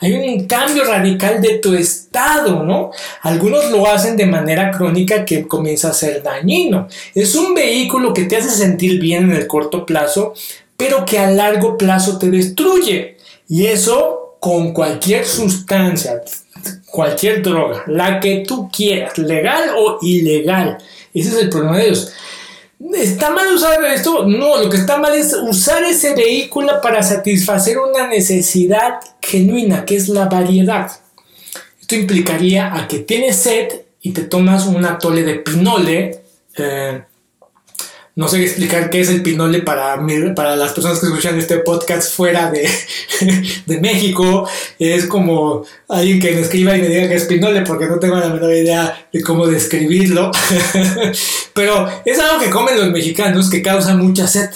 Hay 0.00 0.12
un 0.12 0.46
cambio 0.46 0.84
radical 0.84 1.40
de 1.40 1.58
tu 1.58 1.74
estado, 1.74 2.62
¿no? 2.62 2.90
Algunos 3.22 3.70
lo 3.70 3.86
hacen 3.86 4.16
de 4.16 4.26
manera 4.26 4.70
crónica 4.70 5.24
que 5.24 5.48
comienza 5.48 5.88
a 5.88 5.94
ser 5.94 6.22
dañino. 6.22 6.86
Es 7.14 7.34
un 7.34 7.54
vehículo 7.54 8.12
que 8.12 8.24
te 8.24 8.36
hace 8.36 8.50
sentir 8.50 9.00
bien 9.00 9.30
en 9.30 9.36
el 9.36 9.46
corto 9.46 9.86
plazo, 9.86 10.34
pero 10.76 11.06
que 11.06 11.18
a 11.18 11.30
largo 11.30 11.78
plazo 11.78 12.18
te 12.18 12.30
destruye. 12.30 13.16
Y 13.48 13.66
eso 13.66 14.25
con 14.46 14.72
cualquier 14.72 15.26
sustancia, 15.26 16.22
cualquier 16.86 17.42
droga, 17.42 17.82
la 17.88 18.20
que 18.20 18.44
tú 18.46 18.70
quieras, 18.70 19.18
legal 19.18 19.70
o 19.76 19.98
ilegal. 20.02 20.78
Ese 21.12 21.30
es 21.30 21.34
el 21.34 21.50
problema 21.50 21.78
de 21.78 21.88
ellos. 21.88 22.12
¿Está 22.94 23.30
mal 23.30 23.52
usar 23.52 23.82
esto? 23.86 24.24
No, 24.24 24.62
lo 24.62 24.70
que 24.70 24.76
está 24.76 24.98
mal 24.98 25.16
es 25.16 25.34
usar 25.34 25.82
ese 25.82 26.14
vehículo 26.14 26.80
para 26.80 27.02
satisfacer 27.02 27.76
una 27.78 28.06
necesidad 28.06 29.00
genuina, 29.20 29.84
que 29.84 29.96
es 29.96 30.08
la 30.08 30.26
variedad. 30.26 30.92
Esto 31.80 31.96
implicaría 31.96 32.72
a 32.72 32.86
que 32.86 33.00
tienes 33.00 33.34
sed 33.34 33.66
y 34.00 34.12
te 34.12 34.22
tomas 34.22 34.66
un 34.66 34.84
atole 34.84 35.24
de 35.24 35.40
pinole, 35.40 36.20
eh, 36.56 37.02
no 38.16 38.28
sé 38.28 38.42
explicar 38.42 38.88
qué 38.88 39.02
es 39.02 39.10
el 39.10 39.20
pinole 39.20 39.60
para, 39.60 40.00
para 40.34 40.56
las 40.56 40.72
personas 40.72 40.98
que 40.98 41.06
escuchan 41.06 41.38
este 41.38 41.58
podcast 41.58 42.14
fuera 42.14 42.50
de, 42.50 42.66
de 43.66 43.80
México. 43.80 44.48
Es 44.78 45.04
como 45.04 45.64
alguien 45.86 46.18
que 46.18 46.32
me 46.32 46.40
escriba 46.40 46.74
y 46.74 46.80
me 46.80 46.88
diga 46.88 47.08
que 47.08 47.14
es 47.14 47.26
pinole 47.26 47.60
porque 47.60 47.84
no 47.84 47.98
tengo 47.98 48.16
la 48.16 48.30
menor 48.30 48.54
idea 48.54 49.06
de 49.12 49.22
cómo 49.22 49.46
describirlo. 49.46 50.30
Pero 51.52 51.86
es 52.06 52.18
algo 52.18 52.42
que 52.42 52.48
comen 52.48 52.78
los 52.78 52.90
mexicanos 52.90 53.50
que 53.50 53.60
causa 53.60 53.94
mucha 53.94 54.26
sed. 54.26 54.48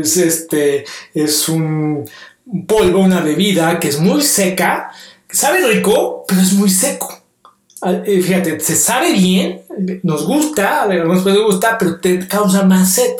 Es, 0.00 0.16
este, 0.16 0.84
es 1.12 1.48
un 1.48 2.08
polvo, 2.68 3.00
una 3.00 3.22
bebida 3.22 3.80
que 3.80 3.88
es 3.88 3.98
muy 3.98 4.22
seca, 4.22 4.92
sabe 5.28 5.66
rico, 5.66 6.24
pero 6.28 6.40
es 6.40 6.52
muy 6.52 6.70
seco. 6.70 7.23
Eh, 7.84 8.20
fíjate, 8.22 8.60
se 8.60 8.76
sabe 8.76 9.12
bien, 9.12 9.62
nos 10.02 10.26
gusta, 10.26 10.82
a 10.82 10.86
nos 10.86 11.22
puede 11.22 11.42
gustar, 11.42 11.76
pero 11.78 12.00
te 12.00 12.26
causa 12.26 12.62
más 12.64 12.94
sed. 12.94 13.14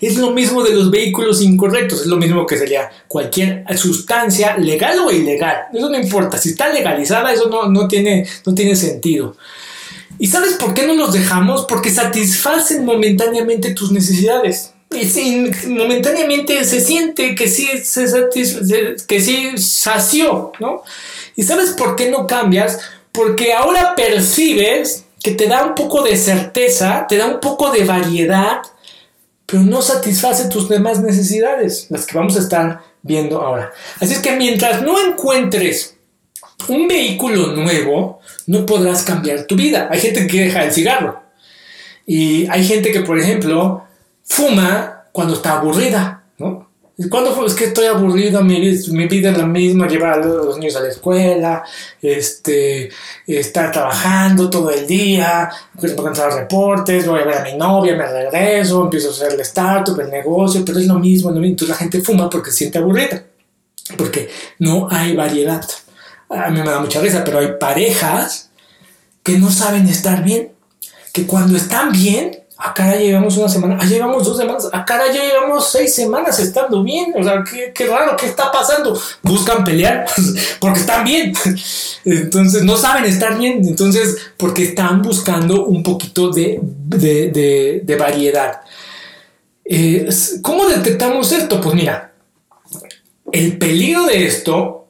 Es 0.00 0.16
lo 0.16 0.30
mismo 0.30 0.62
de 0.62 0.74
los 0.74 0.90
vehículos 0.90 1.42
incorrectos, 1.42 2.00
es 2.00 2.06
lo 2.06 2.16
mismo 2.16 2.46
que 2.46 2.56
sería 2.56 2.90
cualquier 3.06 3.64
sustancia 3.76 4.56
legal 4.56 4.98
o 5.00 5.10
ilegal. 5.10 5.64
Eso 5.74 5.90
no 5.90 5.98
importa, 5.98 6.38
si 6.38 6.50
está 6.50 6.72
legalizada, 6.72 7.32
eso 7.32 7.48
no, 7.48 7.68
no, 7.68 7.86
tiene, 7.86 8.26
no 8.46 8.54
tiene 8.54 8.74
sentido. 8.74 9.36
¿Y 10.18 10.26
sabes 10.26 10.54
por 10.54 10.74
qué 10.74 10.86
no 10.86 10.94
los 10.94 11.12
dejamos? 11.12 11.66
Porque 11.66 11.90
satisfacen 11.90 12.84
momentáneamente 12.84 13.74
tus 13.74 13.92
necesidades. 13.92 14.72
Y 14.92 15.50
momentáneamente 15.68 16.64
se 16.64 16.80
siente 16.80 17.34
que 17.34 17.48
sí, 17.48 17.68
se 17.84 18.06
que 19.06 19.20
sí 19.20 19.52
sació, 19.56 20.52
¿no? 20.58 20.82
¿Y 21.36 21.42
sabes 21.42 21.70
por 21.70 21.94
qué 21.94 22.10
no 22.10 22.26
cambias? 22.26 22.80
Porque 23.12 23.52
ahora 23.52 23.94
percibes 23.94 25.04
que 25.22 25.32
te 25.32 25.46
da 25.46 25.64
un 25.64 25.74
poco 25.74 26.02
de 26.02 26.16
certeza, 26.16 27.06
te 27.08 27.16
da 27.16 27.26
un 27.26 27.40
poco 27.40 27.70
de 27.70 27.84
variedad, 27.84 28.62
pero 29.46 29.62
no 29.62 29.82
satisface 29.82 30.48
tus 30.48 30.68
demás 30.68 31.00
necesidades, 31.00 31.86
las 31.90 32.06
que 32.06 32.16
vamos 32.16 32.36
a 32.36 32.40
estar 32.40 32.80
viendo 33.02 33.40
ahora. 33.40 33.72
Así 34.00 34.14
es 34.14 34.20
que 34.20 34.36
mientras 34.36 34.82
no 34.82 34.98
encuentres 34.98 35.96
un 36.68 36.86
vehículo 36.88 37.48
nuevo, 37.48 38.20
no 38.46 38.64
podrás 38.66 39.02
cambiar 39.02 39.44
tu 39.44 39.56
vida. 39.56 39.88
Hay 39.90 40.00
gente 40.00 40.26
que 40.26 40.44
deja 40.44 40.64
el 40.64 40.72
cigarro. 40.72 41.22
Y 42.06 42.48
hay 42.48 42.64
gente 42.64 42.92
que, 42.92 43.00
por 43.00 43.18
ejemplo, 43.18 43.84
fuma 44.24 45.04
cuando 45.12 45.34
está 45.34 45.58
aburrida, 45.58 46.19
¿Cuándo 47.08 47.46
es 47.46 47.54
que 47.54 47.66
estoy 47.66 47.86
aburrido? 47.86 48.42
Mi, 48.42 48.60
mi 48.60 49.06
vida 49.06 49.30
es 49.30 49.38
la 49.38 49.46
misma, 49.46 49.88
llevar 49.88 50.20
a 50.20 50.26
los 50.26 50.58
niños 50.58 50.76
a 50.76 50.80
la 50.80 50.88
escuela, 50.88 51.64
este, 52.02 52.90
estar 53.26 53.72
trabajando 53.72 54.50
todo 54.50 54.70
el 54.70 54.86
día, 54.86 55.48
empiezo 55.74 56.06
a 56.06 56.26
los 56.26 56.34
reportes, 56.34 57.06
voy 57.06 57.20
a 57.20 57.24
ver 57.24 57.38
a 57.38 57.44
mi 57.44 57.54
novia, 57.54 57.96
me 57.96 58.06
regreso, 58.06 58.84
empiezo 58.84 59.08
a 59.08 59.12
hacer 59.12 59.32
el 59.32 59.40
startup, 59.40 59.98
el 59.98 60.10
negocio, 60.10 60.62
pero 60.64 60.78
es 60.78 60.86
lo 60.86 60.98
mismo, 60.98 61.30
Entonces 61.30 61.68
la 61.68 61.76
gente 61.76 62.02
fuma 62.02 62.28
porque 62.28 62.50
se 62.50 62.58
siente 62.58 62.78
aburrida, 62.78 63.24
porque 63.96 64.28
no 64.58 64.86
hay 64.90 65.16
variedad. 65.16 65.64
A 66.28 66.50
mí 66.50 66.60
me 66.60 66.68
da 66.68 66.80
mucha 66.80 67.00
risa, 67.00 67.24
pero 67.24 67.38
hay 67.38 67.52
parejas 67.58 68.50
que 69.22 69.38
no 69.38 69.50
saben 69.50 69.88
estar 69.88 70.22
bien, 70.22 70.52
que 71.14 71.26
cuando 71.26 71.56
están 71.56 71.92
bien 71.92 72.40
acá 72.60 72.92
ya 72.92 73.00
llevamos 73.00 73.36
una 73.38 73.48
semana, 73.48 73.78
ah, 73.80 73.86
llevamos 73.86 74.24
dos 74.24 74.36
semanas, 74.36 74.68
acá 74.70 75.00
ya 75.12 75.22
llevamos 75.22 75.70
seis 75.70 75.94
semanas 75.94 76.38
estando 76.38 76.82
bien. 76.82 77.12
O 77.16 77.24
sea, 77.24 77.42
qué, 77.42 77.72
qué 77.74 77.86
raro, 77.86 78.16
¿qué 78.16 78.26
está 78.26 78.52
pasando? 78.52 79.00
Buscan 79.22 79.64
pelear 79.64 80.06
porque 80.60 80.80
están 80.80 81.04
bien. 81.04 81.32
Entonces, 82.04 82.62
no 82.62 82.76
saben 82.76 83.04
estar 83.04 83.38
bien. 83.38 83.66
Entonces, 83.66 84.16
porque 84.36 84.64
están 84.64 85.00
buscando 85.00 85.64
un 85.64 85.82
poquito 85.82 86.30
de, 86.30 86.60
de, 86.62 87.80
de, 87.82 87.96
variedad. 87.96 88.60
Eh, 89.64 90.08
¿Cómo 90.42 90.66
detectamos 90.66 91.32
esto? 91.32 91.60
Pues 91.60 91.74
mira, 91.74 92.12
el 93.32 93.56
peligro 93.58 94.04
de 94.06 94.26
esto 94.26 94.86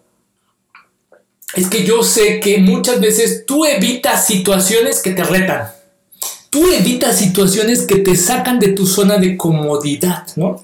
es 1.54 1.68
que 1.68 1.84
yo 1.84 2.02
sé 2.02 2.40
que 2.40 2.58
muchas 2.58 3.00
veces 3.00 3.44
tú 3.46 3.64
evitas 3.64 4.26
situaciones 4.26 5.02
que 5.02 5.12
te 5.12 5.24
retan 5.24 5.79
tú 6.50 6.68
evitas 6.72 7.16
situaciones 7.18 7.82
que 7.82 7.96
te 7.96 8.16
sacan 8.16 8.58
de 8.58 8.68
tu 8.68 8.86
zona 8.86 9.16
de 9.18 9.36
comodidad, 9.36 10.26
¿no? 10.36 10.62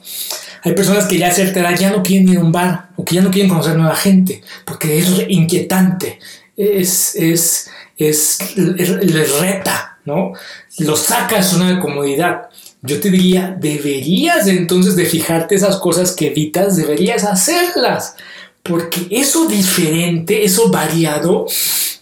Hay 0.63 0.73
personas 0.75 1.07
que 1.07 1.17
ya 1.17 1.29
a 1.29 1.31
cierta 1.31 1.61
edad 1.61 1.79
ya 1.79 1.91
no 1.91 2.03
quieren 2.03 2.29
ir 2.29 2.39
a 2.39 2.41
un 2.41 2.51
bar 2.51 2.89
o 2.97 3.05
que 3.05 3.15
ya 3.15 3.23
no 3.23 3.31
quieren 3.31 3.49
conocer 3.49 3.77
nueva 3.77 3.95
gente 3.95 4.43
porque 4.65 4.99
es 4.99 5.09
inquietante, 5.29 6.19
es, 6.57 7.15
es, 7.15 7.71
es, 7.97 8.57
les 8.57 9.39
reta, 9.39 9.99
¿no? 10.05 10.33
Lo 10.79 10.97
saca 10.97 11.37
de 11.37 11.43
su 11.45 11.51
zona 11.57 11.75
de 11.75 11.79
comodidad. 11.79 12.49
Yo 12.83 13.01
te 13.01 13.11
diría, 13.11 13.57
deberías 13.59 14.49
entonces 14.49 14.97
de 14.97 15.07
fijarte 15.07 15.55
esas 15.55 15.77
cosas 15.77 16.13
que 16.13 16.29
evitas, 16.29 16.77
deberías 16.77 17.25
hacerlas, 17.25 18.17
porque 18.63 19.07
eso 19.11 19.47
diferente, 19.47 20.45
eso 20.45 20.71
variado, 20.71 21.47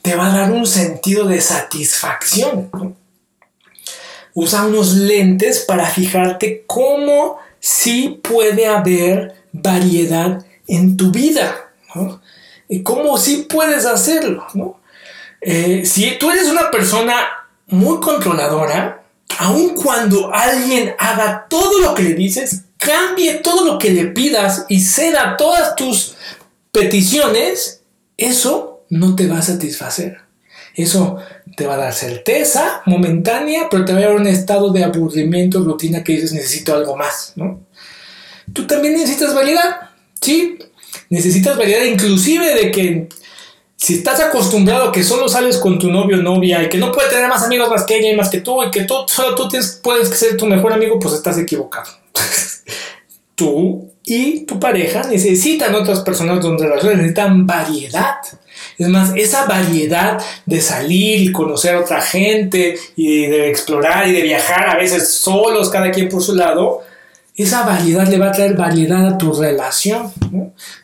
te 0.01 0.15
va 0.15 0.33
a 0.33 0.39
dar 0.39 0.53
un 0.53 0.67
sentido 0.67 1.27
de 1.27 1.41
satisfacción. 1.41 2.71
¿no? 2.73 3.04
Usa 4.35 4.67
unos 4.67 4.95
lentes 4.95 5.61
para 5.61 5.87
fijarte 5.87 6.65
cómo 6.67 7.39
sí 7.61 8.21
puede 8.23 8.67
haber 8.67 9.35
variedad 9.53 10.45
en 10.67 10.97
tu 10.97 11.11
vida, 11.11 11.73
¿no? 11.95 12.21
Y 12.69 12.83
cómo 12.83 13.17
sí 13.17 13.47
puedes 13.49 13.87
hacerlo, 13.87 14.47
¿no? 14.55 14.81
Eh, 15.41 15.85
si 15.87 16.19
tú 16.19 16.31
eres 16.31 16.49
una 16.49 16.71
persona 16.71 17.15
muy 17.69 18.01
controladora, 18.01 19.03
aun 19.39 19.75
cuando 19.75 20.33
alguien 20.35 20.95
haga 20.99 21.47
todo 21.49 21.81
lo 21.81 21.95
que 21.95 22.03
le 22.03 22.15
dices, 22.15 22.65
cambie 22.77 23.35
todo 23.35 23.65
lo 23.65 23.79
que 23.79 23.91
le 23.91 24.07
pidas 24.07 24.67
y 24.69 24.81
ceda 24.81 25.37
todas 25.37 25.77
tus 25.77 26.17
peticiones, 26.73 27.83
eso 28.17 28.85
no 28.89 29.15
te 29.15 29.27
va 29.27 29.39
a 29.39 29.43
satisfacer. 29.43 30.24
Eso 30.75 31.19
te 31.57 31.67
va 31.67 31.75
a 31.75 31.79
dar 31.79 31.93
certeza 31.93 32.83
momentánea, 32.87 33.69
pero 33.71 33.85
te 33.85 33.93
va 33.93 33.99
a 34.01 34.03
dar 34.03 34.17
un 34.17 34.27
estado 34.27 34.73
de 34.73 34.85
aburrimiento, 34.85 35.61
rutina 35.61 36.03
que 36.03 36.15
dices 36.15 36.33
necesito 36.33 36.75
algo 36.75 36.97
más, 36.97 37.33
¿no? 37.37 37.61
Tú 38.53 38.67
también 38.67 38.95
necesitas 38.95 39.35
variedad, 39.35 39.91
¿sí? 40.21 40.59
Necesitas 41.11 41.57
variedad 41.57 41.85
inclusive 41.85 42.55
de 42.55 42.71
que 42.71 43.09
si 43.77 43.95
estás 43.95 44.21
acostumbrado 44.21 44.89
a 44.89 44.93
que 44.93 45.05
solo 45.05 45.29
sales 45.29 45.59
con 45.59 45.79
tu 45.79 45.91
novio 45.91 46.19
o 46.19 46.23
novia 46.23 46.63
y 46.63 46.69
que 46.69 46.79
no 46.79 46.91
puede 46.91 47.11
tener 47.11 47.29
más 47.29 47.45
amigos 47.45 47.69
más 47.69 47.85
que 47.85 47.99
ella 47.99 48.11
y 48.11 48.17
más 48.17 48.31
que 48.31 48.41
tú 48.41 48.63
y 48.63 48.71
que 48.71 48.85
tú, 48.85 48.95
solo 49.07 49.35
tú 49.35 49.49
puedes 49.83 50.09
ser 50.09 50.37
tu 50.37 50.47
mejor 50.47 50.73
amigo, 50.73 50.99
pues 50.99 51.15
estás 51.15 51.39
equivocado. 51.39 51.91
tú 53.35 53.91
y 54.05 54.41
tu 54.41 54.59
pareja 54.59 55.03
necesitan 55.05 55.75
otras 55.75 56.01
personas 56.01 56.41
donde 56.41 56.67
relaciones, 56.67 56.99
necesitan 56.99 57.47
variedad. 57.47 58.17
Es 58.79 58.89
más, 58.89 59.13
esa 59.15 59.47
variedad 59.47 60.21
de 60.47 60.61
salir 60.61 61.21
y 61.21 61.33
conocer 61.33 61.75
a 61.75 61.81
otra 61.81 62.03
gente 62.03 62.77
y 62.97 63.27
de 63.27 63.51
explorar 63.51 64.09
y 64.09 64.13
de 64.13 64.23
viajar 64.23 64.69
a 64.69 64.77
veces 64.77 65.15
solos, 65.15 65.71
cada 65.71 65.91
quien 65.91 66.09
por 66.09 66.23
su 66.23 66.35
lado, 66.35 66.83
esa 67.37 67.65
variedad 67.65 68.07
le 68.09 68.19
va 68.19 68.29
a 68.29 68.33
traer 68.33 68.55
variedad 68.57 69.07
a 69.07 69.19
tu 69.19 69.33
relación. 69.33 70.13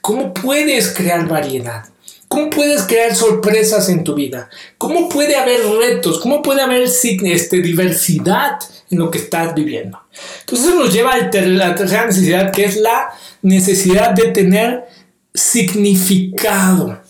¿Cómo 0.01 0.35
puedes 0.35 0.91
crear 0.91 1.27
variedad? 1.29 1.85
¿Cómo 2.31 2.49
puedes 2.49 2.83
crear 2.83 3.15
sorpresas 3.15 3.89
en 3.89 4.05
tu 4.05 4.15
vida? 4.15 4.49
¿Cómo 4.79 5.09
puede 5.09 5.35
haber 5.35 5.61
retos? 5.81 6.21
¿Cómo 6.21 6.43
puede 6.43 6.63
haber 6.63 6.83
este, 6.83 7.61
diversidad 7.61 8.59
en 8.89 8.99
lo 8.99 9.11
que 9.11 9.19
estás 9.19 9.53
viviendo? 9.53 9.99
Entonces 10.41 10.69
eso 10.69 10.77
nos 10.77 10.93
lleva 10.93 11.15
a 11.15 11.19
la 11.19 11.75
tercera 11.75 12.07
necesidad, 12.07 12.53
que 12.53 12.67
es 12.67 12.77
la 12.77 13.11
necesidad 13.43 14.11
de 14.11 14.29
tener 14.29 14.87
significado 15.35 17.01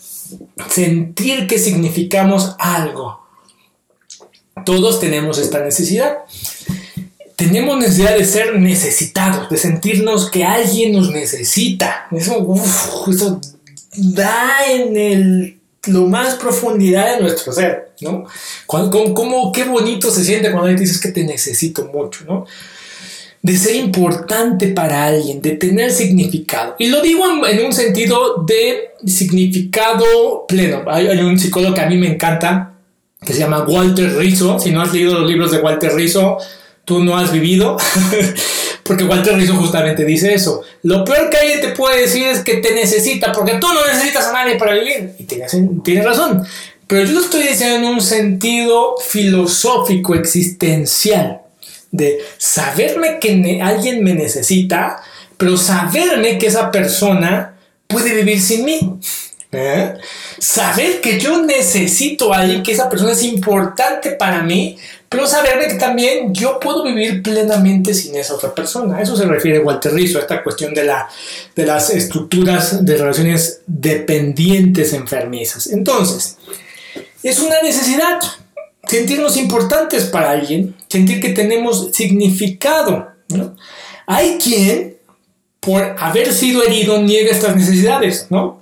sentir 0.69 1.47
que 1.47 1.59
significamos 1.59 2.55
algo. 2.59 3.21
Todos 4.65 4.99
tenemos 4.99 5.37
esta 5.37 5.59
necesidad. 5.59 6.19
Tenemos 7.35 7.77
necesidad 7.77 8.15
de 8.15 8.25
ser 8.25 8.59
necesitados, 8.59 9.49
de 9.49 9.57
sentirnos 9.57 10.29
que 10.29 10.43
alguien 10.43 10.91
nos 10.91 11.09
necesita. 11.09 12.07
Eso, 12.11 12.53
eso 13.09 13.41
da 13.95 14.65
en 14.69 14.95
el, 14.95 15.59
lo 15.87 16.05
más 16.05 16.35
profundidad 16.35 17.15
de 17.15 17.21
nuestro 17.21 17.51
ser, 17.51 17.93
¿no? 18.01 18.25
¿Cómo, 18.67 19.51
qué 19.51 19.63
bonito 19.63 20.11
se 20.11 20.23
siente 20.23 20.51
cuando 20.51 20.69
dices 20.69 20.99
que 20.99 21.09
te 21.09 21.23
necesito 21.23 21.85
mucho, 21.85 22.25
¿no? 22.25 22.45
De 23.43 23.57
ser 23.57 23.75
importante 23.75 24.67
para 24.67 25.05
alguien, 25.05 25.41
de 25.41 25.51
tener 25.51 25.91
significado. 25.91 26.75
Y 26.77 26.87
lo 26.87 27.01
digo 27.01 27.25
en, 27.47 27.65
un 27.65 27.73
sentido 27.73 28.43
de 28.45 28.91
significado 29.05 30.45
pleno. 30.47 30.83
Hay, 30.87 31.07
un 31.19 31.39
psicólogo 31.39 31.73
que 31.73 31.81
a 31.81 31.87
mí 31.87 31.97
me 31.97 32.07
encanta, 32.07 32.73
que 33.25 33.33
se 33.33 33.39
llama 33.39 33.65
Walter 33.67 34.15
Rizzo. 34.17 34.59
Si 34.59 34.71
no 34.71 34.81
has 34.81 34.93
leído 34.93 35.19
los 35.19 35.29
libros 35.29 35.51
de 35.51 35.59
Walter 35.59 35.93
Rizzo, 35.93 36.37
tú 36.85 37.03
no 37.03 37.17
has 37.17 37.31
vivido. 37.31 37.77
porque 38.83 39.05
Walter 39.05 39.35
Rizzo 39.35 39.55
justamente 39.55 40.05
dice 40.05 40.33
eso. 40.33 40.61
Lo 40.83 41.03
peor 41.03 41.29
que 41.31 41.37
alguien 41.37 41.61
te 41.61 41.69
puede 41.69 42.01
decir 42.01 42.27
es 42.27 42.41
que 42.41 42.57
te 42.57 42.75
necesita, 42.75 43.31
porque 43.31 43.53
tú 43.53 43.67
no 43.73 43.85
necesitas 43.87 44.27
a 44.27 44.33
nadie 44.33 44.55
para 44.55 44.75
vivir. 44.75 45.15
Y 45.17 45.23
tienes, 45.23 45.57
tienes 45.83 46.05
razón. 46.05 46.45
Pero 46.85 47.05
yo 47.05 47.13
lo 47.13 47.21
estoy 47.21 47.43
diciendo 47.43 47.77
en 47.77 47.85
un 47.85 48.01
sentido 48.01 48.95
filosófico, 48.99 50.13
existencial 50.13 51.40
de 51.91 52.19
saberme 52.37 53.19
que 53.19 53.61
alguien 53.61 54.03
me 54.03 54.13
necesita, 54.13 55.01
pero 55.37 55.57
saberme 55.57 56.37
que 56.37 56.47
esa 56.47 56.71
persona 56.71 57.55
puede 57.87 58.15
vivir 58.15 58.41
sin 58.41 58.65
mí. 58.65 58.79
¿Eh? 59.53 59.95
Saber 60.39 61.01
que 61.01 61.19
yo 61.19 61.41
necesito 61.41 62.33
a 62.33 62.39
alguien, 62.39 62.63
que 62.63 62.71
esa 62.71 62.89
persona 62.89 63.11
es 63.11 63.23
importante 63.23 64.11
para 64.11 64.41
mí, 64.43 64.77
pero 65.09 65.27
saberme 65.27 65.67
que 65.67 65.73
también 65.73 66.33
yo 66.33 66.57
puedo 66.57 66.85
vivir 66.85 67.21
plenamente 67.21 67.93
sin 67.93 68.15
esa 68.15 68.35
otra 68.35 68.55
persona. 68.55 69.01
Eso 69.01 69.17
se 69.17 69.25
refiere 69.25 69.59
Walter 69.59 69.93
Rizzo, 69.93 70.19
a 70.19 70.21
esta 70.21 70.41
cuestión 70.41 70.73
de, 70.73 70.85
la, 70.85 71.09
de 71.53 71.65
las 71.65 71.89
estructuras 71.89 72.85
de 72.85 72.97
relaciones 72.97 73.59
dependientes 73.67 74.93
enfermizas. 74.93 75.67
Entonces, 75.67 76.37
es 77.23 77.39
una 77.39 77.61
necesidad 77.61 78.19
sentirnos 78.87 79.37
importantes 79.37 80.05
para 80.05 80.31
alguien, 80.31 80.75
sentir 80.87 81.21
que 81.21 81.29
tenemos 81.29 81.89
significado. 81.93 83.07
Hay 84.07 84.37
quien, 84.37 84.97
por 85.59 85.95
haber 85.99 86.33
sido 86.33 86.63
herido, 86.63 87.01
niega 87.01 87.31
estas 87.31 87.55
necesidades, 87.55 88.27
¿no? 88.29 88.61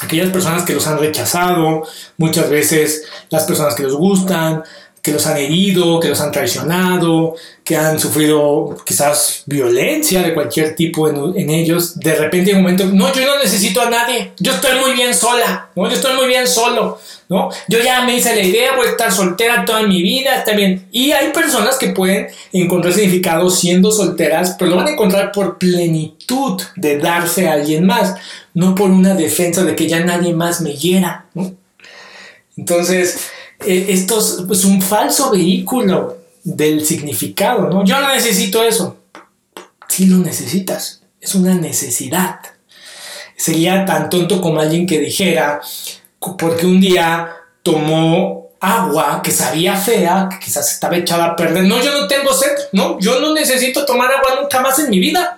aquellas 0.00 0.30
personas 0.30 0.64
que 0.64 0.74
los 0.74 0.86
han 0.86 0.98
rechazado, 0.98 1.82
muchas 2.16 2.48
veces 2.48 3.04
las 3.30 3.44
personas 3.44 3.74
que 3.74 3.82
los 3.82 3.94
gustan, 3.94 4.62
que 5.02 5.12
los 5.12 5.26
han 5.26 5.36
herido, 5.36 6.00
que 6.00 6.08
los 6.08 6.20
han 6.20 6.32
traicionado, 6.32 7.34
que 7.64 7.76
han 7.76 7.98
sufrido 7.98 8.76
quizás 8.84 9.42
violencia 9.46 10.22
de 10.22 10.34
cualquier 10.34 10.74
tipo 10.74 11.08
en, 11.08 11.50
ellos, 11.50 11.98
de 11.98 12.14
repente 12.14 12.50
en 12.50 12.56
un 12.56 12.62
momento, 12.62 12.84
no, 12.86 13.12
yo 13.12 13.24
no 13.26 13.38
necesito 13.38 13.80
a 13.80 13.90
nadie, 13.90 14.32
yo 14.38 14.52
estoy 14.52 14.78
muy 14.80 14.92
bien 14.92 15.14
sola, 15.14 15.70
¿no? 15.74 15.88
yo 15.88 15.94
estoy 15.94 16.16
muy 16.16 16.26
bien 16.26 16.46
solo, 16.46 16.98
¿no? 17.28 17.50
Yo 17.68 17.78
ya 17.80 18.02
me 18.04 18.16
hice 18.16 18.34
la 18.34 18.42
idea, 18.42 18.74
voy 18.74 18.86
a 18.86 18.90
estar 18.90 19.12
soltera 19.12 19.64
toda 19.64 19.82
mi 19.82 20.02
vida, 20.02 20.36
está 20.36 20.52
bien. 20.52 20.88
Y 20.90 21.12
hay 21.12 21.30
personas 21.30 21.76
que 21.76 21.88
pueden 21.88 22.28
encontrar 22.52 22.94
significado 22.94 23.50
siendo 23.50 23.90
solteras, 23.90 24.56
pero 24.58 24.70
lo 24.70 24.76
van 24.78 24.88
a 24.88 24.92
encontrar 24.92 25.30
por 25.32 25.58
plenitud 25.58 26.62
de 26.76 26.98
darse 26.98 27.48
a 27.48 27.52
alguien 27.52 27.84
más, 27.84 28.14
no 28.54 28.74
por 28.74 28.90
una 28.90 29.14
defensa 29.14 29.62
de 29.62 29.76
que 29.76 29.86
ya 29.86 30.00
nadie 30.00 30.32
más 30.32 30.62
me 30.62 30.74
hiera, 30.74 31.26
¿no? 31.34 31.54
Entonces, 32.56 33.30
eh, 33.64 33.86
esto 33.88 34.18
es 34.18 34.64
un 34.64 34.80
falso 34.80 35.30
vehículo 35.30 36.18
del 36.44 36.84
significado, 36.84 37.68
¿no? 37.68 37.84
Yo 37.84 38.00
no 38.00 38.12
necesito 38.12 38.62
eso. 38.62 38.96
Sí 39.88 40.06
lo 40.06 40.18
necesitas, 40.18 41.02
es 41.20 41.34
una 41.34 41.54
necesidad. 41.54 42.40
Sería 43.36 43.84
tan 43.84 44.10
tonto 44.10 44.40
como 44.40 44.60
alguien 44.60 44.86
que 44.86 44.98
dijera, 44.98 45.60
porque 46.38 46.66
un 46.66 46.80
día 46.80 47.30
tomó 47.62 48.50
agua 48.60 49.20
que 49.22 49.30
sabía 49.30 49.76
fea, 49.76 50.28
que 50.30 50.38
quizás 50.38 50.72
estaba 50.72 50.96
echada 50.96 51.24
a 51.26 51.36
perder. 51.36 51.64
No, 51.64 51.82
yo 51.82 51.92
no 52.00 52.06
tengo 52.06 52.32
sed, 52.32 52.52
no, 52.72 52.98
yo 53.00 53.20
no 53.20 53.34
necesito 53.34 53.84
tomar 53.84 54.10
agua 54.12 54.40
nunca 54.40 54.60
más 54.60 54.78
en 54.78 54.90
mi 54.90 54.98
vida. 54.98 55.36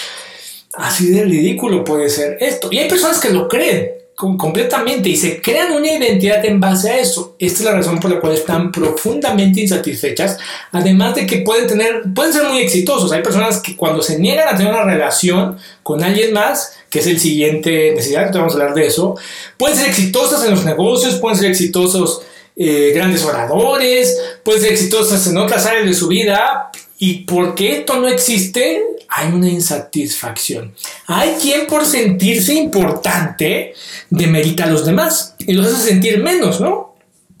Así 0.74 1.10
de 1.10 1.24
ridículo 1.24 1.84
puede 1.84 2.10
ser 2.10 2.36
esto. 2.40 2.68
Y 2.70 2.78
hay 2.78 2.88
personas 2.88 3.18
que 3.18 3.30
lo 3.30 3.48
creen 3.48 3.95
completamente 4.16 5.10
y 5.10 5.16
se 5.16 5.42
crean 5.42 5.72
una 5.72 5.92
identidad 5.92 6.42
en 6.46 6.58
base 6.58 6.90
a 6.90 6.98
eso. 6.98 7.36
Esta 7.38 7.58
es 7.58 7.64
la 7.66 7.72
razón 7.72 8.00
por 8.00 8.10
la 8.10 8.18
cual 8.18 8.32
están 8.32 8.72
profundamente 8.72 9.60
insatisfechas, 9.60 10.38
además 10.72 11.14
de 11.14 11.26
que 11.26 11.38
pueden 11.38 11.66
tener, 11.66 12.02
pueden 12.14 12.32
ser 12.32 12.44
muy 12.44 12.60
exitosos. 12.60 13.12
Hay 13.12 13.22
personas 13.22 13.60
que 13.60 13.76
cuando 13.76 14.02
se 14.02 14.18
niegan 14.18 14.48
a 14.48 14.56
tener 14.56 14.72
una 14.72 14.84
relación 14.84 15.58
con 15.82 16.02
alguien 16.02 16.32
más, 16.32 16.72
que 16.88 17.00
es 17.00 17.06
el 17.06 17.20
siguiente 17.20 17.92
necesidad, 17.94 18.32
vamos 18.32 18.54
a 18.54 18.56
hablar 18.56 18.74
de 18.74 18.86
eso, 18.86 19.16
pueden 19.58 19.76
ser 19.76 19.88
exitosas 19.88 20.42
en 20.44 20.52
los 20.52 20.64
negocios, 20.64 21.16
pueden 21.16 21.38
ser 21.38 21.50
exitosos 21.50 22.22
eh, 22.56 22.92
grandes 22.94 23.22
oradores, 23.22 24.18
pueden 24.42 24.62
ser 24.62 24.72
exitosas 24.72 25.26
en 25.26 25.36
otras 25.36 25.66
áreas 25.66 25.84
de 25.84 25.92
su 25.92 26.08
vida, 26.08 26.70
y 26.98 27.24
porque 27.24 27.80
esto 27.80 28.00
no 28.00 28.08
existe, 28.08 28.82
hay 29.08 29.32
una 29.32 29.48
insatisfacción. 29.48 30.74
Hay 31.06 31.36
quien 31.40 31.66
por 31.66 31.84
sentirse 31.84 32.54
importante 32.54 33.74
demerita 34.10 34.64
a 34.64 34.68
los 34.68 34.84
demás 34.84 35.34
y 35.38 35.52
los 35.52 35.66
hace 35.66 35.88
sentir 35.88 36.22
menos, 36.22 36.60
¿no? 36.60 36.85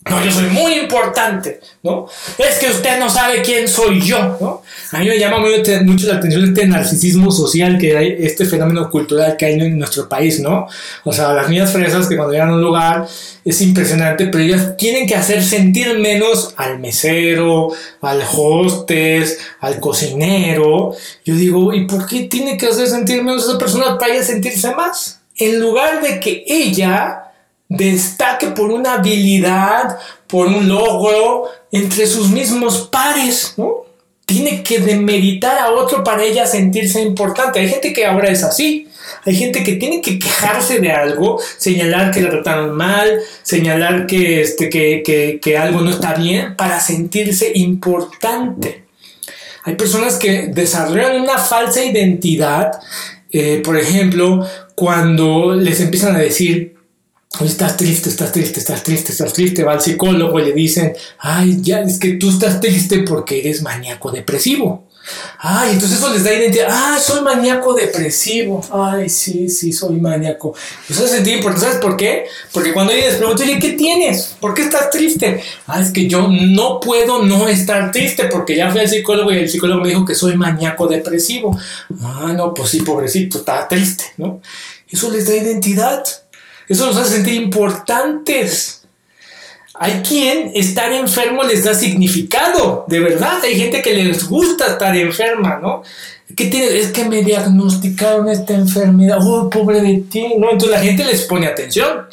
No, 0.08 0.24
yo 0.24 0.30
soy 0.30 0.48
muy 0.50 0.74
importante, 0.74 1.60
¿no? 1.82 2.06
Es 2.38 2.58
que 2.58 2.68
usted 2.68 3.00
no 3.00 3.10
sabe 3.10 3.42
quién 3.42 3.66
soy 3.66 4.00
yo, 4.00 4.36
¿no? 4.40 4.62
A 4.92 5.00
mí 5.00 5.08
me 5.08 5.18
llama 5.18 5.38
mucho 5.84 6.06
la 6.06 6.14
atención 6.14 6.44
este 6.44 6.64
narcisismo 6.64 7.32
social 7.32 7.76
que 7.76 7.96
hay, 7.96 8.16
este 8.20 8.44
fenómeno 8.44 8.88
cultural 8.88 9.36
que 9.36 9.46
hay 9.46 9.54
en 9.54 9.76
nuestro 9.76 10.08
país, 10.08 10.38
¿no? 10.38 10.68
O 11.02 11.12
sea, 11.12 11.32
las 11.32 11.48
niñas 11.48 11.72
fresas 11.72 12.06
que 12.06 12.14
cuando 12.14 12.32
llegan 12.32 12.50
a 12.50 12.54
un 12.54 12.62
lugar 12.62 13.08
es 13.44 13.60
impresionante, 13.60 14.26
pero 14.26 14.44
ellas 14.44 14.76
tienen 14.76 15.08
que 15.08 15.16
hacer 15.16 15.42
sentir 15.42 15.98
menos 15.98 16.54
al 16.56 16.78
mesero, 16.78 17.72
al 18.00 18.22
hostes, 18.36 19.40
al 19.58 19.80
cocinero. 19.80 20.94
Yo 21.24 21.34
digo, 21.34 21.74
¿y 21.74 21.84
por 21.86 22.06
qué 22.06 22.24
tiene 22.24 22.56
que 22.56 22.68
hacer 22.68 22.86
sentir 22.86 23.24
menos 23.24 23.42
a 23.42 23.50
esa 23.50 23.58
persona 23.58 23.98
para 23.98 24.14
ella 24.14 24.22
sentirse 24.22 24.72
más? 24.72 25.20
En 25.34 25.60
lugar 25.60 26.00
de 26.00 26.20
que 26.20 26.44
ella 26.46 27.25
destaque 27.68 28.48
por 28.48 28.70
una 28.70 28.94
habilidad, 28.94 29.98
por 30.26 30.46
un 30.46 30.68
logro 30.68 31.44
entre 31.72 32.06
sus 32.06 32.30
mismos 32.30 32.88
pares, 32.90 33.54
¿no? 33.56 33.84
Tiene 34.24 34.62
que 34.62 34.80
demeritar 34.80 35.58
a 35.58 35.70
otro 35.70 36.02
para 36.02 36.24
ella 36.24 36.46
sentirse 36.46 37.00
importante. 37.00 37.60
Hay 37.60 37.68
gente 37.68 37.92
que 37.92 38.06
ahora 38.06 38.28
es 38.28 38.42
así. 38.42 38.88
Hay 39.24 39.36
gente 39.36 39.62
que 39.62 39.74
tiene 39.74 40.00
que 40.00 40.18
quejarse 40.18 40.80
de 40.80 40.90
algo, 40.90 41.40
señalar 41.58 42.10
que 42.10 42.20
la 42.20 42.30
trataron 42.30 42.76
mal, 42.76 43.20
señalar 43.42 44.06
que, 44.06 44.40
este, 44.40 44.68
que, 44.68 45.38
que, 45.40 45.58
algo 45.58 45.80
no 45.80 45.90
está 45.90 46.14
bien 46.14 46.56
para 46.56 46.80
sentirse 46.80 47.52
importante. 47.54 48.84
Hay 49.64 49.74
personas 49.74 50.16
que 50.16 50.48
desarrollan 50.48 51.20
una 51.20 51.38
falsa 51.38 51.84
identidad, 51.84 52.80
eh, 53.32 53.60
por 53.64 53.76
ejemplo, 53.76 54.46
cuando 54.74 55.54
les 55.54 55.80
empiezan 55.80 56.14
a 56.14 56.20
decir, 56.20 56.75
estás 57.44 57.76
triste, 57.76 58.08
estás 58.08 58.32
triste, 58.32 58.60
estás 58.60 58.82
triste, 58.82 59.12
estás 59.12 59.32
triste, 59.32 59.64
va 59.64 59.72
al 59.72 59.80
psicólogo 59.80 60.38
y 60.40 60.46
le 60.46 60.52
dicen, 60.52 60.94
ay, 61.18 61.58
ya, 61.60 61.80
es 61.80 61.98
que 61.98 62.12
tú 62.12 62.30
estás 62.30 62.60
triste 62.60 63.00
porque 63.00 63.40
eres 63.40 63.62
maníaco 63.62 64.10
depresivo. 64.10 64.86
Ay, 65.38 65.74
entonces 65.74 65.98
eso 65.98 66.12
les 66.12 66.24
da 66.24 66.32
identidad. 66.32 66.68
Ah, 66.70 66.98
soy 67.00 67.22
maníaco 67.22 67.74
depresivo. 67.74 68.60
Ay, 68.72 69.08
sí, 69.08 69.48
sí, 69.48 69.72
soy 69.72 70.00
maníaco. 70.00 70.54
Eso. 70.88 71.06
¿Sabes 71.06 71.76
por 71.80 71.96
qué? 71.96 72.26
Porque 72.52 72.72
cuando 72.72 72.92
alguien 72.92 73.10
les 73.10 73.18
pregunta, 73.18 73.44
oye, 73.44 73.58
¿qué 73.58 73.72
tienes? 73.72 74.36
¿Por 74.40 74.54
qué 74.54 74.62
estás 74.62 74.90
triste? 74.90 75.42
Ah, 75.66 75.80
es 75.80 75.90
que 75.90 76.08
yo 76.08 76.28
no 76.28 76.80
puedo 76.80 77.22
no 77.22 77.48
estar 77.48 77.92
triste 77.92 78.24
porque 78.24 78.56
ya 78.56 78.70
fui 78.70 78.80
al 78.80 78.88
psicólogo 78.88 79.32
y 79.32 79.38
el 79.38 79.48
psicólogo 79.48 79.82
me 79.82 79.88
dijo 79.88 80.04
que 80.04 80.14
soy 80.14 80.36
maníaco 80.36 80.88
depresivo. 80.88 81.56
Ah, 82.02 82.32
no, 82.36 82.52
pues 82.52 82.70
sí, 82.70 82.80
pobrecito, 82.80 83.38
está 83.38 83.68
triste, 83.68 84.04
¿no? 84.16 84.40
Eso 84.88 85.10
les 85.10 85.26
da 85.26 85.36
identidad. 85.36 86.04
Eso 86.68 86.86
nos 86.86 86.96
hace 86.96 87.16
sentir 87.16 87.34
importantes. 87.34 88.82
Hay 89.74 90.00
quien 90.02 90.52
estar 90.54 90.90
enfermo 90.92 91.42
les 91.42 91.64
da 91.64 91.74
significado, 91.74 92.86
de 92.88 93.00
verdad. 93.00 93.40
Hay 93.44 93.56
gente 93.56 93.82
que 93.82 93.92
les 93.92 94.28
gusta 94.28 94.68
estar 94.68 94.96
enferma, 94.96 95.58
¿no? 95.60 95.82
¿Qué 96.34 96.46
tiene? 96.46 96.78
Es 96.78 96.88
que 96.88 97.04
me 97.04 97.22
diagnosticaron 97.22 98.28
esta 98.28 98.54
enfermedad. 98.54 99.18
Oh, 99.20 99.50
pobre 99.50 99.80
de 99.82 99.98
ti. 99.98 100.24
Entonces 100.34 100.70
la 100.70 100.80
gente 100.80 101.04
les 101.04 101.22
pone 101.22 101.46
atención. 101.46 102.06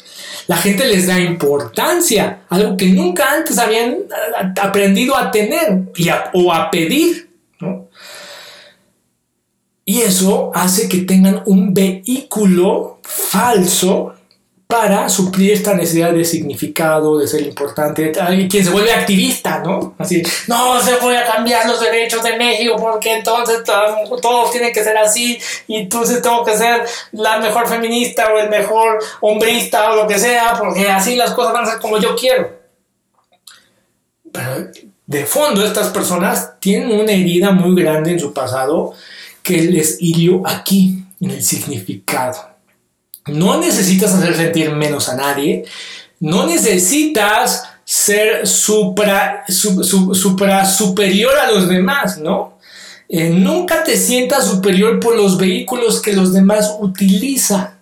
La 0.46 0.56
gente 0.58 0.86
les 0.86 1.06
da 1.06 1.18
importancia, 1.18 2.42
algo 2.50 2.76
que 2.76 2.86
nunca 2.86 3.32
antes 3.32 3.58
habían 3.58 3.96
aprendido 4.60 5.16
a 5.16 5.30
tener 5.30 5.84
y 5.96 6.08
o 6.34 6.52
a 6.52 6.70
pedir, 6.70 7.30
¿no? 7.60 7.88
Y 9.86 10.02
eso 10.02 10.50
hace 10.54 10.88
que 10.88 10.98
tengan 10.98 11.42
un 11.46 11.72
vehículo 11.72 13.00
falso 13.02 14.14
para 14.74 15.08
suplir 15.08 15.52
esta 15.52 15.72
necesidad 15.74 16.12
de 16.12 16.24
significado, 16.24 17.16
de 17.16 17.28
ser 17.28 17.42
importante. 17.42 18.10
Hay 18.20 18.48
quien 18.48 18.64
se 18.64 18.70
vuelve 18.70 18.92
activista, 18.92 19.60
¿no? 19.60 19.94
Así, 19.96 20.20
no 20.48 20.80
se 20.80 20.96
voy 20.96 21.14
a 21.14 21.24
cambiar 21.24 21.64
los 21.68 21.80
derechos 21.80 22.24
de 22.24 22.36
México 22.36 22.74
porque 22.76 23.18
entonces 23.18 23.62
todos 23.62 24.50
tienen 24.50 24.72
que 24.72 24.82
ser 24.82 24.96
así 24.96 25.38
y 25.68 25.76
entonces 25.76 26.20
tengo 26.20 26.44
que 26.44 26.56
ser 26.56 26.84
la 27.12 27.38
mejor 27.38 27.68
feminista 27.68 28.34
o 28.34 28.38
el 28.40 28.50
mejor 28.50 28.98
hombrista 29.20 29.92
o 29.92 29.94
lo 29.94 30.08
que 30.08 30.18
sea 30.18 30.56
porque 30.58 30.88
así 30.88 31.14
las 31.14 31.30
cosas 31.34 31.52
van 31.52 31.62
a 31.62 31.70
ser 31.70 31.78
como 31.78 31.98
yo 31.98 32.16
quiero. 32.16 32.50
Pero 34.32 34.72
de 35.06 35.24
fondo 35.24 35.64
estas 35.64 35.90
personas 35.90 36.58
tienen 36.58 36.98
una 36.98 37.12
herida 37.12 37.52
muy 37.52 37.80
grande 37.80 38.10
en 38.10 38.18
su 38.18 38.34
pasado 38.34 38.92
que 39.40 39.58
les 39.58 40.02
hirió 40.02 40.42
aquí, 40.44 41.04
en 41.20 41.30
el 41.30 41.44
significado 41.44 42.53
no 43.26 43.58
necesitas 43.58 44.14
hacer 44.14 44.36
sentir 44.36 44.70
menos 44.72 45.08
a 45.08 45.16
nadie. 45.16 45.64
No 46.20 46.46
necesitas 46.46 47.64
ser 47.84 48.46
supra, 48.46 49.44
superior 49.48 51.36
a 51.38 51.50
los 51.50 51.68
demás, 51.68 52.18
¿no? 52.18 52.54
Eh, 53.08 53.28
nunca 53.30 53.84
te 53.84 53.96
sientas 53.96 54.46
superior 54.46 54.98
por 54.98 55.14
los 55.16 55.36
vehículos 55.36 56.00
que 56.00 56.14
los 56.14 56.32
demás 56.32 56.76
utilizan. 56.80 57.74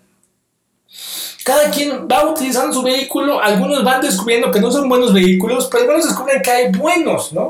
Cada 1.45 1.71
quien 1.71 2.07
va 2.11 2.31
utilizando 2.31 2.73
su 2.73 2.83
vehículo, 2.83 3.41
algunos 3.41 3.83
van 3.85 4.01
descubriendo 4.01 4.51
que 4.51 4.61
no 4.61 4.71
son 4.71 4.89
buenos 4.89 5.13
vehículos, 5.13 5.69
pero 5.71 5.85
algunos 5.85 6.07
descubren 6.07 6.43
que 6.43 6.51
hay 6.51 6.73
buenos, 6.73 7.33
¿no? 7.33 7.49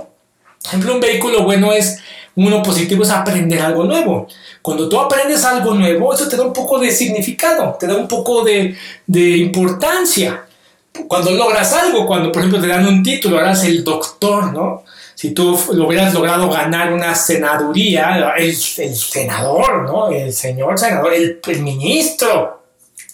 Por 0.63 0.69
ejemplo, 0.69 0.95
un 0.95 1.01
vehículo 1.01 1.45
bueno 1.45 1.73
es, 1.73 1.99
uno 2.37 2.63
positivo 2.63 3.03
es 3.03 3.11
aprender 3.11 3.61
algo 3.61 3.85
nuevo. 3.85 4.27
Cuando 4.61 4.89
tú 4.89 4.99
aprendes 4.99 5.45
algo 5.45 5.75
nuevo, 5.75 6.15
eso 6.15 6.29
te 6.29 6.37
da 6.37 6.45
un 6.45 6.53
poco 6.53 6.79
de 6.79 6.91
significado, 6.91 7.77
te 7.79 7.87
da 7.87 7.97
un 7.97 8.09
poco 8.09 8.43
de, 8.43 8.77
de 9.07 9.37
importancia. 9.39 10.47
Cuando 11.09 11.31
logras 11.33 11.73
algo, 11.73 12.07
cuando 12.07 12.31
por 12.31 12.43
ejemplo 12.43 12.61
te 12.61 12.69
dan 12.69 12.87
un 12.87 13.03
título, 13.03 13.41
eras 13.41 13.65
el 13.65 13.83
doctor, 13.83 14.53
¿no? 14.53 14.85
Si 15.15 15.33
tú 15.33 15.59
lo 15.73 15.87
hubieras 15.87 16.13
logrado 16.15 16.51
ganar 16.51 16.93
una 16.93 17.15
senaduría, 17.15 18.35
el, 18.37 18.49
el 18.79 18.97
senador, 18.97 19.85
¿no? 19.85 20.09
El 20.11 20.33
señor 20.33 20.79
senador, 20.79 21.13
el, 21.15 21.41
el 21.47 21.63
ministro, 21.63 22.62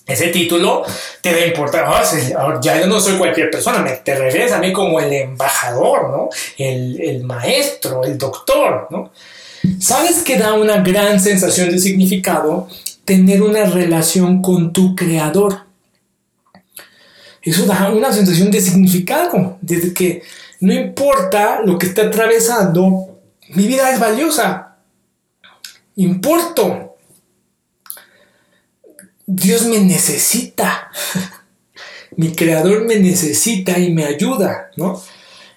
ese 0.09 0.29
título 0.29 0.83
te 1.21 1.33
da 1.33 1.47
importancia. 1.47 2.19
ya 2.61 2.81
yo 2.81 2.87
no 2.87 2.99
soy 2.99 3.19
cualquier 3.19 3.51
persona, 3.51 3.85
te 4.03 4.15
refieres 4.17 4.53
a 4.53 4.59
mí 4.59 4.73
como 4.73 4.99
el 4.99 5.13
embajador, 5.13 6.11
¿no? 6.11 6.31
El, 6.57 7.01
el, 7.01 7.25
maestro, 7.25 8.03
el 8.05 8.17
doctor, 8.17 8.89
¿no? 8.91 9.13
¿Sabes 9.79 10.23
que 10.23 10.39
da 10.39 10.55
una 10.55 10.79
gran 10.79 11.21
sensación 11.21 11.71
de 11.71 11.79
significado 11.79 12.69
tener 13.05 13.43
una 13.43 13.65
relación 13.65 14.41
con 14.41 14.73
tu 14.73 14.97
creador? 14.97 15.67
Eso 17.43 17.67
da 17.67 17.91
una 17.91 18.13
sensación 18.13 18.51
de 18.51 18.61
significado, 18.61 19.59
desde 19.61 19.93
que 19.93 20.23
no 20.61 20.73
importa 20.73 21.61
lo 21.65 21.79
que 21.79 21.87
esté 21.87 22.03
atravesando, 22.03 23.21
mi 23.51 23.67
vida 23.67 23.91
es 23.93 24.01
valiosa. 24.01 24.77
Importo. 25.97 26.88
Dios 29.31 29.67
me 29.67 29.79
necesita. 29.81 30.91
Mi 32.17 32.33
creador 32.33 32.87
me 32.87 32.97
necesita 32.97 33.79
y 33.79 33.93
me 33.93 34.07
ayuda, 34.07 34.71
¿no? 34.77 35.01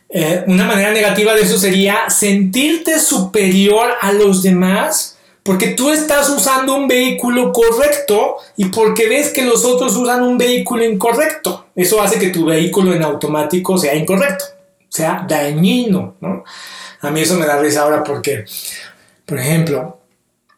Eh, 0.10 0.44
una 0.46 0.66
manera 0.66 0.92
negativa 0.92 1.34
de 1.34 1.44
eso 1.44 1.58
sería 1.58 2.10
sentirte 2.10 3.00
superior 3.00 3.94
a 4.02 4.12
los 4.12 4.44
demás 4.44 5.18
porque 5.42 5.70
tú 5.70 5.90
estás 5.90 6.30
usando 6.30 6.76
un 6.76 6.90
vehículo 6.90 7.54
correcto 7.54 8.36
y 8.58 8.66
porque 8.66 9.08
ves 9.08 9.30
que 9.30 9.46
los 9.46 9.64
otros 9.64 9.96
usan 9.96 10.22
un 10.22 10.38
vehículo 10.38 10.84
incorrecto. 10.84 11.68
Eso 11.74 12.02
hace 12.02 12.20
que 12.20 12.30
tu 12.30 12.46
vehículo 12.46 12.94
en 12.94 13.04
automático 13.04 13.78
sea 13.78 13.96
incorrecto, 13.96 14.44
sea 14.90 15.26
dañino, 15.28 16.16
¿no? 16.20 16.44
A 17.00 17.10
mí 17.10 17.22
eso 17.22 17.36
me 17.36 17.46
da 17.46 17.58
risa 17.58 17.84
ahora 17.84 18.04
porque, 18.04 18.44
por 19.26 19.40
ejemplo, 19.40 19.98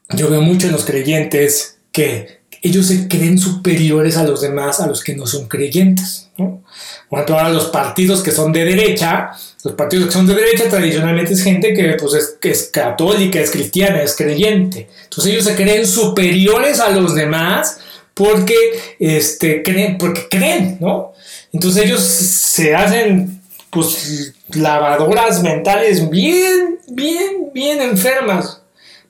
yo 0.09 0.31
veo 0.31 0.41
mucho 0.41 0.65
en 0.65 0.73
los 0.73 0.83
creyentes 0.83 1.77
que 1.91 2.42
ellos 2.63 2.87
se 2.87 3.09
creen 3.09 3.37
superiores 3.37 4.15
a 4.15 4.23
los 4.23 4.39
demás, 4.39 4.79
a 4.79 4.87
los 4.87 5.03
que 5.03 5.15
no 5.15 5.27
son 5.27 5.49
creyentes. 5.49 6.29
¿no? 6.37 6.63
Por 7.09 7.19
ejemplo, 7.19 7.37
ahora 7.37 7.49
los 7.49 7.65
partidos 7.65 8.23
que 8.23 8.31
son 8.31 8.53
de 8.53 8.63
derecha, 8.63 9.31
los 9.65 9.73
partidos 9.73 10.05
que 10.07 10.13
son 10.13 10.25
de 10.25 10.33
derecha 10.33 10.69
tradicionalmente 10.69 11.33
es 11.33 11.43
gente 11.43 11.73
que, 11.73 11.97
pues, 11.99 12.13
es, 12.13 12.37
es 12.41 12.69
católica, 12.71 13.37
es 13.41 13.51
cristiana, 13.51 14.01
es 14.01 14.15
creyente. 14.15 14.87
Entonces 15.03 15.33
ellos 15.33 15.43
se 15.43 15.55
creen 15.55 15.85
superiores 15.85 16.79
a 16.79 16.89
los 16.91 17.13
demás 17.15 17.79
porque, 18.13 18.55
este, 18.97 19.61
creen, 19.61 19.97
porque 19.97 20.27
creen, 20.29 20.77
¿no? 20.79 21.11
Entonces 21.51 21.83
ellos 21.83 22.01
se 22.01 22.73
hacen 22.73 23.41
pues 23.69 24.33
lavadoras 24.49 25.41
mentales 25.41 26.09
bien, 26.09 26.79
bien, 26.87 27.49
bien 27.53 27.81
enfermas. 27.81 28.61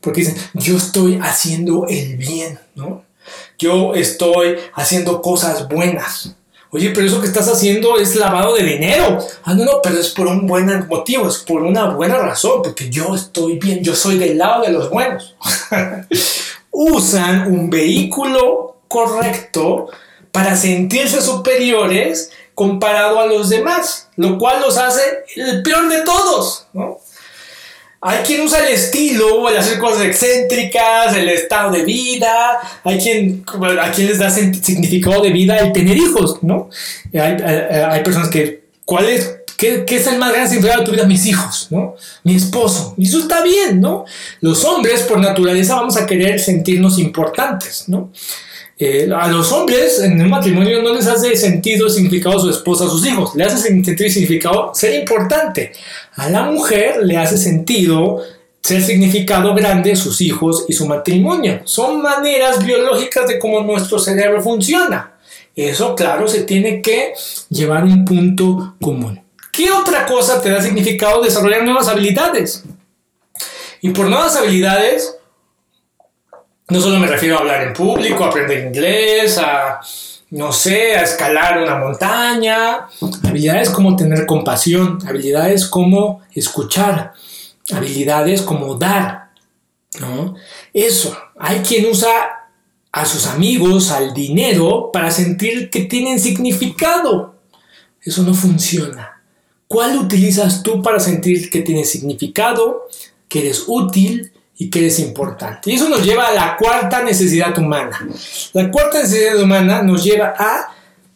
Porque 0.01 0.21
dicen, 0.21 0.37
yo 0.55 0.75
estoy 0.75 1.19
haciendo 1.21 1.85
el 1.87 2.17
bien, 2.17 2.57
¿no? 2.75 3.03
Yo 3.57 3.93
estoy 3.95 4.57
haciendo 4.73 5.21
cosas 5.21 5.67
buenas. 5.67 6.35
Oye, 6.71 6.89
pero 6.89 7.05
eso 7.05 7.21
que 7.21 7.27
estás 7.27 7.47
haciendo 7.47 7.97
es 7.99 8.15
lavado 8.15 8.55
de 8.55 8.63
dinero. 8.63 9.19
Ah, 9.43 9.53
no, 9.53 9.63
no, 9.63 9.71
pero 9.83 9.99
es 9.99 10.09
por 10.09 10.25
un 10.25 10.47
buen 10.47 10.87
motivo, 10.87 11.27
es 11.27 11.37
por 11.37 11.61
una 11.61 11.91
buena 11.91 12.17
razón, 12.17 12.63
porque 12.63 12.89
yo 12.89 13.13
estoy 13.13 13.59
bien, 13.59 13.83
yo 13.83 13.95
soy 13.95 14.17
del 14.17 14.39
lado 14.39 14.63
de 14.63 14.71
los 14.71 14.89
buenos. 14.89 15.35
Usan 16.71 17.51
un 17.51 17.69
vehículo 17.69 18.77
correcto 18.87 19.89
para 20.31 20.55
sentirse 20.55 21.21
superiores 21.21 22.31
comparado 22.55 23.19
a 23.19 23.27
los 23.27 23.49
demás, 23.49 24.09
lo 24.15 24.39
cual 24.39 24.61
los 24.61 24.77
hace 24.77 25.25
el 25.35 25.61
peor 25.61 25.87
de 25.89 26.01
todos, 26.01 26.65
¿no? 26.73 26.97
Hay 28.05 28.19
quien 28.23 28.41
usa 28.41 28.59
el 28.67 28.73
estilo, 28.73 29.47
el 29.49 29.57
hacer 29.57 29.79
cosas 29.79 30.03
excéntricas, 30.03 31.15
el 31.15 31.29
estado 31.29 31.71
de 31.71 31.85
vida, 31.85 32.59
hay 32.83 32.97
quien, 32.97 33.45
a 33.81 33.91
quien 33.91 34.07
les 34.07 34.19
da 34.19 34.29
significado 34.29 35.21
de 35.21 35.29
vida 35.29 35.57
el 35.57 35.71
tener 35.71 35.95
hijos, 35.95 36.43
¿no? 36.43 36.69
Hay, 37.13 37.37
hay, 37.41 38.03
personas 38.03 38.29
que, 38.29 38.65
¿cuál 38.83 39.07
es, 39.07 39.37
qué, 39.57 39.85
es 39.87 40.07
el 40.07 40.17
más 40.17 40.31
grande 40.33 40.49
significado 40.49 40.81
de 40.81 40.85
tu 40.85 40.91
vida? 40.91 41.05
Mis 41.05 41.25
hijos, 41.25 41.67
¿no? 41.69 41.95
Mi 42.23 42.35
esposo. 42.35 42.93
Y 42.97 43.07
eso 43.07 43.19
está 43.19 43.41
bien, 43.41 43.79
¿no? 43.79 44.03
Los 44.41 44.65
hombres, 44.65 45.03
por 45.03 45.19
naturaleza, 45.19 45.75
vamos 45.75 45.95
a 45.95 46.05
querer 46.05 46.41
sentirnos 46.41 46.99
importantes, 46.99 47.85
¿no? 47.87 48.11
Eh, 48.79 49.07
a 49.15 49.27
los 49.27 49.51
hombres 49.51 49.99
en 49.99 50.19
un 50.19 50.29
matrimonio 50.29 50.81
no 50.81 50.93
les 50.93 51.05
hace 51.07 51.35
sentido 51.35 51.89
significado 51.89 52.39
su 52.39 52.49
esposa, 52.49 52.85
a 52.85 52.89
sus 52.89 53.05
hijos, 53.05 53.35
le 53.35 53.43
hace 53.43 53.57
sentido 53.57 54.05
y 54.05 54.09
significado 54.09 54.71
ser 54.73 54.99
importante. 54.99 55.73
A 56.15 56.29
la 56.29 56.43
mujer 56.43 57.03
le 57.03 57.17
hace 57.17 57.37
sentido 57.37 58.21
ser 58.61 58.81
significado 58.81 59.53
grande 59.53 59.95
sus 59.95 60.21
hijos 60.21 60.65
y 60.67 60.73
su 60.73 60.87
matrimonio. 60.87 61.61
Son 61.65 62.01
maneras 62.01 62.65
biológicas 62.65 63.27
de 63.27 63.37
cómo 63.37 63.61
nuestro 63.61 63.99
cerebro 63.99 64.41
funciona. 64.41 65.13
Eso, 65.55 65.95
claro, 65.95 66.27
se 66.27 66.43
tiene 66.43 66.81
que 66.81 67.13
llevar 67.49 67.83
un 67.83 68.05
punto 68.05 68.75
común. 68.81 69.21
¿Qué 69.51 69.69
otra 69.69 70.05
cosa 70.07 70.41
te 70.41 70.49
da 70.49 70.61
significado 70.61 71.21
desarrollar 71.21 71.63
nuevas 71.63 71.87
habilidades? 71.87 72.63
Y 73.81 73.89
por 73.89 74.07
nuevas 74.07 74.35
habilidades, 74.35 75.15
no 76.69 76.81
solo 76.81 76.99
me 76.99 77.07
refiero 77.07 77.35
a 77.35 77.39
hablar 77.39 77.63
en 77.63 77.73
público, 77.73 78.23
a 78.23 78.27
aprender 78.27 78.67
inglés, 78.67 79.37
a, 79.37 79.79
no 80.31 80.51
sé, 80.51 80.95
a 80.95 81.03
escalar 81.03 81.61
una 81.61 81.77
montaña. 81.77 82.87
Habilidades 83.23 83.69
como 83.69 83.95
tener 83.95 84.25
compasión, 84.25 84.99
habilidades 85.05 85.65
como 85.67 86.21
escuchar, 86.33 87.13
habilidades 87.71 88.41
como 88.41 88.75
dar. 88.75 89.31
¿no? 89.99 90.35
Eso, 90.73 91.15
hay 91.37 91.59
quien 91.59 91.85
usa 91.85 92.09
a 92.91 93.05
sus 93.05 93.27
amigos, 93.27 93.91
al 93.91 94.13
dinero, 94.13 94.89
para 94.91 95.11
sentir 95.11 95.69
que 95.69 95.81
tienen 95.81 96.19
significado. 96.19 97.35
Eso 98.01 98.23
no 98.23 98.33
funciona. 98.33 99.21
¿Cuál 99.67 99.97
utilizas 99.97 100.61
tú 100.61 100.81
para 100.81 100.99
sentir 100.99 101.49
que 101.49 101.61
tienes 101.61 101.89
significado, 101.89 102.87
que 103.27 103.39
eres 103.39 103.63
útil, 103.67 104.32
y 104.57 104.69
que 104.69 104.87
es 104.87 104.99
importante. 104.99 105.71
Y 105.71 105.75
eso 105.75 105.89
nos 105.89 106.03
lleva 106.03 106.27
a 106.27 106.33
la 106.33 106.57
cuarta 106.57 107.01
necesidad 107.03 107.57
humana. 107.57 108.07
La 108.53 108.69
cuarta 108.69 109.01
necesidad 109.01 109.41
humana 109.41 109.81
nos 109.81 110.03
lleva 110.03 110.33
a 110.37 110.73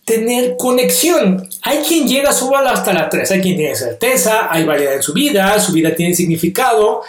tener 0.08 0.56
conexión. 0.58 1.48
Hay 1.64 1.80
quien 1.80 2.08
llega 2.08 2.32
solo 2.32 2.58
hasta 2.60 2.94
la 2.94 3.10
3, 3.10 3.30
hay 3.32 3.42
quien 3.42 3.58
tiene 3.58 3.76
certeza, 3.76 4.48
hay 4.50 4.64
variedad 4.64 4.96
en 4.96 5.04
su 5.04 5.12
vida, 5.12 5.60
su 5.60 5.74
vida 5.74 5.94
tiene 5.94 6.16
significado, 6.16 7.02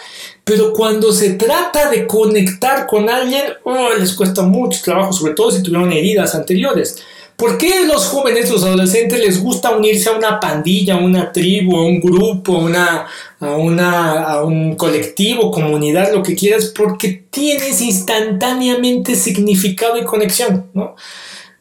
pero 0.43 0.73
cuando 0.73 1.13
se 1.13 1.31
trata 1.35 1.89
de 1.89 2.05
conectar 2.05 2.87
con 2.87 3.09
alguien, 3.09 3.43
oh, 3.63 3.93
les 3.97 4.11
cuesta 4.11 4.41
mucho 4.41 4.81
trabajo, 4.83 5.13
sobre 5.13 5.33
todo 5.33 5.49
si 5.49 5.63
tuvieron 5.63 5.93
heridas 5.93 6.35
anteriores. 6.35 6.97
¿Por 7.37 7.57
qué 7.57 7.85
los 7.85 8.07
jóvenes, 8.07 8.49
los 8.51 8.65
adolescentes 8.65 9.17
les 9.17 9.41
gusta 9.41 9.71
unirse 9.71 10.09
a 10.09 10.17
una 10.17 10.37
pandilla, 10.41 10.95
a 10.95 10.97
una 10.97 11.31
tribu, 11.31 11.77
a 11.77 11.85
un 11.85 12.01
grupo, 12.01 12.57
a, 12.57 12.59
una, 12.59 13.07
a, 13.39 13.55
una, 13.55 14.23
a 14.23 14.43
un 14.43 14.75
colectivo, 14.75 15.51
comunidad, 15.51 16.13
lo 16.13 16.23
que 16.23 16.35
quieras? 16.35 16.73
Porque 16.75 17.25
tienes 17.29 17.81
instantáneamente 17.81 19.15
significado 19.15 19.97
y 19.97 20.03
conexión, 20.03 20.67
¿no? 20.73 20.95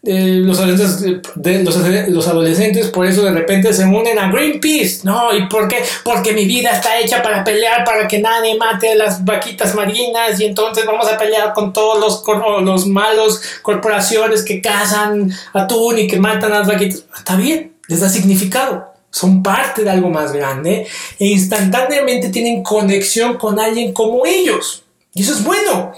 los, 0.03 0.59
adolescentes, 0.59 1.23
de, 1.35 1.63
los, 2.09 2.29
adolescentes 2.29 2.87
por 2.89 3.05
eso 3.05 3.23
de 3.23 3.33
repente 3.33 3.73
se 3.73 3.85
unen 3.85 4.19
a 4.19 4.31
Greenpeace. 4.31 5.01
No, 5.05 5.37
¿y 5.37 5.47
por 5.49 5.69
qué? 5.69 5.83
Porque 6.05 6.33
mi 6.33 6.45
vida 6.45 6.71
está 6.71 6.99
hecha 6.99 7.23
para 7.23 7.43
pelear 7.43 7.85
para 7.85 8.07
que 8.07 8.21
nadie 8.21 8.57
mate 8.57 8.93
a 8.93 8.95
las 8.95 9.25
vaquitas 9.25 9.75
marinas 9.75 10.41
y 10.41 10.45
entonces 10.45 10.87
vamos 10.87 11.09
a 11.09 11.19
pelear 11.19 11.53
con 11.53 11.73
todos 11.73 11.99
los, 11.99 12.23
los 12.65 12.87
malos 12.87 13.43
corporaciones 13.63 14.45
que 14.45 14.61
cazan 14.61 15.33
atún 15.53 15.99
y 15.99 16.07
que 16.07 16.19
matan 16.19 16.53
a 16.53 16.61
las 16.61 16.69
vaquitas. 16.69 17.05
Está 17.17 17.37
bien, 17.37 17.73
les 17.89 18.01
da 18.01 18.09
significado. 18.09 18.88
Son 19.11 19.43
parte 19.43 19.83
de 19.83 19.91
algo 19.91 20.11
más 20.11 20.33
grande 20.33 20.87
e 21.19 21.27
instantáneamente 21.27 22.29
tienen 22.29 22.63
conexión 22.63 23.37
con 23.39 23.59
alguien 23.59 23.93
como 23.93 24.27
ellos. 24.27 24.85
Y 25.15 25.23
eso 25.23 25.33
es 25.33 25.43
bueno. 25.43 25.93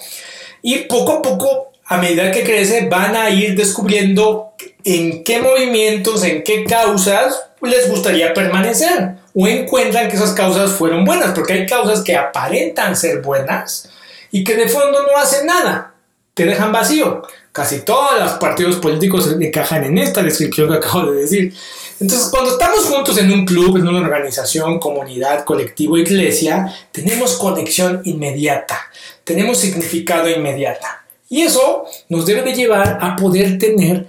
Y 0.62 0.78
poco 0.84 1.12
a 1.14 1.22
poco 1.22 1.70
a 1.90 1.96
medida 1.96 2.30
que 2.30 2.44
crece, 2.44 2.86
van 2.88 3.16
a 3.16 3.30
ir 3.30 3.56
descubriendo 3.56 4.52
en 4.84 5.24
qué 5.24 5.40
movimientos, 5.40 6.22
en 6.22 6.44
qué 6.44 6.62
causas 6.62 7.46
les 7.60 7.90
gustaría 7.90 8.32
permanecer. 8.32 9.16
O 9.34 9.48
encuentran 9.48 10.08
que 10.08 10.14
esas 10.14 10.30
causas 10.30 10.70
fueron 10.70 11.04
buenas, 11.04 11.32
porque 11.32 11.52
hay 11.54 11.66
causas 11.66 12.02
que 12.02 12.14
aparentan 12.16 12.96
ser 12.96 13.20
buenas 13.22 13.90
y 14.30 14.44
que 14.44 14.54
de 14.54 14.68
fondo 14.68 15.02
no 15.02 15.18
hacen 15.20 15.46
nada. 15.46 15.94
te 16.34 16.46
dejan 16.46 16.70
vacío. 16.70 17.22
Casi 17.50 17.80
todos 17.80 18.20
los 18.20 18.32
partidos 18.34 18.76
políticos 18.76 19.28
encajan 19.38 19.82
en 19.82 19.98
esta 19.98 20.22
descripción 20.22 20.70
que 20.70 20.76
acabo 20.76 21.10
de 21.10 21.22
decir. 21.22 21.52
Entonces, 22.00 22.28
cuando 22.30 22.52
estamos 22.52 22.86
juntos 22.86 23.18
en 23.18 23.30
un 23.30 23.44
club, 23.44 23.76
en 23.76 23.86
una 23.86 24.00
organización, 24.00 24.78
comunidad, 24.78 25.44
colectivo, 25.44 25.98
iglesia, 25.98 26.74
tenemos 26.90 27.36
conexión 27.36 28.00
inmediata, 28.04 28.78
tenemos 29.22 29.58
significado 29.58 30.30
inmediata. 30.30 31.04
Y 31.28 31.42
eso 31.42 31.84
nos 32.08 32.24
debe 32.24 32.42
de 32.42 32.54
llevar 32.54 32.98
a 33.02 33.16
poder 33.16 33.58
tener 33.58 34.08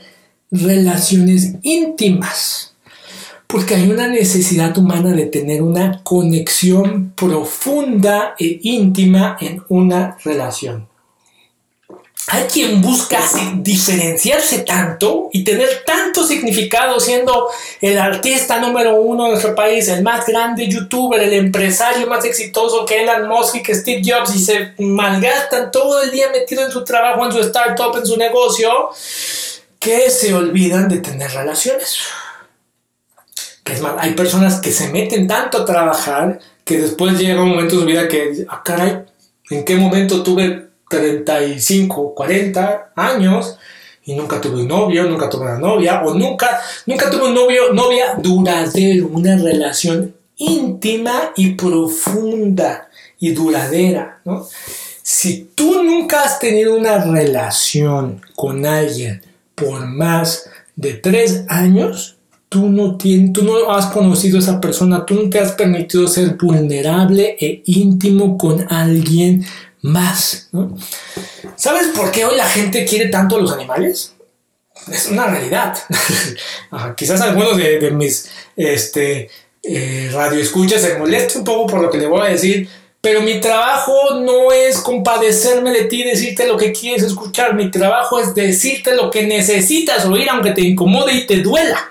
relaciones 0.49 1.55
íntimas. 1.63 2.75
Porque 3.45 3.75
hay 3.75 3.91
una 3.91 4.07
necesidad 4.07 4.77
humana 4.77 5.11
de 5.11 5.25
tener 5.25 5.61
una 5.61 6.01
conexión 6.03 7.11
profunda 7.11 8.35
e 8.39 8.59
íntima 8.63 9.35
en 9.41 9.61
una 9.67 10.17
relación. 10.23 10.87
Hay 12.27 12.43
quien 12.43 12.81
busca 12.81 13.19
diferenciarse 13.55 14.59
tanto 14.59 15.29
y 15.33 15.43
tener 15.43 15.83
tanto 15.85 16.23
significado 16.25 16.99
siendo 16.99 17.49
el 17.81 17.97
artista 17.97 18.59
número 18.59 19.01
uno 19.01 19.23
de 19.23 19.29
nuestro 19.31 19.55
país, 19.55 19.87
el 19.87 20.03
más 20.03 20.25
grande 20.27 20.67
youtuber, 20.67 21.21
el 21.21 21.33
empresario 21.33 22.05
más 22.07 22.23
exitoso 22.23 22.85
que 22.85 23.03
Elon 23.03 23.27
Musk 23.27 23.55
y 23.55 23.63
que 23.63 23.73
Steve 23.73 24.01
Jobs 24.05 24.35
y 24.35 24.39
se 24.39 24.73
malgastan 24.77 25.71
todo 25.71 26.03
el 26.03 26.11
día 26.11 26.29
metido 26.29 26.63
en 26.63 26.71
su 26.71 26.83
trabajo, 26.83 27.25
en 27.25 27.31
su 27.31 27.39
startup, 27.39 27.97
en 27.97 28.05
su 28.05 28.15
negocio, 28.17 28.89
que 29.79 30.11
se 30.11 30.33
olvidan 30.33 30.87
de 30.87 30.99
tener 30.99 31.31
relaciones. 31.31 31.97
Que 33.63 33.73
es 33.73 33.81
más, 33.81 33.95
hay 33.97 34.13
personas 34.13 34.61
que 34.61 34.71
se 34.71 34.89
meten 34.89 35.27
tanto 35.27 35.57
a 35.57 35.65
trabajar 35.65 36.39
que 36.63 36.77
después 36.77 37.17
llega 37.17 37.41
un 37.41 37.49
momento 37.49 37.75
de 37.75 37.81
su 37.81 37.87
vida 37.87 38.07
que, 38.07 38.45
ah, 38.47 38.61
caray, 38.63 39.05
¿en 39.49 39.65
qué 39.65 39.75
momento 39.75 40.21
tuve 40.21 40.70
35, 40.91 42.13
40 42.13 42.91
años 42.95 43.57
y 44.03 44.13
nunca 44.13 44.39
tuve 44.39 44.61
un 44.61 44.67
novio, 44.67 45.05
nunca 45.05 45.29
tuve 45.29 45.45
una 45.45 45.57
novia 45.57 46.03
o 46.03 46.13
nunca, 46.13 46.61
nunca 46.85 47.09
tuve 47.09 47.29
un 47.29 47.33
novio, 47.33 47.73
novia 47.73 48.15
duradero, 48.21 49.07
una 49.07 49.37
relación 49.37 50.13
íntima 50.37 51.31
y 51.35 51.51
profunda 51.53 52.89
y 53.19 53.31
duradera, 53.31 54.21
¿no? 54.25 54.45
Si 55.03 55.51
tú 55.55 55.83
nunca 55.83 56.23
has 56.23 56.39
tenido 56.39 56.77
una 56.77 57.03
relación 57.03 58.21
con 58.35 58.65
alguien 58.65 59.21
por 59.55 59.85
más 59.87 60.49
de 60.75 60.93
tres 60.93 61.43
años, 61.47 62.17
tú 62.49 62.69
no, 62.69 62.97
tienes, 62.97 63.33
tú 63.33 63.43
no 63.43 63.71
has 63.71 63.87
conocido 63.87 64.37
a 64.37 64.41
esa 64.41 64.59
persona, 64.59 65.05
tú 65.05 65.15
no 65.15 65.29
te 65.29 65.39
has 65.39 65.53
permitido 65.53 66.07
ser 66.07 66.35
vulnerable 66.35 67.37
e 67.39 67.61
íntimo 67.65 68.37
con 68.37 68.65
alguien 68.69 69.45
más. 69.81 70.49
¿Sabes 71.55 71.87
por 71.87 72.11
qué 72.11 72.25
hoy 72.25 72.35
la 72.35 72.47
gente 72.47 72.85
quiere 72.85 73.07
tanto 73.07 73.37
a 73.37 73.41
los 73.41 73.51
animales? 73.51 74.13
Es 74.91 75.07
una 75.07 75.27
realidad. 75.27 75.77
Quizás 76.95 77.21
algunos 77.21 77.57
de, 77.57 77.91
mis 77.91 78.29
este, 78.55 79.29
eh, 79.63 80.09
radioescuchas 80.11 80.81
se 80.81 80.97
molesten 80.97 81.39
un 81.39 81.45
poco 81.45 81.67
por 81.67 81.81
lo 81.81 81.89
que 81.89 81.97
le 81.97 82.07
voy 82.07 82.21
a 82.21 82.31
decir, 82.31 82.69
pero 83.01 83.21
mi 83.21 83.39
trabajo 83.39 84.19
no 84.21 84.51
es 84.51 84.79
compadecerme 84.79 85.71
de 85.71 85.85
ti 85.85 86.03
decirte 86.03 86.47
lo 86.47 86.57
que 86.57 86.71
quieres 86.71 87.03
escuchar. 87.03 87.55
Mi 87.55 87.71
trabajo 87.71 88.19
es 88.19 88.35
decirte 88.35 88.95
lo 88.95 89.09
que 89.09 89.25
necesitas 89.25 90.05
oír, 90.05 90.29
aunque 90.29 90.51
te 90.51 90.61
incomode 90.61 91.13
y 91.13 91.25
te 91.25 91.37
duela. 91.37 91.89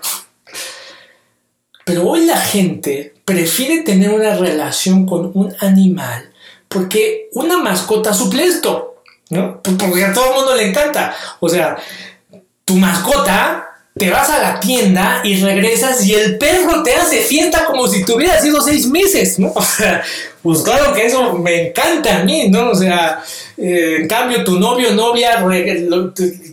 Pero 1.84 2.08
hoy 2.08 2.26
la 2.26 2.36
gente 2.36 3.14
prefiere 3.24 3.82
tener 3.82 4.10
una 4.10 4.36
relación 4.36 5.06
con 5.06 5.32
un 5.34 5.54
animal 5.58 6.29
porque 6.70 7.28
una 7.32 7.58
mascota 7.58 8.14
suple 8.14 8.44
esto, 8.44 9.02
¿no? 9.28 9.60
Porque 9.60 10.04
a 10.04 10.12
todo 10.12 10.26
el 10.26 10.34
mundo 10.36 10.54
le 10.54 10.68
encanta. 10.68 11.12
O 11.40 11.48
sea, 11.48 11.76
tu 12.64 12.76
mascota, 12.76 13.66
te 13.98 14.08
vas 14.08 14.30
a 14.30 14.40
la 14.40 14.60
tienda 14.60 15.20
y 15.24 15.40
regresas 15.40 16.06
y 16.06 16.14
el 16.14 16.38
perro 16.38 16.84
te 16.84 16.94
hace 16.94 17.22
fiesta 17.22 17.64
como 17.64 17.88
si 17.88 18.04
tuviera 18.04 18.40
sido 18.40 18.60
seis 18.60 18.86
meses, 18.86 19.38
¿no? 19.38 19.52
O 19.54 19.62
sea, 19.62 20.02
pues 20.44 20.62
claro 20.62 20.94
que 20.94 21.06
eso 21.06 21.32
me 21.34 21.68
encanta 21.68 22.18
a 22.18 22.22
mí, 22.22 22.48
¿no? 22.48 22.70
O 22.70 22.74
sea, 22.76 23.20
eh, 23.58 23.96
en 24.02 24.06
cambio 24.08 24.44
tu 24.44 24.60
novio 24.60 24.94
novia 24.94 25.44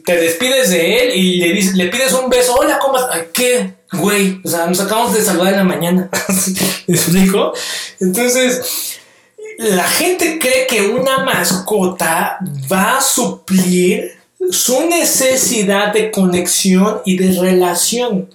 te 0.03 0.15
despides 0.17 0.71
de 0.71 1.03
él 1.03 1.15
y 1.15 1.37
le, 1.37 1.53
dices, 1.53 1.75
le 1.75 1.87
pides 1.89 2.11
un 2.13 2.27
beso, 2.27 2.55
hola, 2.55 2.79
¿cómo 2.79 2.97
estás? 2.97 3.19
¿Qué? 3.31 3.71
Güey, 3.93 4.41
o 4.43 4.49
sea, 4.49 4.65
nos 4.65 4.79
acabamos 4.79 5.13
de 5.13 5.21
saludar 5.21 5.53
en 5.53 5.59
la 5.59 5.63
mañana. 5.63 6.09
¿Me 6.87 6.95
explico? 6.95 7.53
Entonces, 8.01 8.97
la 9.57 9.87
gente 9.87 10.37
cree 10.39 10.67
que 10.67 10.87
una 10.87 11.23
mascota 11.23 12.37
va 12.71 12.97
a 12.97 13.01
suplir 13.01 14.11
su 14.51 14.87
necesidad 14.87 15.91
de 15.91 16.11
conexión 16.11 17.01
y 17.05 17.17
de 17.17 17.39
relación. 17.39 18.29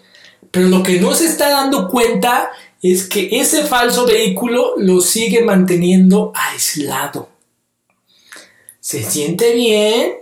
Pero 0.50 0.68
lo 0.68 0.82
que 0.82 1.00
no 1.00 1.14
se 1.14 1.26
está 1.26 1.50
dando 1.50 1.88
cuenta 1.88 2.50
es 2.82 3.04
que 3.08 3.40
ese 3.40 3.64
falso 3.64 4.04
vehículo 4.04 4.74
lo 4.76 5.00
sigue 5.00 5.44
manteniendo 5.44 6.32
aislado. 6.34 7.28
Se 8.80 9.04
siente 9.04 9.54
bien, 9.54 10.14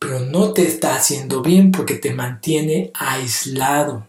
pero 0.00 0.18
no 0.18 0.52
te 0.52 0.66
está 0.66 0.96
haciendo 0.96 1.42
bien 1.42 1.70
porque 1.70 1.94
te 1.94 2.12
mantiene 2.12 2.90
aislado 2.94 4.07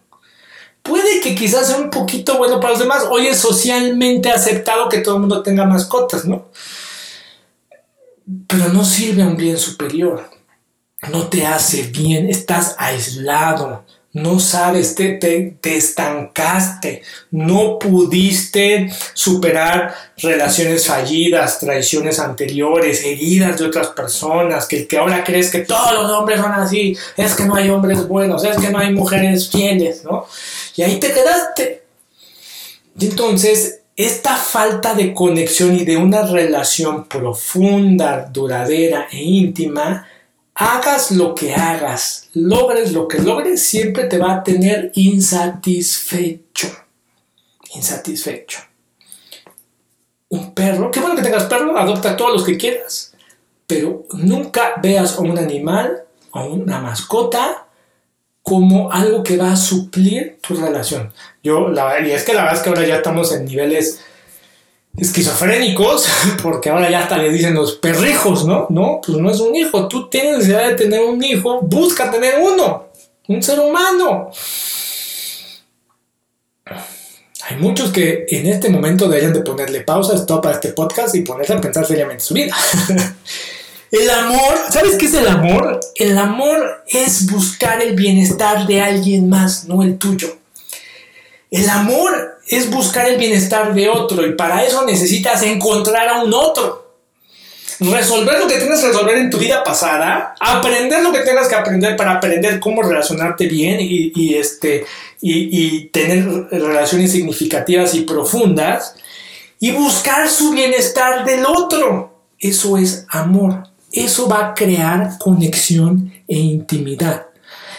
puede 0.84 1.20
que 1.22 1.36
quizás 1.36 1.68
sea 1.68 1.78
un 1.78 1.90
poquito 1.90 2.38
bueno 2.38 2.60
para 2.60 2.72
los 2.72 2.80
demás. 2.80 3.06
Hoy 3.10 3.28
es 3.28 3.38
socialmente 3.38 4.30
aceptado 4.30 4.90
que 4.90 5.00
todo 5.00 5.16
el 5.16 5.22
mundo 5.22 5.44
tenga 5.44 5.66
mascotas, 5.66 6.26
¿no? 6.26 6.50
Pero 8.48 8.70
no 8.70 8.84
sirve 8.86 9.24
a 9.24 9.28
un 9.28 9.38
bien 9.38 9.58
superior. 9.58 10.30
No 11.12 11.28
te 11.28 11.46
hace 11.46 11.84
bien, 11.84 12.30
estás 12.30 12.76
aislado, 12.78 13.86
no 14.12 14.40
sabes, 14.40 14.96
te, 14.96 15.14
te, 15.14 15.78
estancaste, 15.78 17.04
no 17.30 17.78
pudiste 17.78 18.92
superar 19.14 19.94
relaciones 20.18 20.88
fallidas, 20.88 21.60
traiciones 21.60 22.20
anteriores, 22.20 23.04
heridas 23.04 23.60
de 23.60 23.66
otras 23.66 23.90
personas, 23.90 24.66
que, 24.66 24.88
que 24.88 24.98
ahora 24.98 25.24
crees 25.24 25.52
que 25.52 25.60
todos 25.60 25.94
los 25.94 26.10
hombres 26.10 26.40
son 26.40 26.52
así, 26.52 26.98
es 27.16 27.36
que 27.36 27.46
no 27.46 27.56
hay 27.56 27.70
hombres 27.70 28.08
buenos, 28.08 28.44
es 28.44 28.58
que 28.58 28.72
no 28.72 28.80
hay 28.80 28.92
mujeres 28.94 29.50
fieles, 29.50 30.04
¿no? 30.04 30.26
Y 30.80 30.82
ahí 30.82 30.98
te 30.98 31.12
quedaste. 31.12 31.84
Y 32.98 33.08
entonces, 33.08 33.82
esta 33.98 34.38
falta 34.38 34.94
de 34.94 35.14
conexión 35.14 35.76
y 35.76 35.84
de 35.84 35.98
una 35.98 36.22
relación 36.22 37.04
profunda, 37.10 38.30
duradera 38.32 39.10
e 39.12 39.22
íntima, 39.22 40.08
hagas 40.56 41.12
lo 41.12 41.36
que 41.36 41.54
hagas, 41.54 42.30
logres 42.34 42.94
lo 42.94 43.10
que 43.10 43.20
logres, 43.20 43.62
siempre 43.62 44.06
te 44.06 44.20
va 44.20 44.36
a 44.36 44.44
tener 44.46 44.94
insatisfecho. 44.96 46.70
Insatisfecho. 47.76 48.60
Un 50.30 50.54
perro, 50.54 50.92
qué 50.92 51.02
bueno 51.02 51.18
que 51.18 51.24
tengas 51.24 51.44
perro, 51.44 51.78
adopta 51.78 52.12
a 52.12 52.16
todos 52.16 52.32
los 52.32 52.46
que 52.46 52.56
quieras, 52.56 53.14
pero 53.68 54.06
nunca 54.14 54.76
veas 54.82 55.18
a 55.18 55.20
un 55.20 55.38
animal, 55.38 56.06
a 56.32 56.44
una 56.46 56.80
mascota, 56.80 57.68
como 58.42 58.92
algo 58.92 59.24
que 59.24 59.38
va 59.38 59.52
a 59.52 59.56
suplir 59.56 60.38
tu 60.42 60.56
relación. 60.56 61.14
Yo, 61.44 61.70
la, 61.70 62.00
y 62.00 62.12
es 62.12 62.24
que 62.24 62.34
la 62.34 62.44
verdad 62.44 62.58
es 62.58 62.64
que 62.64 62.70
ahora 62.70 62.88
ya 62.88 62.96
estamos 62.98 63.32
en 63.32 63.46
niveles 63.46 64.02
esquizofrénicos, 64.98 66.08
porque 66.44 66.70
ahora 66.70 66.90
ya 66.90 67.02
hasta 67.02 67.18
le 67.18 67.32
dicen 67.32 67.54
los 67.54 67.76
perrijos, 67.76 68.46
¿no? 68.46 68.68
No, 68.70 69.02
pues 69.06 69.18
no 69.18 69.30
es 69.30 69.40
un 69.40 69.56
hijo, 69.56 69.88
tú 69.88 70.10
tienes 70.10 70.38
necesidad 70.38 70.68
de 70.68 70.76
tener 70.76 71.02
un 71.02 71.24
hijo, 71.24 71.62
busca 71.62 72.10
tener 72.10 72.36
uno, 72.42 72.88
un 73.28 73.44
ser 73.44 73.60
humano. 73.60 74.32
Hay 77.50 77.58
muchos 77.58 77.92
que 77.92 78.26
en 78.30 78.46
este 78.46 78.70
momento 78.70 79.08
deberían 79.08 79.34
de 79.34 79.42
ponerle 79.42 79.82
pausa, 79.82 80.14
stop 80.16 80.46
a 80.46 80.52
este 80.52 80.70
podcast 80.70 81.16
y 81.16 81.22
ponerse 81.22 81.54
a 81.54 81.62
pensar 81.62 81.86
seriamente 81.86 82.24
su 82.24 82.34
vida. 82.34 82.56
El 83.92 84.10
amor, 84.10 84.60
¿sabes 84.70 84.96
qué 84.96 85.08
es 85.08 85.14
el 85.16 85.28
amor? 85.28 85.80
El 85.96 86.18
amor 86.18 86.84
es 86.88 87.32
buscar 87.32 87.82
el 87.82 87.96
bienestar 87.96 88.68
de 88.68 88.82
alguien 88.82 89.30
más, 89.30 89.66
no 89.66 89.82
el 89.82 89.98
tuyo. 89.98 90.38
El 91.50 91.68
amor 91.70 92.40
es 92.48 92.70
buscar 92.70 93.08
el 93.10 93.18
bienestar 93.18 93.74
de 93.74 93.90
otro 93.90 94.26
y 94.28 94.36
para 94.36 94.64
eso 94.64 94.86
necesitas 94.86 95.42
encontrar 95.42 96.08
a 96.08 96.22
un 96.22 96.34
otro. 96.34 96.88
Resolver 97.80 98.40
lo 98.40 98.48
que 98.48 98.58
tengas 98.58 98.82
que 98.82 98.88
resolver 98.88 99.18
en 99.18 99.30
tu 99.30 99.38
vida 99.38 99.64
pasada, 99.64 100.36
aprender 100.40 101.02
lo 101.02 101.12
que 101.12 101.22
tengas 101.22 101.48
que 101.48 101.56
aprender 101.56 101.96
para 101.96 102.12
aprender 102.12 102.60
cómo 102.60 102.84
relacionarte 102.84 103.48
bien 103.48 103.78
y, 103.80 104.36
este, 104.36 104.86
y 105.22 105.86
tener 105.86 106.28
relaciones 106.52 107.12
significativas 107.12 107.96
y 107.96 108.02
profundas 108.02 108.96
y 109.60 109.72
buscar 109.72 110.30
su 110.30 110.52
bienestar 110.52 111.26
del 111.26 111.46
otro. 111.46 112.14
Eso 112.38 112.78
es 112.78 113.06
amor. 113.10 113.69
Eso 113.92 114.28
va 114.28 114.50
a 114.50 114.54
crear 114.54 115.18
conexión 115.18 116.12
e 116.28 116.38
intimidad. 116.38 117.28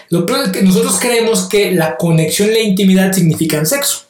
Lo 0.09 0.27
peor 0.27 0.47
es 0.47 0.51
que 0.51 0.63
nosotros 0.63 0.99
creemos 1.01 1.49
que 1.49 1.71
la 1.73 1.97
conexión 1.97 2.51
y 2.51 2.53
la 2.53 2.61
intimidad 2.61 3.13
significan 3.13 3.65
sexo. 3.65 4.07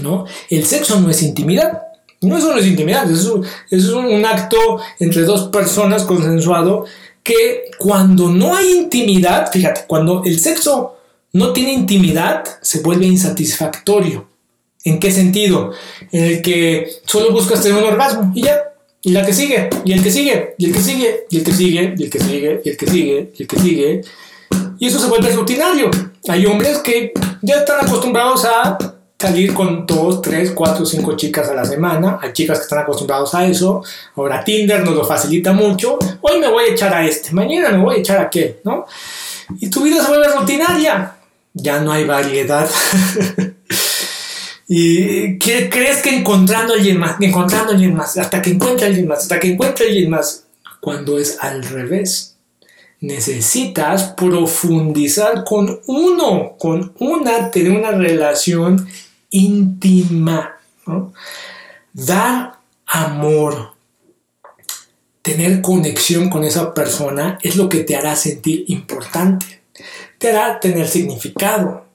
¿no? 0.00 0.24
El 0.50 0.64
sexo 0.66 1.00
no 1.00 1.10
es 1.10 1.22
intimidad. 1.22 1.82
No, 2.20 2.38
eso 2.38 2.52
no 2.52 2.58
es 2.58 2.66
intimidad. 2.66 3.10
es 3.10 3.88
un 3.88 4.24
acto 4.24 4.80
entre 4.98 5.22
dos 5.22 5.48
personas 5.48 6.04
consensuado 6.04 6.86
que 7.22 7.70
cuando 7.78 8.30
no 8.30 8.54
hay 8.54 8.70
intimidad, 8.72 9.50
fíjate, 9.50 9.82
cuando 9.86 10.22
el 10.24 10.38
sexo 10.38 10.98
no 11.32 11.52
tiene 11.52 11.72
intimidad, 11.72 12.44
se 12.60 12.80
vuelve 12.80 13.06
insatisfactorio. 13.06 14.28
¿En 14.84 15.00
qué 15.00 15.10
sentido? 15.10 15.72
En 16.12 16.24
el 16.24 16.42
que 16.42 16.88
solo 17.06 17.32
buscas 17.32 17.62
tener 17.62 17.82
un 17.82 17.88
orgasmo 17.88 18.30
y 18.34 18.42
ya. 18.42 18.73
Y 19.04 19.10
la 19.10 19.24
que 19.24 19.34
sigue, 19.34 19.68
y 19.84 19.92
el 19.92 20.02
que 20.02 20.10
sigue, 20.10 20.54
y 20.56 20.64
el 20.64 20.72
que 20.72 20.80
sigue, 20.80 21.26
y 21.28 21.36
el 21.36 21.44
que 21.44 21.52
sigue, 21.52 21.94
y 21.98 22.04
el 22.04 22.10
que 22.10 22.18
sigue, 22.18 22.62
y 22.64 22.68
el 22.70 22.76
que 22.78 22.86
sigue, 22.86 23.32
y 23.36 23.42
el 23.42 23.48
que 23.48 23.58
sigue. 23.58 24.00
Y 24.78 24.86
eso 24.86 24.98
se 24.98 25.08
vuelve 25.08 25.30
rutinario. 25.30 25.90
Hay 26.26 26.46
hombres 26.46 26.78
que 26.78 27.12
ya 27.42 27.56
están 27.56 27.86
acostumbrados 27.86 28.46
a 28.46 28.78
salir 29.18 29.52
con 29.52 29.84
dos, 29.84 30.22
tres, 30.22 30.52
cuatro, 30.52 30.86
cinco 30.86 31.16
chicas 31.16 31.50
a 31.50 31.54
la 31.54 31.66
semana. 31.66 32.18
Hay 32.22 32.32
chicas 32.32 32.58
que 32.58 32.62
están 32.64 32.78
acostumbrados 32.78 33.34
a 33.34 33.46
eso. 33.46 33.82
Ahora 34.16 34.42
Tinder 34.42 34.82
nos 34.82 34.94
lo 34.94 35.04
facilita 35.04 35.52
mucho. 35.52 35.98
Hoy 36.22 36.38
me 36.38 36.48
voy 36.48 36.64
a 36.64 36.72
echar 36.72 36.94
a 36.94 37.06
este, 37.06 37.32
mañana 37.32 37.70
me 37.70 37.84
voy 37.84 37.96
a 37.96 37.98
echar 37.98 38.18
a 38.18 38.22
aquel, 38.22 38.56
¿no? 38.64 38.86
Y 39.60 39.68
tu 39.68 39.82
vida 39.82 40.02
se 40.02 40.08
vuelve 40.08 40.28
rutinaria. 40.28 41.16
Ya 41.52 41.78
no 41.80 41.92
hay 41.92 42.04
variedad. 42.06 42.68
¿Y 44.76 45.38
crees 45.38 46.02
que 46.02 46.16
encontrando 46.16 46.72
a 46.72 46.76
alguien 46.76 46.98
más, 46.98 47.14
encontrando 47.20 47.70
alguien 47.70 47.94
más, 47.94 48.18
hasta 48.18 48.42
que 48.42 48.50
encuentre 48.50 48.86
a 48.86 48.88
alguien 48.88 49.06
más, 49.06 49.20
hasta 49.20 49.38
que 49.38 49.52
encuentre 49.52 49.84
a 49.84 49.88
alguien 49.88 50.10
más, 50.10 50.46
cuando 50.80 51.16
es 51.16 51.38
al 51.40 51.62
revés? 51.62 52.38
Necesitas 52.98 54.14
profundizar 54.14 55.44
con 55.44 55.80
uno, 55.86 56.56
con 56.58 56.92
una, 56.98 57.52
tener 57.52 57.70
una 57.70 57.92
relación 57.92 58.84
íntima, 59.30 60.56
Dar 61.92 62.58
amor, 62.86 63.74
tener 65.22 65.60
conexión 65.60 66.28
con 66.28 66.42
esa 66.42 66.74
persona 66.74 67.38
es 67.42 67.54
lo 67.54 67.68
que 67.68 67.84
te 67.84 67.94
hará 67.94 68.16
sentir 68.16 68.64
importante, 68.66 69.62
te 70.18 70.30
hará 70.30 70.58
tener 70.58 70.88
significado, 70.88 71.86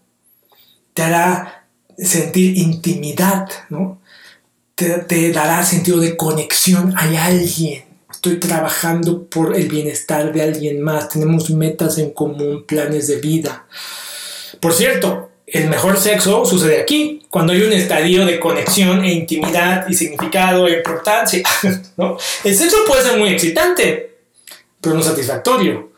te 0.93 1.03
hará 1.03 1.58
sentir 2.03 2.57
intimidad, 2.57 3.47
¿no? 3.69 4.01
Te, 4.75 5.31
dará 5.31 5.63
sentido 5.63 5.99
de 5.99 6.15
conexión. 6.15 6.93
Hay 6.97 7.17
alguien. 7.17 7.83
Estoy 8.09 8.39
trabajando 8.39 9.25
por 9.25 9.55
el 9.55 9.67
bienestar 9.67 10.31
de 10.31 10.41
alguien 10.41 10.81
más. 10.81 11.09
Tenemos 11.09 11.49
metas 11.49 11.97
en 11.97 12.11
común, 12.11 12.63
planes 12.65 13.07
de 13.07 13.17
vida. 13.17 13.65
Por 14.61 14.73
cierto, 14.73 15.31
el 15.45 15.67
mejor 15.69 15.97
sexo 15.97 16.45
sucede 16.45 16.81
aquí, 16.81 17.25
cuando 17.29 17.53
hay 17.53 17.61
un 17.61 17.73
estadio 17.73 18.25
de 18.25 18.39
conexión 18.39 19.03
e 19.03 19.13
intimidad 19.13 19.87
y 19.89 19.93
significado 19.93 20.67
e 20.67 20.77
importancia. 20.77 21.43
¿no? 21.97 22.17
El 22.43 22.55
sexo 22.55 22.77
puede 22.87 23.03
ser 23.03 23.17
muy 23.17 23.29
excitante, 23.29 24.17
pero 24.79 24.95
no 24.95 25.03
satisfactorio. 25.03 25.91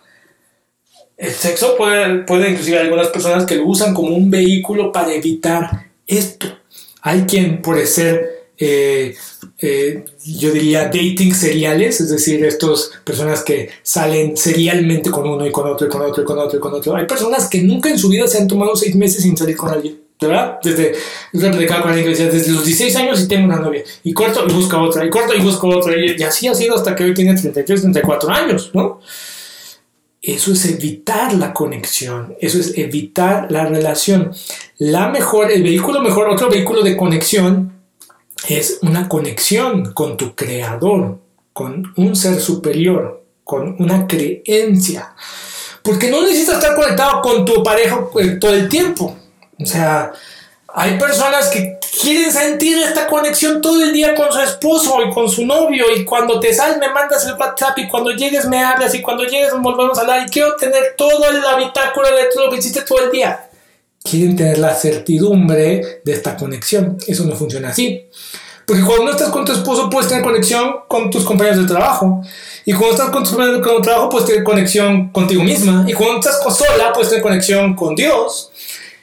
El 1.18 1.34
sexo 1.34 1.78
puede, 1.78 2.20
puede 2.24 2.50
inclusive 2.50 2.80
algunas 2.80 3.10
personas 3.10 3.46
que 3.46 3.56
lo 3.56 3.66
usan 3.68 3.94
como 3.94 4.16
un 4.16 4.32
vehículo 4.32 4.92
para 4.92 5.14
evitar 5.14 5.91
esto. 6.12 6.48
Hay 7.02 7.22
quien 7.22 7.62
puede 7.62 7.88
ser, 7.88 8.50
eh, 8.58 9.16
eh, 9.60 10.06
yo 10.24 10.52
diría, 10.52 10.86
dating 10.86 11.34
seriales, 11.34 12.00
es 12.02 12.10
decir, 12.10 12.46
estas 12.46 12.92
personas 13.04 13.44
que 13.44 13.70
salen 13.82 14.38
serialmente 14.38 15.10
con 15.10 15.28
uno 15.28 15.46
y 15.46 15.52
con 15.52 15.68
otro 15.68 15.88
y 15.88 15.90
con 15.90 16.02
otro 16.02 16.24
y 16.24 16.26
con 16.26 16.38
otro 16.38 16.58
y 16.58 16.62
con 16.62 16.74
otro. 16.74 16.96
Hay 16.96 17.06
personas 17.06 17.50
que 17.50 17.62
nunca 17.62 17.90
en 17.90 17.98
su 17.98 18.10
vida 18.10 18.28
se 18.28 18.38
han 18.38 18.48
tomado 18.48 18.76
seis 18.76 18.96
meses 18.96 19.24
sin 19.24 19.36
salir 19.36 19.58
con 19.58 19.70
alguien. 19.70 20.12
¿verdad? 20.28 20.60
Desde, 20.64 20.94
desde 21.34 22.52
los 22.52 22.64
16 22.64 22.96
años 22.96 23.22
y 23.22 23.28
tengo 23.28 23.46
una 23.46 23.58
novia, 23.58 23.84
y 24.04 24.14
corto 24.14 24.46
y 24.48 24.54
busca 24.54 24.80
otra, 24.80 25.04
y 25.04 25.10
corto 25.10 25.34
y 25.34 25.42
busco 25.42 25.68
otra, 25.68 25.94
y, 25.98 26.22
así 26.22 26.48
ha 26.48 26.54
sido 26.54 26.76
hasta 26.76 26.96
que 26.96 27.06
hoy 27.06 27.14
tiene 27.16 27.34
33, 27.34 27.82
34 27.82 28.30
años, 28.30 28.70
¿no? 28.74 29.00
Eso 30.22 30.52
es 30.52 30.66
evitar 30.66 31.34
la 31.34 31.52
conexión, 31.52 32.36
eso 32.40 32.60
es 32.60 32.78
evitar 32.78 33.52
la 33.52 33.66
relación. 33.66 34.32
La 34.78 35.10
mejor, 35.10 35.52
el 35.52 35.64
vehículo 35.64 36.00
mejor, 36.00 36.30
otro 36.30 36.48
vehículo 36.48 36.84
de 36.84 36.96
conexión 36.96 37.74
es 38.48 38.80
una 38.84 39.10
conexión 39.10 39.94
con 39.94 40.18
tu 40.18 40.36
creador, 40.36 41.20
con 41.54 41.92
un 41.96 42.16
ser 42.16 42.40
superior, 42.40 43.24
con 43.44 43.76
una 43.80 44.06
creencia. 44.06 45.16
Porque 45.82 46.12
no 46.12 46.22
necesitas 46.22 46.56
estar 46.56 46.76
conectado 46.76 47.22
con 47.22 47.44
tu 47.44 47.64
pareja 47.64 48.06
eh, 48.20 48.38
todo 48.40 48.54
el 48.54 48.70
tiempo. 48.70 49.18
O 49.60 49.66
sea, 49.66 50.12
hay 50.74 50.98
personas 50.98 51.50
que 51.50 51.80
quieren 52.02 52.32
sentir 52.32 52.78
esta 52.78 53.08
conexión 53.08 53.62
todo 53.62 53.84
el 53.84 53.92
día 53.92 54.16
con 54.16 54.32
su 54.32 54.40
esposo 54.40 54.98
y 55.06 55.14
con 55.14 55.30
su 55.30 55.46
novio 55.46 55.86
y 55.96 56.06
cuando 56.06 56.40
te 56.40 56.54
sales 56.54 56.78
me 56.78 56.90
mandas 56.90 57.26
el 57.26 57.34
WhatsApp 57.34 57.78
y 57.80 57.88
cuando 57.88 58.12
llegues 58.12 58.48
me 58.48 58.64
hablas 58.64 58.96
y 58.96 59.02
cuando 59.02 59.24
llegues 59.24 59.52
volvemos 59.60 59.98
a 59.98 60.02
hablar 60.02 60.26
y 60.26 60.30
quiero 60.30 60.56
tener 60.56 60.96
todo 60.98 61.30
el 61.30 61.44
habitáculo 61.44 62.08
de 62.08 62.26
todo 62.34 62.46
lo 62.46 62.52
que 62.52 62.60
hiciste 62.60 62.82
todo 62.82 63.04
el 63.04 63.12
día. 63.12 63.50
Quieren 64.04 64.36
tener 64.36 64.58
la 64.58 64.74
certidumbre 64.74 66.02
de 66.04 66.12
esta 66.14 66.36
conexión. 66.36 66.98
Eso 67.06 67.24
no 67.26 67.36
funciona 67.36 67.70
así. 67.70 68.10
Porque 68.66 68.84
cuando 68.84 69.06
no 69.06 69.12
estás 69.12 69.30
con 69.30 69.46
tu 69.46 69.52
esposo 69.52 69.90
puedes 69.90 70.08
tener 70.08 70.24
conexión 70.24 70.76
con 70.88 71.10
tus 71.12 71.24
compañeros 71.24 71.60
de 71.60 71.68
trabajo. 71.68 72.22
Y 72.66 72.74
cuando 72.74 72.92
estás 72.92 73.10
con 73.10 73.24
tus 73.24 73.34
compañeros 73.34 73.62
de 73.64 73.82
trabajo 73.82 74.10
puedes 74.10 74.28
tener 74.28 74.44
conexión 74.44 75.10
contigo 75.10 75.44
misma. 75.44 75.86
Y 75.88 75.94
cuando 75.94 76.20
estás 76.20 76.42
sola 76.56 76.94
puedes 76.94 77.10
tener 77.10 77.22
conexión 77.22 77.76
con 77.76 77.96
Dios. 77.96 78.51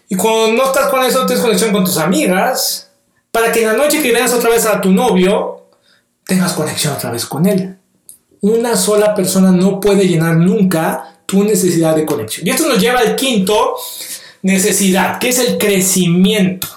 Y 0.08 0.16
cuando 0.16 0.52
no 0.52 0.64
estás 0.64 0.88
con 0.88 1.04
eso, 1.04 1.26
tienes 1.26 1.44
conexión 1.44 1.70
con 1.70 1.84
tus 1.84 1.98
amigas, 1.98 2.90
para 3.30 3.52
que 3.52 3.60
en 3.60 3.68
la 3.68 3.74
noche 3.74 4.02
que 4.02 4.10
veas 4.10 4.32
otra 4.32 4.50
vez 4.50 4.64
a 4.64 4.80
tu 4.80 4.90
novio, 4.90 5.66
tengas 6.24 6.54
conexión 6.54 6.94
otra 6.94 7.10
vez 7.10 7.26
con 7.26 7.46
él. 7.46 7.76
Una 8.40 8.76
sola 8.76 9.14
persona 9.14 9.50
no 9.50 9.80
puede 9.80 10.06
llenar 10.08 10.36
nunca 10.36 11.20
tu 11.26 11.44
necesidad 11.44 11.94
de 11.94 12.06
conexión. 12.06 12.46
Y 12.46 12.50
esto 12.50 12.66
nos 12.66 12.80
lleva 12.80 13.00
al 13.00 13.16
quinto 13.16 13.76
necesidad, 14.42 15.18
que 15.18 15.28
es 15.28 15.38
el 15.40 15.58
crecimiento. 15.58 16.68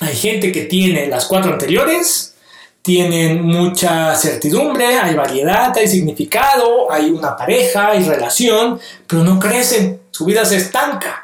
Hay 0.00 0.14
gente 0.14 0.52
que 0.52 0.64
tiene 0.64 1.06
las 1.06 1.24
cuatro 1.26 1.52
anteriores, 1.52 2.34
tienen 2.82 3.40
mucha 3.40 4.14
certidumbre, 4.16 4.98
hay 4.98 5.14
variedad, 5.14 5.72
hay 5.76 5.86
significado, 5.88 6.90
hay 6.92 7.08
una 7.10 7.36
pareja, 7.36 7.92
hay 7.92 8.02
relación, 8.02 8.78
pero 9.06 9.22
no 9.22 9.38
crecen, 9.38 10.00
su 10.10 10.24
vida 10.24 10.44
se 10.44 10.56
estanca 10.56 11.21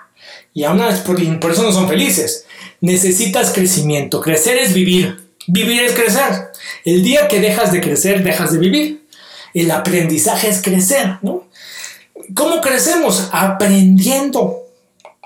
y 0.58 0.64
aún 0.64 0.82
por, 1.06 1.52
eso 1.52 1.62
no 1.62 1.70
son 1.70 1.88
felices. 1.88 2.44
Necesitas 2.80 3.52
crecimiento. 3.52 4.20
Crecer 4.20 4.58
es 4.58 4.74
vivir. 4.74 5.28
Vivir 5.46 5.82
es 5.82 5.92
crecer. 5.92 6.50
El 6.84 7.04
día 7.04 7.28
que 7.28 7.38
dejas 7.38 7.70
de 7.70 7.80
crecer, 7.80 8.24
dejas 8.24 8.50
de 8.50 8.58
vivir. 8.58 9.06
El 9.54 9.70
aprendizaje 9.70 10.48
es 10.48 10.60
crecer, 10.60 11.18
¿no? 11.22 11.44
¿Cómo 12.34 12.60
crecemos? 12.60 13.28
Aprendiendo. 13.30 14.64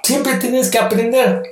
Siempre 0.03 0.35
tienes 0.35 0.68
que 0.68 0.78
aprender 0.78 1.43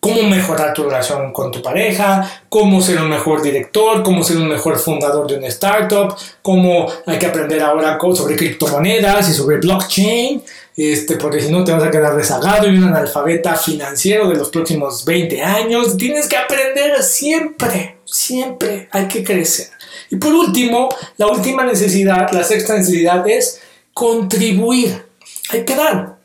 cómo 0.00 0.22
mejorar 0.22 0.72
tu 0.72 0.84
relación 0.84 1.34
con 1.34 1.50
tu 1.50 1.60
pareja, 1.60 2.42
cómo 2.48 2.80
ser 2.80 3.02
un 3.02 3.10
mejor 3.10 3.42
director, 3.42 4.02
cómo 4.02 4.24
ser 4.24 4.38
un 4.38 4.48
mejor 4.48 4.78
fundador 4.78 5.26
de 5.26 5.36
una 5.36 5.48
startup, 5.48 6.16
cómo 6.40 6.86
hay 7.04 7.18
que 7.18 7.26
aprender 7.26 7.60
ahora 7.60 7.98
sobre 8.14 8.34
criptomonedas 8.34 9.28
y 9.28 9.34
sobre 9.34 9.58
blockchain, 9.58 10.42
este, 10.76 11.16
porque 11.16 11.40
si 11.40 11.50
no 11.50 11.64
te 11.64 11.72
vas 11.72 11.82
a 11.82 11.90
quedar 11.90 12.14
rezagado 12.14 12.68
y 12.68 12.76
un 12.76 12.84
analfabeta 12.84 13.56
financiero 13.56 14.28
de 14.28 14.36
los 14.36 14.50
próximos 14.50 15.04
20 15.04 15.42
años. 15.42 15.96
Tienes 15.96 16.28
que 16.28 16.36
aprender 16.36 17.02
siempre, 17.02 17.98
siempre 18.04 18.88
hay 18.90 19.08
que 19.08 19.24
crecer. 19.24 19.68
Y 20.10 20.16
por 20.16 20.32
último, 20.32 20.88
la 21.16 21.28
última 21.28 21.64
necesidad, 21.64 22.30
la 22.32 22.44
sexta 22.44 22.76
necesidad 22.76 23.26
es 23.28 23.60
contribuir. 23.94 25.06
Hay 25.50 25.64
que 25.64 25.74
dar. 25.74 26.16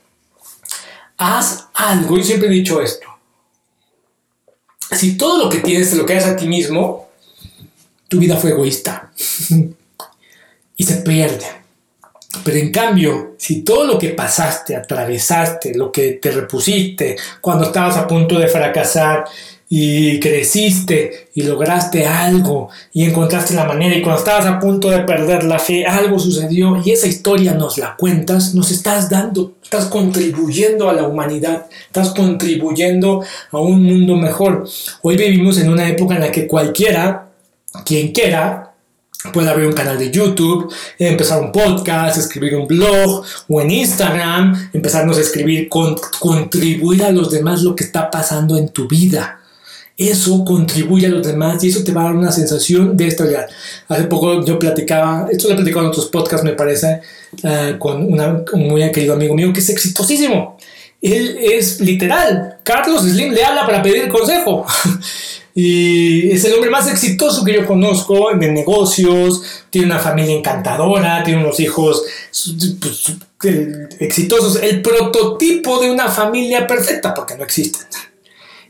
Haz 1.18 1.68
algo. 1.74 2.18
Yo 2.18 2.24
siempre 2.24 2.50
he 2.50 2.52
dicho 2.52 2.82
esto 2.82 3.12
si 4.96 5.18
todo 5.18 5.46
lo 5.46 5.50
que 5.50 5.60
tienes 5.60 5.90
te 5.90 5.96
lo 5.96 6.06
quedas 6.06 6.26
a 6.26 6.36
ti 6.36 6.48
mismo, 6.48 7.10
tu 8.08 8.20
vida 8.20 8.38
fue 8.38 8.52
egoísta 8.52 9.12
y 10.78 10.84
se 10.84 10.98
pierde. 10.98 11.61
Pero 12.44 12.58
en 12.58 12.72
cambio, 12.72 13.36
si 13.38 13.62
todo 13.62 13.86
lo 13.86 14.00
que 14.00 14.10
pasaste, 14.10 14.76
atravesaste, 14.76 15.76
lo 15.76 15.92
que 15.92 16.14
te 16.14 16.32
repusiste 16.32 17.18
cuando 17.42 17.66
estabas 17.66 17.98
a 17.98 18.08
punto 18.08 18.40
de 18.40 18.48
fracasar 18.48 19.26
y 19.74 20.20
creciste 20.20 21.30
y 21.34 21.44
lograste 21.44 22.06
algo 22.06 22.70
y 22.92 23.06
encontraste 23.06 23.54
la 23.54 23.66
manera 23.66 23.96
y 23.96 24.02
cuando 24.02 24.20
estabas 24.20 24.46
a 24.46 24.60
punto 24.60 24.90
de 24.90 25.00
perder 25.00 25.44
la 25.44 25.60
fe, 25.60 25.86
algo 25.86 26.20
sucedió 26.20 26.82
y 26.84 26.92
esa 26.92 27.08
historia 27.08 27.54
nos 27.54 27.78
la 27.78 27.96
cuentas, 27.96 28.54
nos 28.54 28.72
estás 28.72 29.10
dando, 29.10 29.54
estás 29.64 29.86
contribuyendo 29.86 30.90
a 30.90 30.94
la 30.94 31.04
humanidad, 31.04 31.68
estás 31.86 32.10
contribuyendo 32.10 33.24
a 33.52 33.60
un 33.60 33.84
mundo 33.84 34.16
mejor. 34.16 34.68
Hoy 35.04 35.16
vivimos 35.16 35.58
en 35.58 35.70
una 35.70 35.88
época 35.88 36.16
en 36.16 36.22
la 36.22 36.32
que 36.32 36.48
cualquiera, 36.48 37.30
quien 37.86 38.12
quiera, 38.12 38.71
puede 39.34 39.50
abrir 39.50 39.68
un 39.68 39.74
canal 39.74 39.98
de 39.98 40.12
YouTube, 40.12 40.74
empezar 40.98 41.42
un 41.42 41.52
podcast, 41.52 42.18
escribir 42.18 42.56
un 42.56 42.68
blog 42.68 43.24
o 43.48 43.62
en 43.62 43.72
Instagram, 43.72 44.70
empezarnos 44.74 45.18
a 45.18 45.22
escribir, 45.22 45.70
con, 45.70 45.96
contribuir 46.20 47.04
a 47.04 47.12
los 47.12 47.32
demás 47.32 47.62
lo 47.62 47.76
que 47.76 47.84
está 47.84 48.10
pasando 48.10 48.58
en 48.58 48.70
tu 48.70 48.88
vida 48.88 49.42
eso 50.10 50.44
contribuye 50.44 51.08
a 51.08 51.10
los 51.10 51.26
demás 51.26 51.64
y 51.64 51.70
eso 51.70 51.84
te 51.84 51.92
va 51.92 52.02
a 52.02 52.04
dar 52.06 52.16
una 52.16 52.32
sensación 52.32 52.98
de 52.98 53.08
estabilidad. 53.08 53.48
Hace 53.88 54.04
poco 54.06 54.44
yo 54.44 54.58
platicaba, 54.58 55.28
esto 55.32 55.48
lo 55.48 55.54
he 55.54 55.58
platicado 55.58 55.86
en 55.86 55.90
otros 55.90 56.08
podcasts, 56.08 56.44
me 56.44 56.54
parece, 56.54 57.02
eh, 57.44 57.76
con 57.78 58.04
un 58.04 58.46
muy 58.56 58.92
querido 58.92 59.14
amigo 59.14 59.36
mío 59.36 59.54
que 59.54 59.60
es 59.60 59.70
exitosísimo. 59.70 60.58
Él 61.02 61.38
es 61.40 61.80
literal, 61.80 62.58
Carlos 62.64 63.04
Slim 63.04 63.34
le 63.34 63.44
habla 63.44 63.66
para 63.66 63.82
pedir 63.82 64.08
consejo. 64.10 64.66
y 65.54 66.32
es 66.32 66.46
el 66.46 66.54
hombre 66.54 66.70
más 66.70 66.90
exitoso 66.90 67.44
que 67.44 67.54
yo 67.54 67.66
conozco 67.66 68.32
en 68.32 68.54
negocios, 68.54 69.44
tiene 69.70 69.88
una 69.88 70.00
familia 70.00 70.36
encantadora, 70.36 71.24
tiene 71.24 71.44
unos 71.44 71.60
hijos 71.60 72.04
pues, 72.80 73.18
exitosos, 74.00 74.62
el 74.62 74.82
prototipo 74.82 75.80
de 75.80 75.92
una 75.92 76.10
familia 76.10 76.66
perfecta, 76.66 77.14
porque 77.14 77.36
no 77.36 77.44
existen. 77.44 77.86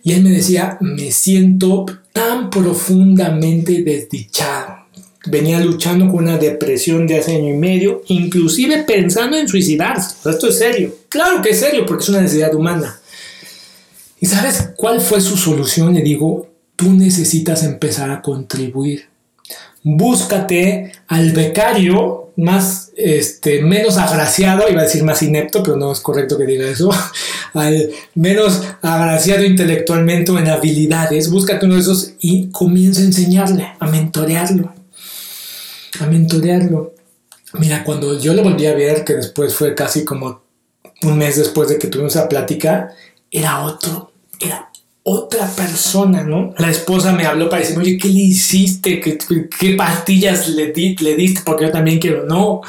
Y 0.04 0.14
él 0.14 0.24
me 0.24 0.32
decía, 0.32 0.78
me 0.82 1.12
siento 1.12 1.86
tan 2.12 2.50
profundamente 2.50 3.84
desdichado. 3.84 4.82
Venía 5.28 5.60
luchando 5.60 6.08
con 6.08 6.24
una 6.24 6.38
depresión 6.38 7.06
de 7.06 7.20
hace 7.20 7.36
año 7.36 7.50
y 7.50 7.58
medio, 7.58 8.02
inclusive 8.08 8.84
pensando 8.84 9.38
en 9.38 9.48
suicidarse. 9.48 10.16
Esto 10.28 10.48
es 10.48 10.58
serio. 10.58 10.96
Claro 11.10 11.44
que 11.44 11.52
es 11.52 11.60
serio 11.60 11.86
porque 11.86 12.02
es 12.02 12.10
una 12.10 12.22
necesidad 12.22 12.56
humana. 12.56 13.00
¿Y 14.20 14.26
sabes 14.26 14.72
cuál 14.76 15.00
fue 15.00 15.22
su 15.22 15.38
solución? 15.38 15.94
Le 15.94 16.02
digo, 16.02 16.51
tú 16.82 16.92
necesitas 16.94 17.62
empezar 17.62 18.10
a 18.10 18.24
contribuir. 18.24 19.08
Búscate 19.84 20.92
al 21.08 21.32
becario 21.32 22.32
más, 22.36 22.92
este, 22.96 23.62
menos 23.62 23.98
agraciado, 23.98 24.64
iba 24.68 24.82
a 24.82 24.86
decir 24.86 25.04
más 25.04 25.22
inepto, 25.22 25.62
pero 25.62 25.78
no 25.78 25.92
es 25.92 26.00
correcto 26.00 26.40
que 26.40 26.46
diga 26.46 26.68
eso, 26.68 26.90
al 27.54 27.92
menos 28.16 28.64
agraciado 28.82 29.44
intelectualmente 29.44 30.32
o 30.32 30.40
en 30.40 30.48
habilidades, 30.48 31.30
búscate 31.30 31.68
uno 31.68 31.76
de 31.76 31.82
esos 31.82 32.14
y 32.20 32.50
comienza 32.50 33.02
a 33.02 33.06
enseñarle, 33.06 33.68
a 33.80 33.88
mentorearlo, 33.88 34.74
a 36.00 36.06
mentorearlo. 36.08 36.96
Mira, 37.60 37.84
cuando 37.84 38.20
yo 38.20 38.34
lo 38.34 38.44
volví 38.44 38.66
a 38.66 38.74
ver, 38.74 39.04
que 39.04 39.14
después 39.14 39.54
fue 39.54 39.76
casi 39.76 40.04
como 40.04 40.42
un 41.04 41.18
mes 41.18 41.36
después 41.36 41.70
de 41.70 41.78
que 41.78 41.88
tuvimos 41.88 42.16
esa 42.16 42.28
plática, 42.28 42.92
era 43.30 43.62
otro, 43.62 44.12
era 44.40 44.71
otra 45.04 45.48
persona, 45.48 46.24
¿no? 46.24 46.54
La 46.58 46.70
esposa 46.70 47.12
me 47.12 47.26
habló 47.26 47.50
para 47.50 47.62
decirme, 47.62 47.84
oye, 47.84 47.98
¿qué 47.98 48.08
le 48.08 48.20
hiciste? 48.20 49.00
¿Qué, 49.00 49.76
pastillas 49.76 50.50
le, 50.50 50.72
di, 50.72 50.96
le 50.98 51.16
diste? 51.16 51.42
Porque 51.44 51.66
yo 51.66 51.72
también 51.72 52.00
quiero. 52.00 52.26
No, 52.26 52.62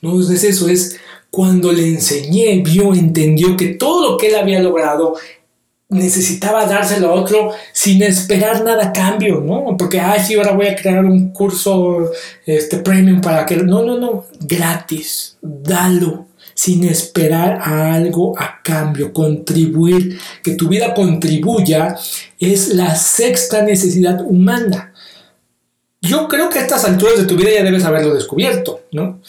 no 0.00 0.20
es 0.20 0.44
eso, 0.44 0.68
es 0.68 0.98
cuando 1.30 1.72
le 1.72 1.86
enseñé, 1.86 2.62
vio, 2.64 2.94
entendió 2.94 3.56
que 3.56 3.68
todo 3.68 4.12
lo 4.12 4.16
que 4.16 4.28
él 4.28 4.36
había 4.36 4.60
logrado 4.60 5.14
necesitaba 5.88 6.66
dárselo 6.66 7.10
a 7.10 7.14
otro 7.14 7.50
sin 7.72 8.02
esperar 8.02 8.64
nada 8.64 8.86
a 8.86 8.92
cambio, 8.92 9.40
¿no? 9.40 9.76
Porque, 9.76 9.98
ay, 9.98 10.20
sí, 10.20 10.34
ahora 10.34 10.52
voy 10.52 10.68
a 10.68 10.76
crear 10.76 11.04
un 11.04 11.32
curso 11.32 12.12
este, 12.46 12.78
premium 12.78 13.20
para 13.20 13.44
que... 13.44 13.56
No, 13.56 13.82
no, 13.82 13.98
no, 13.98 14.26
gratis, 14.40 15.36
dalo 15.42 16.29
sin 16.60 16.84
esperar 16.84 17.58
a 17.62 17.94
algo 17.94 18.38
a 18.38 18.60
cambio, 18.62 19.14
contribuir, 19.14 20.20
que 20.42 20.56
tu 20.56 20.68
vida 20.68 20.92
contribuya, 20.92 21.96
es 22.38 22.74
la 22.74 22.94
sexta 22.96 23.62
necesidad 23.62 24.20
humana. 24.20 24.92
Yo 26.02 26.28
creo 26.28 26.50
que 26.50 26.58
a 26.58 26.62
estas 26.62 26.84
alturas 26.84 27.16
de 27.16 27.24
tu 27.24 27.34
vida 27.34 27.48
ya 27.50 27.64
debes 27.64 27.82
haberlo 27.84 28.12
descubierto, 28.12 28.82
¿no? 28.92 29.22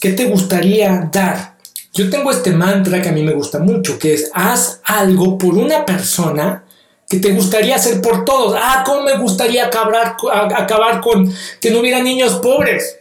¿Qué 0.00 0.10
te 0.10 0.24
gustaría 0.24 1.08
dar? 1.12 1.56
Yo 1.92 2.10
tengo 2.10 2.32
este 2.32 2.50
mantra 2.50 3.00
que 3.00 3.10
a 3.10 3.12
mí 3.12 3.22
me 3.22 3.34
gusta 3.34 3.60
mucho, 3.60 3.96
que 3.96 4.14
es 4.14 4.32
haz 4.34 4.80
algo 4.82 5.38
por 5.38 5.54
una 5.54 5.86
persona 5.86 6.64
que 7.08 7.20
te 7.20 7.30
gustaría 7.30 7.76
hacer 7.76 8.00
por 8.00 8.24
todos. 8.24 8.58
Ah, 8.60 8.82
¿cómo 8.84 9.02
me 9.02 9.16
gustaría 9.18 9.66
acabar, 9.66 10.16
acabar 10.56 11.00
con 11.00 11.32
que 11.60 11.70
no 11.70 11.78
hubiera 11.78 12.02
niños 12.02 12.40
pobres? 12.42 12.98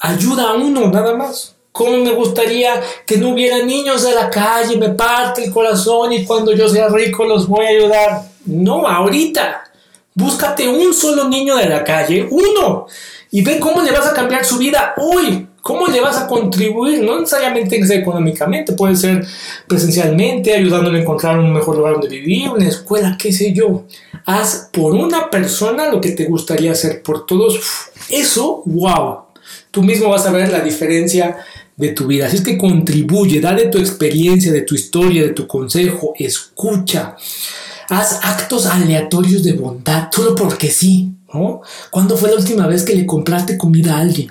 Ayuda 0.00 0.50
a 0.50 0.54
uno, 0.54 0.90
nada 0.90 1.14
más. 1.14 1.54
¿Cómo 1.78 1.98
me 1.98 2.10
gustaría 2.10 2.82
que 3.06 3.18
no 3.18 3.28
hubiera 3.28 3.64
niños 3.64 4.02
de 4.02 4.12
la 4.12 4.28
calle? 4.28 4.76
Me 4.76 4.88
parte 4.88 5.44
el 5.44 5.52
corazón 5.52 6.12
y 6.12 6.24
cuando 6.24 6.50
yo 6.52 6.68
sea 6.68 6.88
rico 6.88 7.24
los 7.24 7.46
voy 7.46 7.66
a 7.66 7.68
ayudar. 7.68 8.22
No, 8.46 8.88
ahorita. 8.88 9.62
Búscate 10.12 10.68
un 10.68 10.92
solo 10.92 11.28
niño 11.28 11.56
de 11.56 11.68
la 11.68 11.84
calle, 11.84 12.26
uno, 12.28 12.88
y 13.30 13.42
ve 13.42 13.60
cómo 13.60 13.80
le 13.80 13.92
vas 13.92 14.08
a 14.08 14.12
cambiar 14.12 14.44
su 14.44 14.58
vida 14.58 14.94
hoy. 14.96 15.46
¿Cómo 15.62 15.86
le 15.86 16.00
vas 16.00 16.16
a 16.16 16.26
contribuir? 16.26 17.00
No 17.00 17.20
necesariamente 17.20 17.76
económicamente, 17.94 18.72
puede 18.72 18.96
ser 18.96 19.24
presencialmente, 19.68 20.56
ayudándole 20.56 20.98
a 20.98 21.02
encontrar 21.02 21.38
un 21.38 21.52
mejor 21.52 21.76
lugar 21.76 21.92
donde 21.92 22.08
vivir, 22.08 22.50
una 22.50 22.66
escuela, 22.66 23.16
qué 23.16 23.32
sé 23.32 23.52
yo. 23.52 23.84
Haz 24.26 24.68
por 24.72 24.94
una 24.94 25.30
persona 25.30 25.88
lo 25.88 26.00
que 26.00 26.10
te 26.10 26.24
gustaría 26.24 26.72
hacer 26.72 27.04
por 27.04 27.24
todos. 27.24 27.60
Eso, 28.08 28.62
wow. 28.66 29.28
Tú 29.70 29.82
mismo 29.82 30.08
vas 30.08 30.26
a 30.26 30.32
ver 30.32 30.50
la 30.50 30.60
diferencia 30.60 31.36
de 31.78 31.90
tu 31.90 32.08
vida. 32.08 32.26
Así 32.26 32.36
es 32.36 32.42
que 32.42 32.58
contribuye, 32.58 33.40
da 33.40 33.54
de 33.54 33.68
tu 33.68 33.78
experiencia, 33.78 34.52
de 34.52 34.62
tu 34.62 34.74
historia, 34.74 35.22
de 35.22 35.30
tu 35.30 35.46
consejo, 35.46 36.12
escucha. 36.18 37.16
Haz 37.88 38.20
actos 38.22 38.66
aleatorios 38.66 39.42
de 39.44 39.52
bondad, 39.54 40.08
solo 40.12 40.34
porque 40.34 40.70
sí. 40.70 41.14
¿no? 41.32 41.62
¿Cuándo 41.90 42.16
fue 42.16 42.30
la 42.30 42.36
última 42.36 42.66
vez 42.66 42.82
que 42.82 42.94
le 42.94 43.06
compraste 43.06 43.56
comida 43.56 43.96
a 43.96 44.00
alguien? 44.00 44.30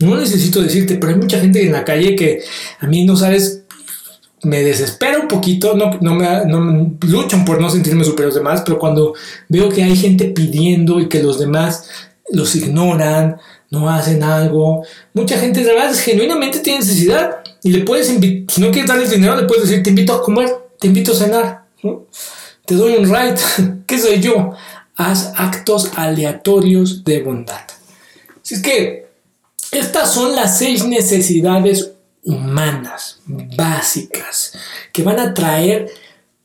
No 0.00 0.16
necesito 0.16 0.62
decirte, 0.62 0.96
pero 0.96 1.12
hay 1.12 1.18
mucha 1.18 1.38
gente 1.38 1.64
en 1.64 1.72
la 1.72 1.84
calle 1.84 2.16
que 2.16 2.42
a 2.80 2.86
mí 2.86 3.04
no 3.04 3.16
sabes, 3.16 3.62
me 4.42 4.62
desespera 4.62 5.20
un 5.20 5.28
poquito, 5.28 5.76
no, 5.76 5.98
no, 6.00 6.14
me, 6.14 6.26
no 6.46 6.96
luchan 7.02 7.44
por 7.44 7.60
no 7.60 7.70
sentirme 7.70 8.04
superior 8.04 8.36
a 8.36 8.54
los 8.54 8.62
pero 8.62 8.78
cuando 8.78 9.14
veo 9.48 9.68
que 9.68 9.84
hay 9.84 9.94
gente 9.94 10.24
pidiendo 10.24 10.98
y 10.98 11.08
que 11.08 11.22
los 11.22 11.38
demás 11.38 11.86
los 12.30 12.56
ignoran, 12.56 13.36
no 13.72 13.88
hacen 13.88 14.22
algo. 14.22 14.84
Mucha 15.14 15.38
gente 15.38 15.64
de 15.64 15.74
verdad 15.74 15.94
genuinamente 15.94 16.60
tiene 16.60 16.80
necesidad 16.80 17.38
y 17.62 17.72
le 17.72 17.84
puedes 17.84 18.10
invitar, 18.10 18.54
si 18.54 18.60
no 18.60 18.70
quieres 18.70 18.88
darles 18.88 19.10
dinero, 19.10 19.34
le 19.34 19.44
puedes 19.44 19.64
decir, 19.64 19.82
te 19.82 19.90
invito 19.90 20.12
a 20.12 20.22
comer, 20.22 20.50
te 20.78 20.88
invito 20.88 21.12
a 21.12 21.16
cenar, 21.16 21.64
te 22.66 22.74
doy 22.74 22.96
un 22.96 23.06
ride, 23.06 23.34
¿qué 23.86 23.98
soy 23.98 24.20
yo? 24.20 24.52
Haz 24.94 25.32
actos 25.36 25.90
aleatorios 25.96 27.02
de 27.02 27.22
bondad. 27.22 27.62
Así 28.42 28.56
es 28.56 28.62
que 28.62 29.06
estas 29.70 30.12
son 30.12 30.36
las 30.36 30.58
seis 30.58 30.84
necesidades 30.84 31.92
humanas 32.24 33.20
básicas 33.56 34.52
que 34.92 35.02
van 35.02 35.18
a 35.18 35.32
traer 35.32 35.90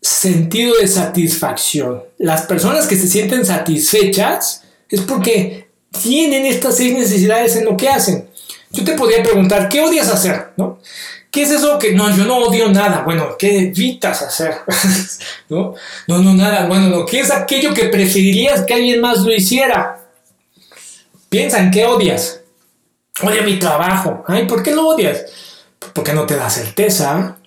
sentido 0.02 0.76
de 0.80 0.88
satisfacción. 0.88 2.04
Las 2.18 2.44
personas 2.44 2.88
que 2.88 2.96
se 2.96 3.08
sienten 3.08 3.46
satisfechas 3.46 4.64
es 4.90 5.02
porque 5.02 5.66
tienen 6.02 6.45
estas 6.45 6.78
seis 6.78 6.93
necesidades 6.93 7.56
en 7.56 7.66
lo 7.66 7.78
que 7.78 7.89
hacen. 7.89 8.28
Yo 8.72 8.84
te 8.84 8.93
podría 8.93 9.24
preguntar, 9.24 9.70
¿qué 9.70 9.82
odias 9.82 10.10
hacer? 10.10 10.52
¿No? 10.58 10.80
¿Qué 11.32 11.43
es 11.43 11.52
eso 11.52 11.78
que 11.78 11.93
no, 11.93 12.10
yo 12.16 12.26
no 12.26 12.38
odio 12.38 12.70
nada? 12.70 13.02
Bueno, 13.04 13.36
¿qué 13.38 13.60
evitas 13.60 14.22
hacer? 14.22 14.56
¿No? 15.50 15.76
No, 16.08 16.18
no, 16.20 16.34
nada. 16.34 16.66
Bueno, 16.68 16.88
no, 16.88 17.06
¿qué 17.06 17.20
es 17.20 17.32
aquello 17.32 17.74
que 17.74 17.86
preferirías 17.86 18.62
que 18.62 18.74
alguien 18.74 19.02
más 19.02 19.20
lo 19.20 19.32
hiciera? 19.34 20.00
Piensa 21.30 21.60
en 21.60 21.72
qué 21.72 21.86
odias. 21.86 22.41
Odio 23.22 23.43
mi 23.43 23.60
trabajo. 23.60 24.24
Ay, 24.28 24.45
¿por 24.45 24.64
qué 24.64 24.74
lo 24.74 24.88
odias? 24.88 25.26
Porque 25.93 26.14
no 26.14 26.26
te 26.26 26.36
da 26.36 26.50
certeza. 26.50 27.38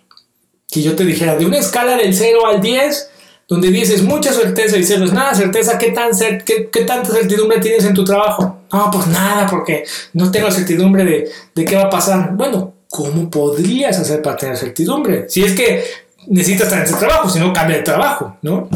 Si 0.67 0.83
yo 0.83 0.95
te 0.95 1.05
dijera 1.05 1.37
de 1.37 1.47
una 1.47 1.59
escala 1.59 1.97
del 1.97 2.15
0 2.15 2.47
al 2.47 2.61
10, 2.61 3.11
donde 3.51 3.69
dices 3.73 4.05
mucha 4.05 4.33
certeza 4.33 4.79
y 4.79 4.85
cero 4.85 5.05
es 5.05 5.13
nada 5.13 5.35
certeza, 5.35 5.77
¿qué, 5.77 5.91
tan 5.91 6.13
qué, 6.47 6.85
tanta 6.87 7.11
certidumbre 7.13 7.59
tienes 7.59 7.85
en 7.85 7.95
tu 7.95 8.05
trabajo? 8.05 8.59
No, 8.73 8.91
pues 8.93 9.09
nada, 9.09 9.49
porque 9.49 9.83
no 10.13 10.31
tengo 10.31 10.49
certidumbre 10.53 11.05
de, 11.05 11.31
de 11.53 11.65
qué 11.65 11.75
va 11.75 11.83
a 11.83 11.91
pasar. 11.91 12.31
Bueno, 12.37 12.75
¿cómo 12.89 13.29
podrías 13.29 13.99
hacer 13.99 14.23
para 14.23 14.37
tener 14.37 14.57
certidumbre? 14.57 15.29
Si 15.29 15.43
es 15.43 15.57
que 15.57 15.83
necesitas 16.29 16.69
tener 16.69 16.85
ese 16.85 16.95
trabajo, 16.95 17.29
si 17.29 17.41
no, 17.41 17.53
cambia 17.53 17.79
de 17.79 17.83
trabajo, 17.83 18.37
¿no? 18.41 18.69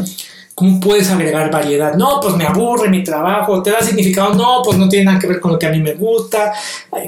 ¿Cómo 0.55 0.79
puedes 0.79 1.11
agregar 1.11 1.51
variedad? 1.51 1.95
No, 1.95 2.21
pues 2.21 2.33
me 2.37 2.45
aburre 2.45 2.87
mi 2.87 3.03
trabajo, 3.03 3.61
te 3.61 3.71
da 3.71 3.81
significado, 3.81 4.33
no, 4.35 4.61
pues 4.63 4.77
no 4.77 4.87
tiene 4.87 5.05
nada 5.05 5.19
que 5.19 5.27
ver 5.27 5.41
con 5.41 5.51
lo 5.51 5.59
que 5.59 5.65
a 5.65 5.69
mí 5.69 5.81
me 5.81 5.95
gusta. 5.95 6.53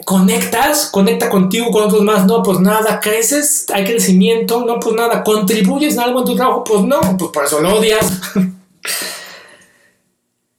Conectas, 0.04 0.90
conecta 0.92 1.30
contigo, 1.30 1.72
con 1.72 1.84
otros 1.84 2.04
más, 2.04 2.26
no, 2.26 2.44
pues 2.44 2.60
nada, 2.60 3.00
creces, 3.00 3.66
hay 3.74 3.86
crecimiento, 3.86 4.66
no, 4.66 4.82
pues 4.82 4.98
nada, 4.98 5.24
contribuyes 5.24 5.94
en 5.94 6.02
algo 6.02 6.20
en 6.20 6.26
tu 6.26 6.36
trabajo, 6.36 6.66
pues 6.66 6.82
no, 6.82 7.00
pues 7.18 7.32
por 7.32 7.46
eso 7.46 7.62
lo 7.62 7.78
odias. 7.78 8.20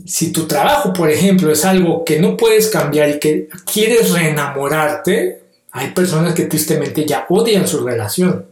si 0.06 0.32
tu 0.32 0.46
trabajo, 0.46 0.94
por 0.94 1.10
ejemplo, 1.10 1.52
es 1.52 1.66
algo 1.66 2.06
que 2.06 2.18
no 2.18 2.38
puedes 2.38 2.68
cambiar 2.68 3.10
y 3.10 3.18
que 3.18 3.50
quieres 3.70 4.12
reenamorarte, 4.12 5.42
hay 5.72 5.90
personas 5.90 6.32
que 6.32 6.46
tristemente 6.46 7.04
ya 7.04 7.26
odian 7.28 7.68
su 7.68 7.84
relación. 7.84 8.46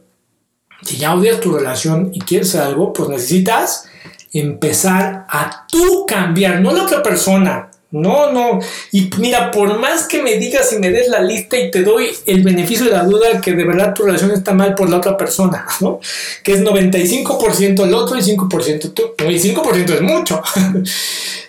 Si 0.83 0.99
ya 0.99 1.15
odias 1.15 1.41
tu 1.41 1.57
relación 1.57 2.11
y 2.13 2.21
quieres 2.21 2.55
algo, 2.55 2.93
pues 2.93 3.09
necesitas 3.09 3.89
empezar 4.33 5.27
a 5.29 5.67
tú 5.71 6.05
cambiar, 6.07 6.61
no 6.61 6.73
la 6.73 6.85
otra 6.85 7.03
persona, 7.03 7.71
No, 7.93 8.33
no. 8.33 8.59
Y 8.93 9.09
mira, 9.19 9.51
por 9.51 9.79
más 9.79 10.07
que 10.07 10.21
me 10.21 10.37
digas 10.37 10.73
y 10.73 10.79
me 10.79 10.91
des 10.91 11.09
la 11.09 11.23
lista 11.23 11.57
y 11.57 11.71
te 11.71 11.83
doy 11.83 12.09
el 12.27 12.43
beneficio 12.43 12.85
de 12.85 12.91
la 12.91 13.05
duda 13.05 13.41
que 13.41 13.53
de 13.53 13.65
verdad 13.65 13.95
tu 13.95 14.03
relación 14.03 14.33
está 14.33 14.53
mal 14.53 14.75
por 14.75 14.91
la 14.91 14.99
otra 14.99 15.17
persona, 15.17 15.65
¿no? 15.81 16.01
Que 16.43 16.55
es 16.55 16.63
95% 16.63 17.85
el 17.85 17.95
otro 17.95 18.19
y 18.19 18.23
5% 18.23 18.93
tú. 18.93 19.03
Y 19.21 19.39
5% 19.39 19.91
es 19.95 20.03
mucho. 20.03 20.43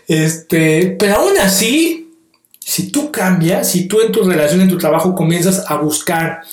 Este, 0.09 0.95
pero 0.97 1.15
aún 1.17 1.38
así, 1.38 2.13
si 2.59 2.91
tú 2.91 3.11
cambias, 3.11 3.69
si 3.69 3.89
tú 3.89 3.99
en 3.99 4.13
tu 4.13 4.23
relación, 4.23 4.61
en 4.61 4.69
tu 4.69 4.78
trabajo 4.78 5.13
comienzas 5.13 5.65
a 5.67 5.75
buscar 5.75 6.43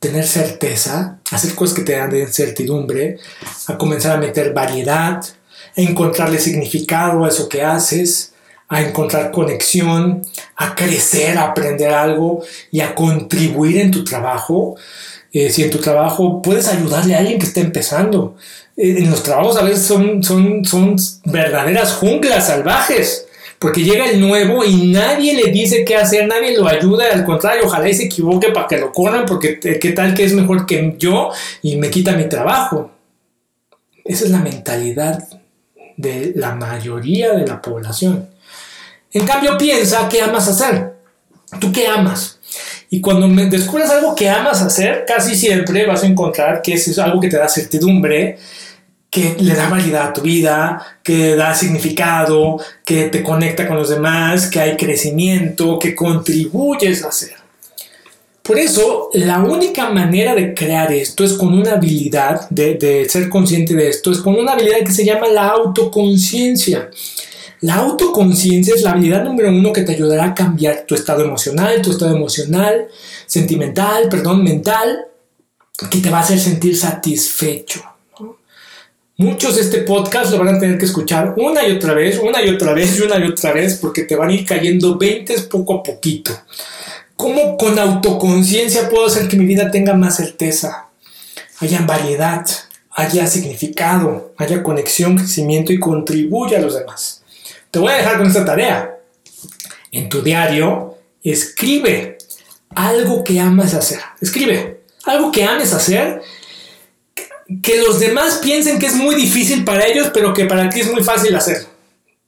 tener 0.00 0.26
certeza, 0.26 1.18
hacer 1.30 1.54
cosas 1.54 1.76
que 1.76 1.82
te 1.82 1.92
dan 1.92 2.10
de 2.10 2.26
certidumbre, 2.26 3.18
a 3.68 3.78
comenzar 3.78 4.16
a 4.16 4.20
meter 4.20 4.52
variedad, 4.52 5.24
a 5.76 5.80
encontrarle 5.80 6.38
significado 6.38 7.24
a 7.24 7.28
eso 7.28 7.48
que 7.48 7.62
haces, 7.62 8.34
a 8.68 8.82
encontrar 8.82 9.30
conexión, 9.30 10.22
a 10.56 10.74
crecer, 10.74 11.36
a 11.38 11.44
aprender 11.44 11.90
algo 11.90 12.42
y 12.70 12.80
a 12.80 12.94
contribuir 12.94 13.78
en 13.78 13.90
tu 13.90 14.04
trabajo. 14.04 14.76
Eh, 15.32 15.50
si 15.50 15.64
en 15.64 15.70
tu 15.70 15.78
trabajo 15.78 16.40
puedes 16.40 16.68
ayudarle 16.68 17.14
a 17.14 17.18
alguien 17.18 17.38
que 17.38 17.46
está 17.46 17.60
empezando. 17.60 18.36
Eh, 18.76 18.96
en 18.98 19.10
los 19.10 19.22
trabajos 19.22 19.56
a 19.56 19.64
veces 19.64 19.84
son, 19.84 20.22
son, 20.22 20.64
son 20.64 20.96
verdaderas 21.24 21.94
junglas 21.94 22.46
salvajes, 22.46 23.26
porque 23.58 23.82
llega 23.82 24.08
el 24.08 24.20
nuevo 24.20 24.64
y 24.64 24.92
nadie 24.92 25.34
le 25.34 25.50
dice 25.50 25.84
qué 25.84 25.96
hacer, 25.96 26.28
nadie 26.28 26.56
lo 26.56 26.68
ayuda, 26.68 27.06
al 27.12 27.24
contrario, 27.24 27.64
ojalá 27.66 27.88
y 27.88 27.94
se 27.94 28.04
equivoque 28.04 28.50
para 28.50 28.68
que 28.68 28.78
lo 28.78 28.92
corran, 28.92 29.26
porque 29.26 29.58
eh, 29.62 29.78
qué 29.80 29.90
tal 29.90 30.14
que 30.14 30.24
es 30.24 30.32
mejor 30.32 30.66
que 30.66 30.94
yo 30.98 31.30
y 31.62 31.76
me 31.76 31.90
quita 31.90 32.12
mi 32.12 32.28
trabajo. 32.28 32.90
Esa 34.04 34.24
es 34.24 34.30
la 34.30 34.38
mentalidad 34.38 35.43
de 35.96 36.32
la 36.36 36.54
mayoría 36.54 37.32
de 37.32 37.46
la 37.46 37.60
población. 37.60 38.28
En 39.12 39.26
cambio, 39.26 39.56
piensa 39.56 40.08
qué 40.08 40.22
amas 40.22 40.48
hacer. 40.48 40.94
¿Tú 41.60 41.72
qué 41.72 41.86
amas? 41.86 42.38
Y 42.90 43.00
cuando 43.00 43.28
descubres 43.46 43.90
algo 43.90 44.14
que 44.14 44.28
amas 44.28 44.62
hacer, 44.62 45.04
casi 45.06 45.34
siempre 45.34 45.86
vas 45.86 46.02
a 46.02 46.06
encontrar 46.06 46.62
que 46.62 46.74
es 46.74 46.98
algo 46.98 47.20
que 47.20 47.28
te 47.28 47.36
da 47.36 47.48
certidumbre, 47.48 48.38
que 49.10 49.36
le 49.38 49.54
da 49.54 49.68
validad 49.68 50.08
a 50.08 50.12
tu 50.12 50.22
vida, 50.22 50.98
que 51.02 51.36
da 51.36 51.54
significado, 51.54 52.58
que 52.84 53.04
te 53.04 53.22
conecta 53.22 53.66
con 53.68 53.76
los 53.76 53.88
demás, 53.88 54.48
que 54.48 54.60
hay 54.60 54.76
crecimiento, 54.76 55.78
que 55.78 55.94
contribuyes 55.94 57.04
a 57.04 57.08
hacer. 57.08 57.43
Por 58.44 58.58
eso, 58.58 59.08
la 59.14 59.38
única 59.38 59.88
manera 59.88 60.34
de 60.34 60.52
crear 60.52 60.92
esto 60.92 61.24
es 61.24 61.32
con 61.32 61.54
una 61.54 61.72
habilidad, 61.72 62.46
de, 62.50 62.74
de 62.74 63.08
ser 63.08 63.30
consciente 63.30 63.74
de 63.74 63.88
esto, 63.88 64.12
es 64.12 64.18
con 64.18 64.34
una 64.34 64.52
habilidad 64.52 64.84
que 64.84 64.92
se 64.92 65.02
llama 65.02 65.28
la 65.28 65.48
autoconciencia. 65.48 66.90
La 67.62 67.76
autoconciencia 67.76 68.74
es 68.74 68.82
la 68.82 68.90
habilidad 68.90 69.24
número 69.24 69.48
uno 69.48 69.72
que 69.72 69.80
te 69.80 69.92
ayudará 69.92 70.26
a 70.26 70.34
cambiar 70.34 70.84
tu 70.86 70.94
estado 70.94 71.24
emocional, 71.24 71.80
tu 71.80 71.90
estado 71.90 72.14
emocional, 72.14 72.88
sentimental, 73.24 74.10
perdón, 74.10 74.44
mental, 74.44 75.06
que 75.90 76.00
te 76.00 76.10
va 76.10 76.18
a 76.18 76.20
hacer 76.20 76.38
sentir 76.38 76.76
satisfecho. 76.76 77.82
Muchos 79.16 79.56
de 79.56 79.62
este 79.62 79.78
podcast 79.78 80.32
lo 80.32 80.44
van 80.44 80.56
a 80.56 80.58
tener 80.58 80.76
que 80.76 80.84
escuchar 80.84 81.32
una 81.38 81.66
y 81.66 81.72
otra 81.72 81.94
vez, 81.94 82.18
una 82.18 82.44
y 82.44 82.50
otra 82.50 82.74
vez 82.74 82.98
y 82.98 83.02
una 83.06 83.18
y 83.18 83.26
otra 83.26 83.54
vez, 83.54 83.78
porque 83.80 84.02
te 84.02 84.16
van 84.16 84.28
a 84.28 84.34
ir 84.34 84.44
cayendo 84.44 84.98
20 84.98 85.34
poco 85.44 85.78
a 85.78 85.82
poquito. 85.82 86.32
¿Cómo 87.16 87.56
con 87.56 87.78
autoconciencia 87.78 88.88
puedo 88.88 89.06
hacer 89.06 89.28
que 89.28 89.36
mi 89.36 89.46
vida 89.46 89.70
tenga 89.70 89.94
más 89.94 90.16
certeza? 90.16 90.88
Haya 91.60 91.80
variedad, 91.82 92.44
haya 92.90 93.26
significado, 93.26 94.34
haya 94.36 94.62
conexión, 94.62 95.16
crecimiento 95.16 95.72
y 95.72 95.78
contribuya 95.78 96.58
a 96.58 96.60
los 96.60 96.74
demás. 96.74 97.22
Te 97.70 97.78
voy 97.78 97.92
a 97.92 97.96
dejar 97.96 98.18
con 98.18 98.26
esta 98.26 98.44
tarea. 98.44 98.98
En 99.92 100.08
tu 100.08 100.22
diario, 100.22 100.96
escribe 101.22 102.18
algo 102.74 103.22
que 103.22 103.38
amas 103.38 103.74
hacer. 103.74 104.00
Escribe 104.20 104.82
algo 105.04 105.30
que 105.30 105.44
ames 105.44 105.72
hacer, 105.72 106.22
que 107.62 107.78
los 107.80 108.00
demás 108.00 108.40
piensen 108.42 108.78
que 108.78 108.86
es 108.86 108.94
muy 108.94 109.14
difícil 109.14 109.64
para 109.64 109.86
ellos, 109.86 110.10
pero 110.12 110.32
que 110.32 110.46
para 110.46 110.68
ti 110.68 110.80
es 110.80 110.90
muy 110.90 111.02
fácil 111.02 111.34
hacer. 111.34 111.66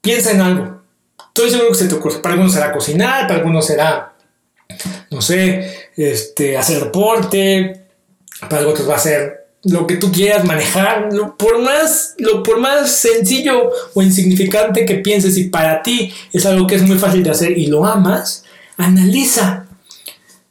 Piensa 0.01 0.30
en 0.32 0.41
algo. 0.41 0.82
Estoy 1.28 1.51
seguro 1.51 1.70
que 1.70 1.74
se 1.74 1.89
te 1.89 1.95
ocurre. 1.95 2.18
Para 2.18 2.34
algunos 2.34 2.53
será 2.53 2.72
cocinar, 2.72 3.26
para 3.26 3.41
algunos 3.41 3.66
será, 3.66 4.16
no 5.11 5.23
sé, 5.23 5.91
este, 5.97 6.57
hacer 6.57 6.85
deporte, 6.85 7.83
para 8.49 8.67
otros 8.67 8.89
va 8.89 8.97
a 8.97 9.01
ser 9.01 9.47
lo 9.64 9.87
que 9.87 9.97
tú 9.97 10.12
quieras 10.12 10.45
manejar, 10.45 11.09
por, 11.37 11.61
más, 11.61 12.14
lo, 12.19 12.43
por 12.43 12.61
más 12.61 12.91
sencillo 12.91 13.71
o 13.95 14.03
insignificante 14.03 14.85
que 14.85 14.97
pienses 14.97 15.37
y 15.37 15.45
para 15.45 15.83
ti 15.83 16.12
es 16.33 16.47
algo 16.47 16.67
que 16.67 16.77
es 16.77 16.83
muy 16.83 16.99
fácil 16.99 17.23
de 17.23 17.31
hacer 17.31 17.59
y 17.59 17.67
lo 17.67 17.85
amas, 17.85 18.45
analiza. 18.77 19.66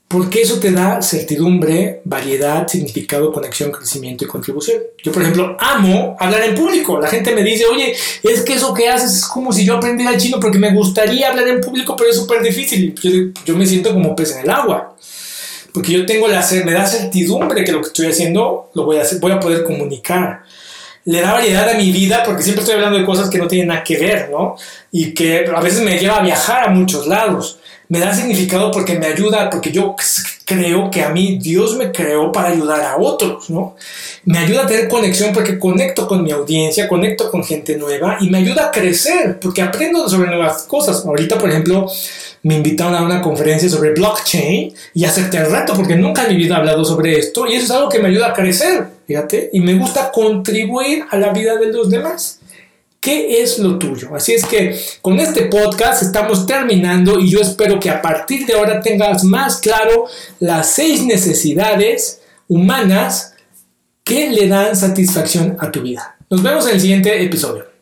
Porque 0.08 0.42
eso 0.42 0.60
te 0.60 0.72
da 0.72 1.02
certidumbre, 1.02 2.02
variedad, 2.06 2.68
significado, 2.68 3.34
conexión, 3.34 3.72
crecimiento 3.72 4.24
y 4.24 4.28
contribución. 4.28 4.78
Yo, 5.04 5.12
por 5.12 5.24
ejemplo, 5.24 5.58
amo 5.60 6.16
hablar 6.20 6.44
en 6.44 6.56
público. 6.56 7.00
La 7.00 7.08
gente 7.08 7.34
me 7.34 7.44
dice, 7.44 7.66
oye, 7.66 7.96
es 8.24 8.42
que 8.42 8.54
eso 8.54 8.74
que 8.74 8.88
haces 8.88 9.14
es 9.18 9.26
como 9.26 9.52
si 9.52 9.66
yo 9.66 9.78
aprendiera 9.78 10.16
chino 10.16 10.40
porque 10.40 10.60
me 10.60 10.74
gustaría 10.74 11.30
hablar 11.30 11.48
en 11.48 11.60
público, 11.60 11.96
pero 11.96 12.12
es 12.12 12.16
súper 12.16 12.42
difícil. 12.44 12.94
Yo, 13.02 13.42
yo 13.46 13.56
me 13.56 13.66
siento 13.66 13.94
como 13.94 14.16
pez 14.16 14.36
en 14.36 14.44
el 14.44 14.50
agua 14.50 14.96
porque 15.76 15.92
yo 15.92 16.06
tengo 16.06 16.30
la, 16.30 16.44
me 16.64 16.72
da 16.72 16.88
certidumbre 16.88 17.66
que 17.66 17.74
lo 17.74 17.82
que 17.82 17.88
estoy 17.88 18.08
haciendo 18.08 18.72
lo 18.74 18.86
voy 18.86 18.96
a 18.96 19.02
hacer, 19.02 19.20
voy 19.20 19.34
a 19.34 19.42
poder 19.42 19.66
comunicar. 19.66 20.44
Le 21.04 21.20
da 21.20 21.34
variedad 21.34 21.70
a 21.70 21.74
mi 21.74 21.92
vida 21.92 22.24
porque 22.24 22.44
siempre 22.44 22.62
estoy 22.62 22.76
hablando 22.76 22.98
de 22.98 23.06
cosas 23.06 23.30
que 23.30 23.38
no 23.38 23.50
tienen 23.50 23.68
nada 23.68 23.84
que 23.84 23.98
ver, 23.98 24.30
¿no? 24.32 24.56
Y 24.90 25.14
que 25.14 25.46
a 25.54 25.60
veces 25.60 25.82
me 25.82 26.00
lleva 26.00 26.16
a 26.16 26.22
viajar 26.22 26.70
a 26.70 26.70
muchos 26.70 27.08
lados. 27.08 27.60
Me 27.88 28.00
da 28.00 28.14
significado 28.14 28.72
porque 28.72 28.98
me 28.98 29.06
ayuda, 29.06 29.50
porque 29.50 29.72
yo 29.72 29.96
creo 30.46 30.90
que 30.90 31.04
a 31.04 31.10
mí 31.10 31.38
Dios 31.40 31.76
me 31.76 31.92
creó 31.92 32.32
para 32.32 32.50
ayudar 32.50 32.82
a 32.82 32.98
otros, 32.98 33.50
¿no? 33.50 33.76
Me 34.24 34.40
ayuda 34.40 34.64
a 34.64 34.68
tener 34.68 34.88
conexión 34.88 35.34
porque 35.34 35.60
conecto 35.60 36.08
con 36.08 36.24
mi 36.24 36.32
audiencia, 36.32 36.88
conecto 36.88 37.30
con 37.30 37.44
gente 37.44 37.78
nueva 37.78 38.18
y 38.20 38.30
me 38.30 38.40
ayuda 38.40 38.68
a 38.68 38.72
crecer 38.72 39.40
porque 39.40 39.62
aprendo 39.62 40.10
sobre 40.10 40.30
nuevas 40.30 40.64
cosas. 40.64 41.06
Ahorita, 41.06 41.38
por 41.38 41.50
ejemplo, 41.50 41.88
me 42.46 42.56
invitaron 42.56 42.96
a 42.96 43.04
una 43.04 43.22
conferencia 43.22 43.68
sobre 43.70 43.92
blockchain 43.94 44.74
y 44.94 45.04
acepté 45.04 45.38
el 45.38 45.52
reto 45.52 45.74
porque 45.74 45.96
nunca 45.96 46.24
en 46.24 46.30
mi 46.30 46.38
vida 46.38 46.56
he 46.56 46.58
hablado 46.58 46.86
sobre 46.86 47.18
esto 47.18 47.48
y 47.48 47.56
eso 47.56 47.66
es 47.66 47.72
algo 47.72 47.90
que 47.90 48.00
me 48.00 48.10
ayuda 48.10 48.28
a 48.28 48.34
crecer, 48.34 48.88
fíjate, 49.08 49.50
y 49.52 49.62
me 49.62 49.74
gusta 49.74 50.12
contribuir 50.12 51.06
a 51.10 51.18
la 51.18 51.34
vida 51.34 51.56
de 51.56 51.72
los 51.72 51.90
demás. 51.90 52.40
¿Qué 53.06 53.44
es 53.44 53.60
lo 53.60 53.78
tuyo? 53.78 54.16
Así 54.16 54.34
es 54.34 54.44
que 54.44 54.76
con 55.04 55.20
este 55.20 55.44
podcast 55.44 56.02
estamos 56.02 56.48
terminando 56.48 57.20
y 57.20 57.30
yo 57.30 57.40
espero 57.40 57.80
que 57.80 57.92
a 57.92 58.02
partir 58.02 58.48
de 58.48 58.56
ahora 58.56 58.82
tengas 58.82 59.24
más 59.24 59.58
claro 59.58 60.08
las 60.40 60.72
seis 60.72 61.04
necesidades 61.04 62.22
humanas 62.48 63.36
que 64.04 64.32
le 64.32 64.48
dan 64.48 64.76
satisfacción 64.76 65.56
a 65.60 65.70
tu 65.70 65.84
vida. 65.84 66.18
Nos 66.32 66.42
vemos 66.42 66.68
en 66.68 66.74
el 66.74 66.82
siguiente 66.82 67.24
episodio. 67.24 67.75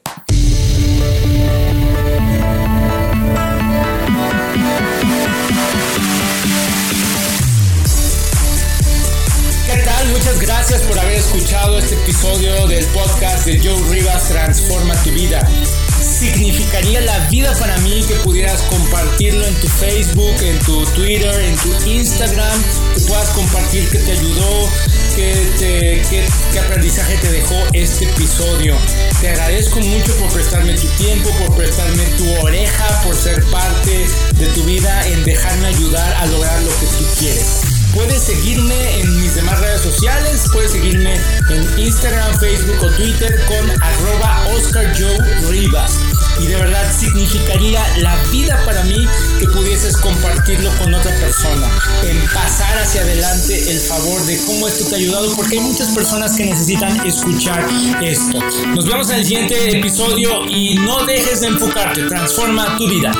Gracias 10.73 10.89
por 10.89 10.99
haber 11.05 11.19
escuchado 11.19 11.77
este 11.77 11.93
episodio 11.93 12.65
del 12.65 12.83
podcast 12.85 13.45
de 13.45 13.59
Joe 13.59 13.79
Rivas 13.91 14.27
Transforma 14.27 14.95
tu 15.03 15.11
vida. 15.11 15.47
Significaría 16.01 16.99
la 17.01 17.19
vida 17.29 17.53
para 17.59 17.77
mí 17.77 18.03
que 18.07 18.15
pudieras 18.15 18.59
compartirlo 18.63 19.45
en 19.45 19.53
tu 19.61 19.67
Facebook, 19.67 20.35
en 20.41 20.57
tu 20.61 20.83
Twitter, 20.95 21.41
en 21.41 21.55
tu 21.57 21.87
Instagram, 21.87 22.59
que 22.95 23.01
puedas 23.01 23.29
compartir 23.29 23.87
que 23.87 23.99
te 23.99 24.13
ayudó, 24.13 24.69
que 25.15 26.01
qué 26.51 26.59
aprendizaje 26.59 27.17
te 27.17 27.31
dejó 27.31 27.55
este 27.73 28.05
episodio. 28.05 28.75
Te 29.21 29.29
agradezco 29.29 29.79
mucho 29.79 30.15
por 30.15 30.33
prestarme 30.33 30.73
tu 30.73 30.87
tiempo, 31.03 31.29
por 31.45 31.55
prestarme 31.55 32.03
tu 32.17 32.27
oreja, 32.41 33.03
por 33.03 33.15
ser 33.15 33.43
parte 33.51 34.07
de 34.39 34.47
tu 34.47 34.63
vida, 34.63 35.07
en 35.07 35.23
dejarme 35.23 35.67
ayudar 35.67 36.13
a 36.15 36.25
lograr 36.25 36.59
lo 36.63 36.71
que 36.79 36.85
tú 36.87 37.05
quieres. 37.19 37.72
Puedes 37.93 38.23
seguirme 38.23 39.01
en 39.01 39.21
mis 39.21 39.35
demás 39.35 39.59
redes 39.59 39.81
sociales, 39.81 40.45
puedes 40.51 40.71
seguirme 40.71 41.13
en 41.49 41.79
Instagram, 41.79 42.39
Facebook 42.39 42.77
o 42.81 42.89
Twitter 42.89 43.39
con 43.45 43.69
arroba 43.81 44.47
Oscar 44.55 44.91
Joe 44.97 45.17
Rivas. 45.49 45.99
Y 46.39 46.47
de 46.47 46.55
verdad 46.55 46.91
significaría 46.91 47.85
la 47.99 48.15
vida 48.31 48.59
para 48.65 48.83
mí 48.85 49.07
que 49.39 49.47
pudieses 49.47 49.95
compartirlo 49.97 50.71
con 50.79 50.91
otra 50.91 51.11
persona, 51.19 51.69
en 52.03 52.19
pasar 52.33 52.75
hacia 52.79 53.01
adelante 53.01 53.71
el 53.71 53.79
favor 53.79 54.25
de 54.25 54.43
cómo 54.45 54.67
esto 54.67 54.85
te 54.85 54.95
ha 54.95 54.97
ayudado, 54.97 55.35
porque 55.35 55.59
hay 55.59 55.61
muchas 55.61 55.89
personas 55.89 56.35
que 56.35 56.45
necesitan 56.45 57.05
escuchar 57.05 57.67
esto. 58.01 58.39
Nos 58.69 58.85
vemos 58.85 59.11
en 59.11 59.17
el 59.17 59.25
siguiente 59.25 59.77
episodio 59.77 60.49
y 60.49 60.73
no 60.75 61.05
dejes 61.05 61.41
de 61.41 61.47
enfocarte, 61.47 62.01
transforma 62.03 62.75
tu 62.77 62.89
vida. 62.89 63.11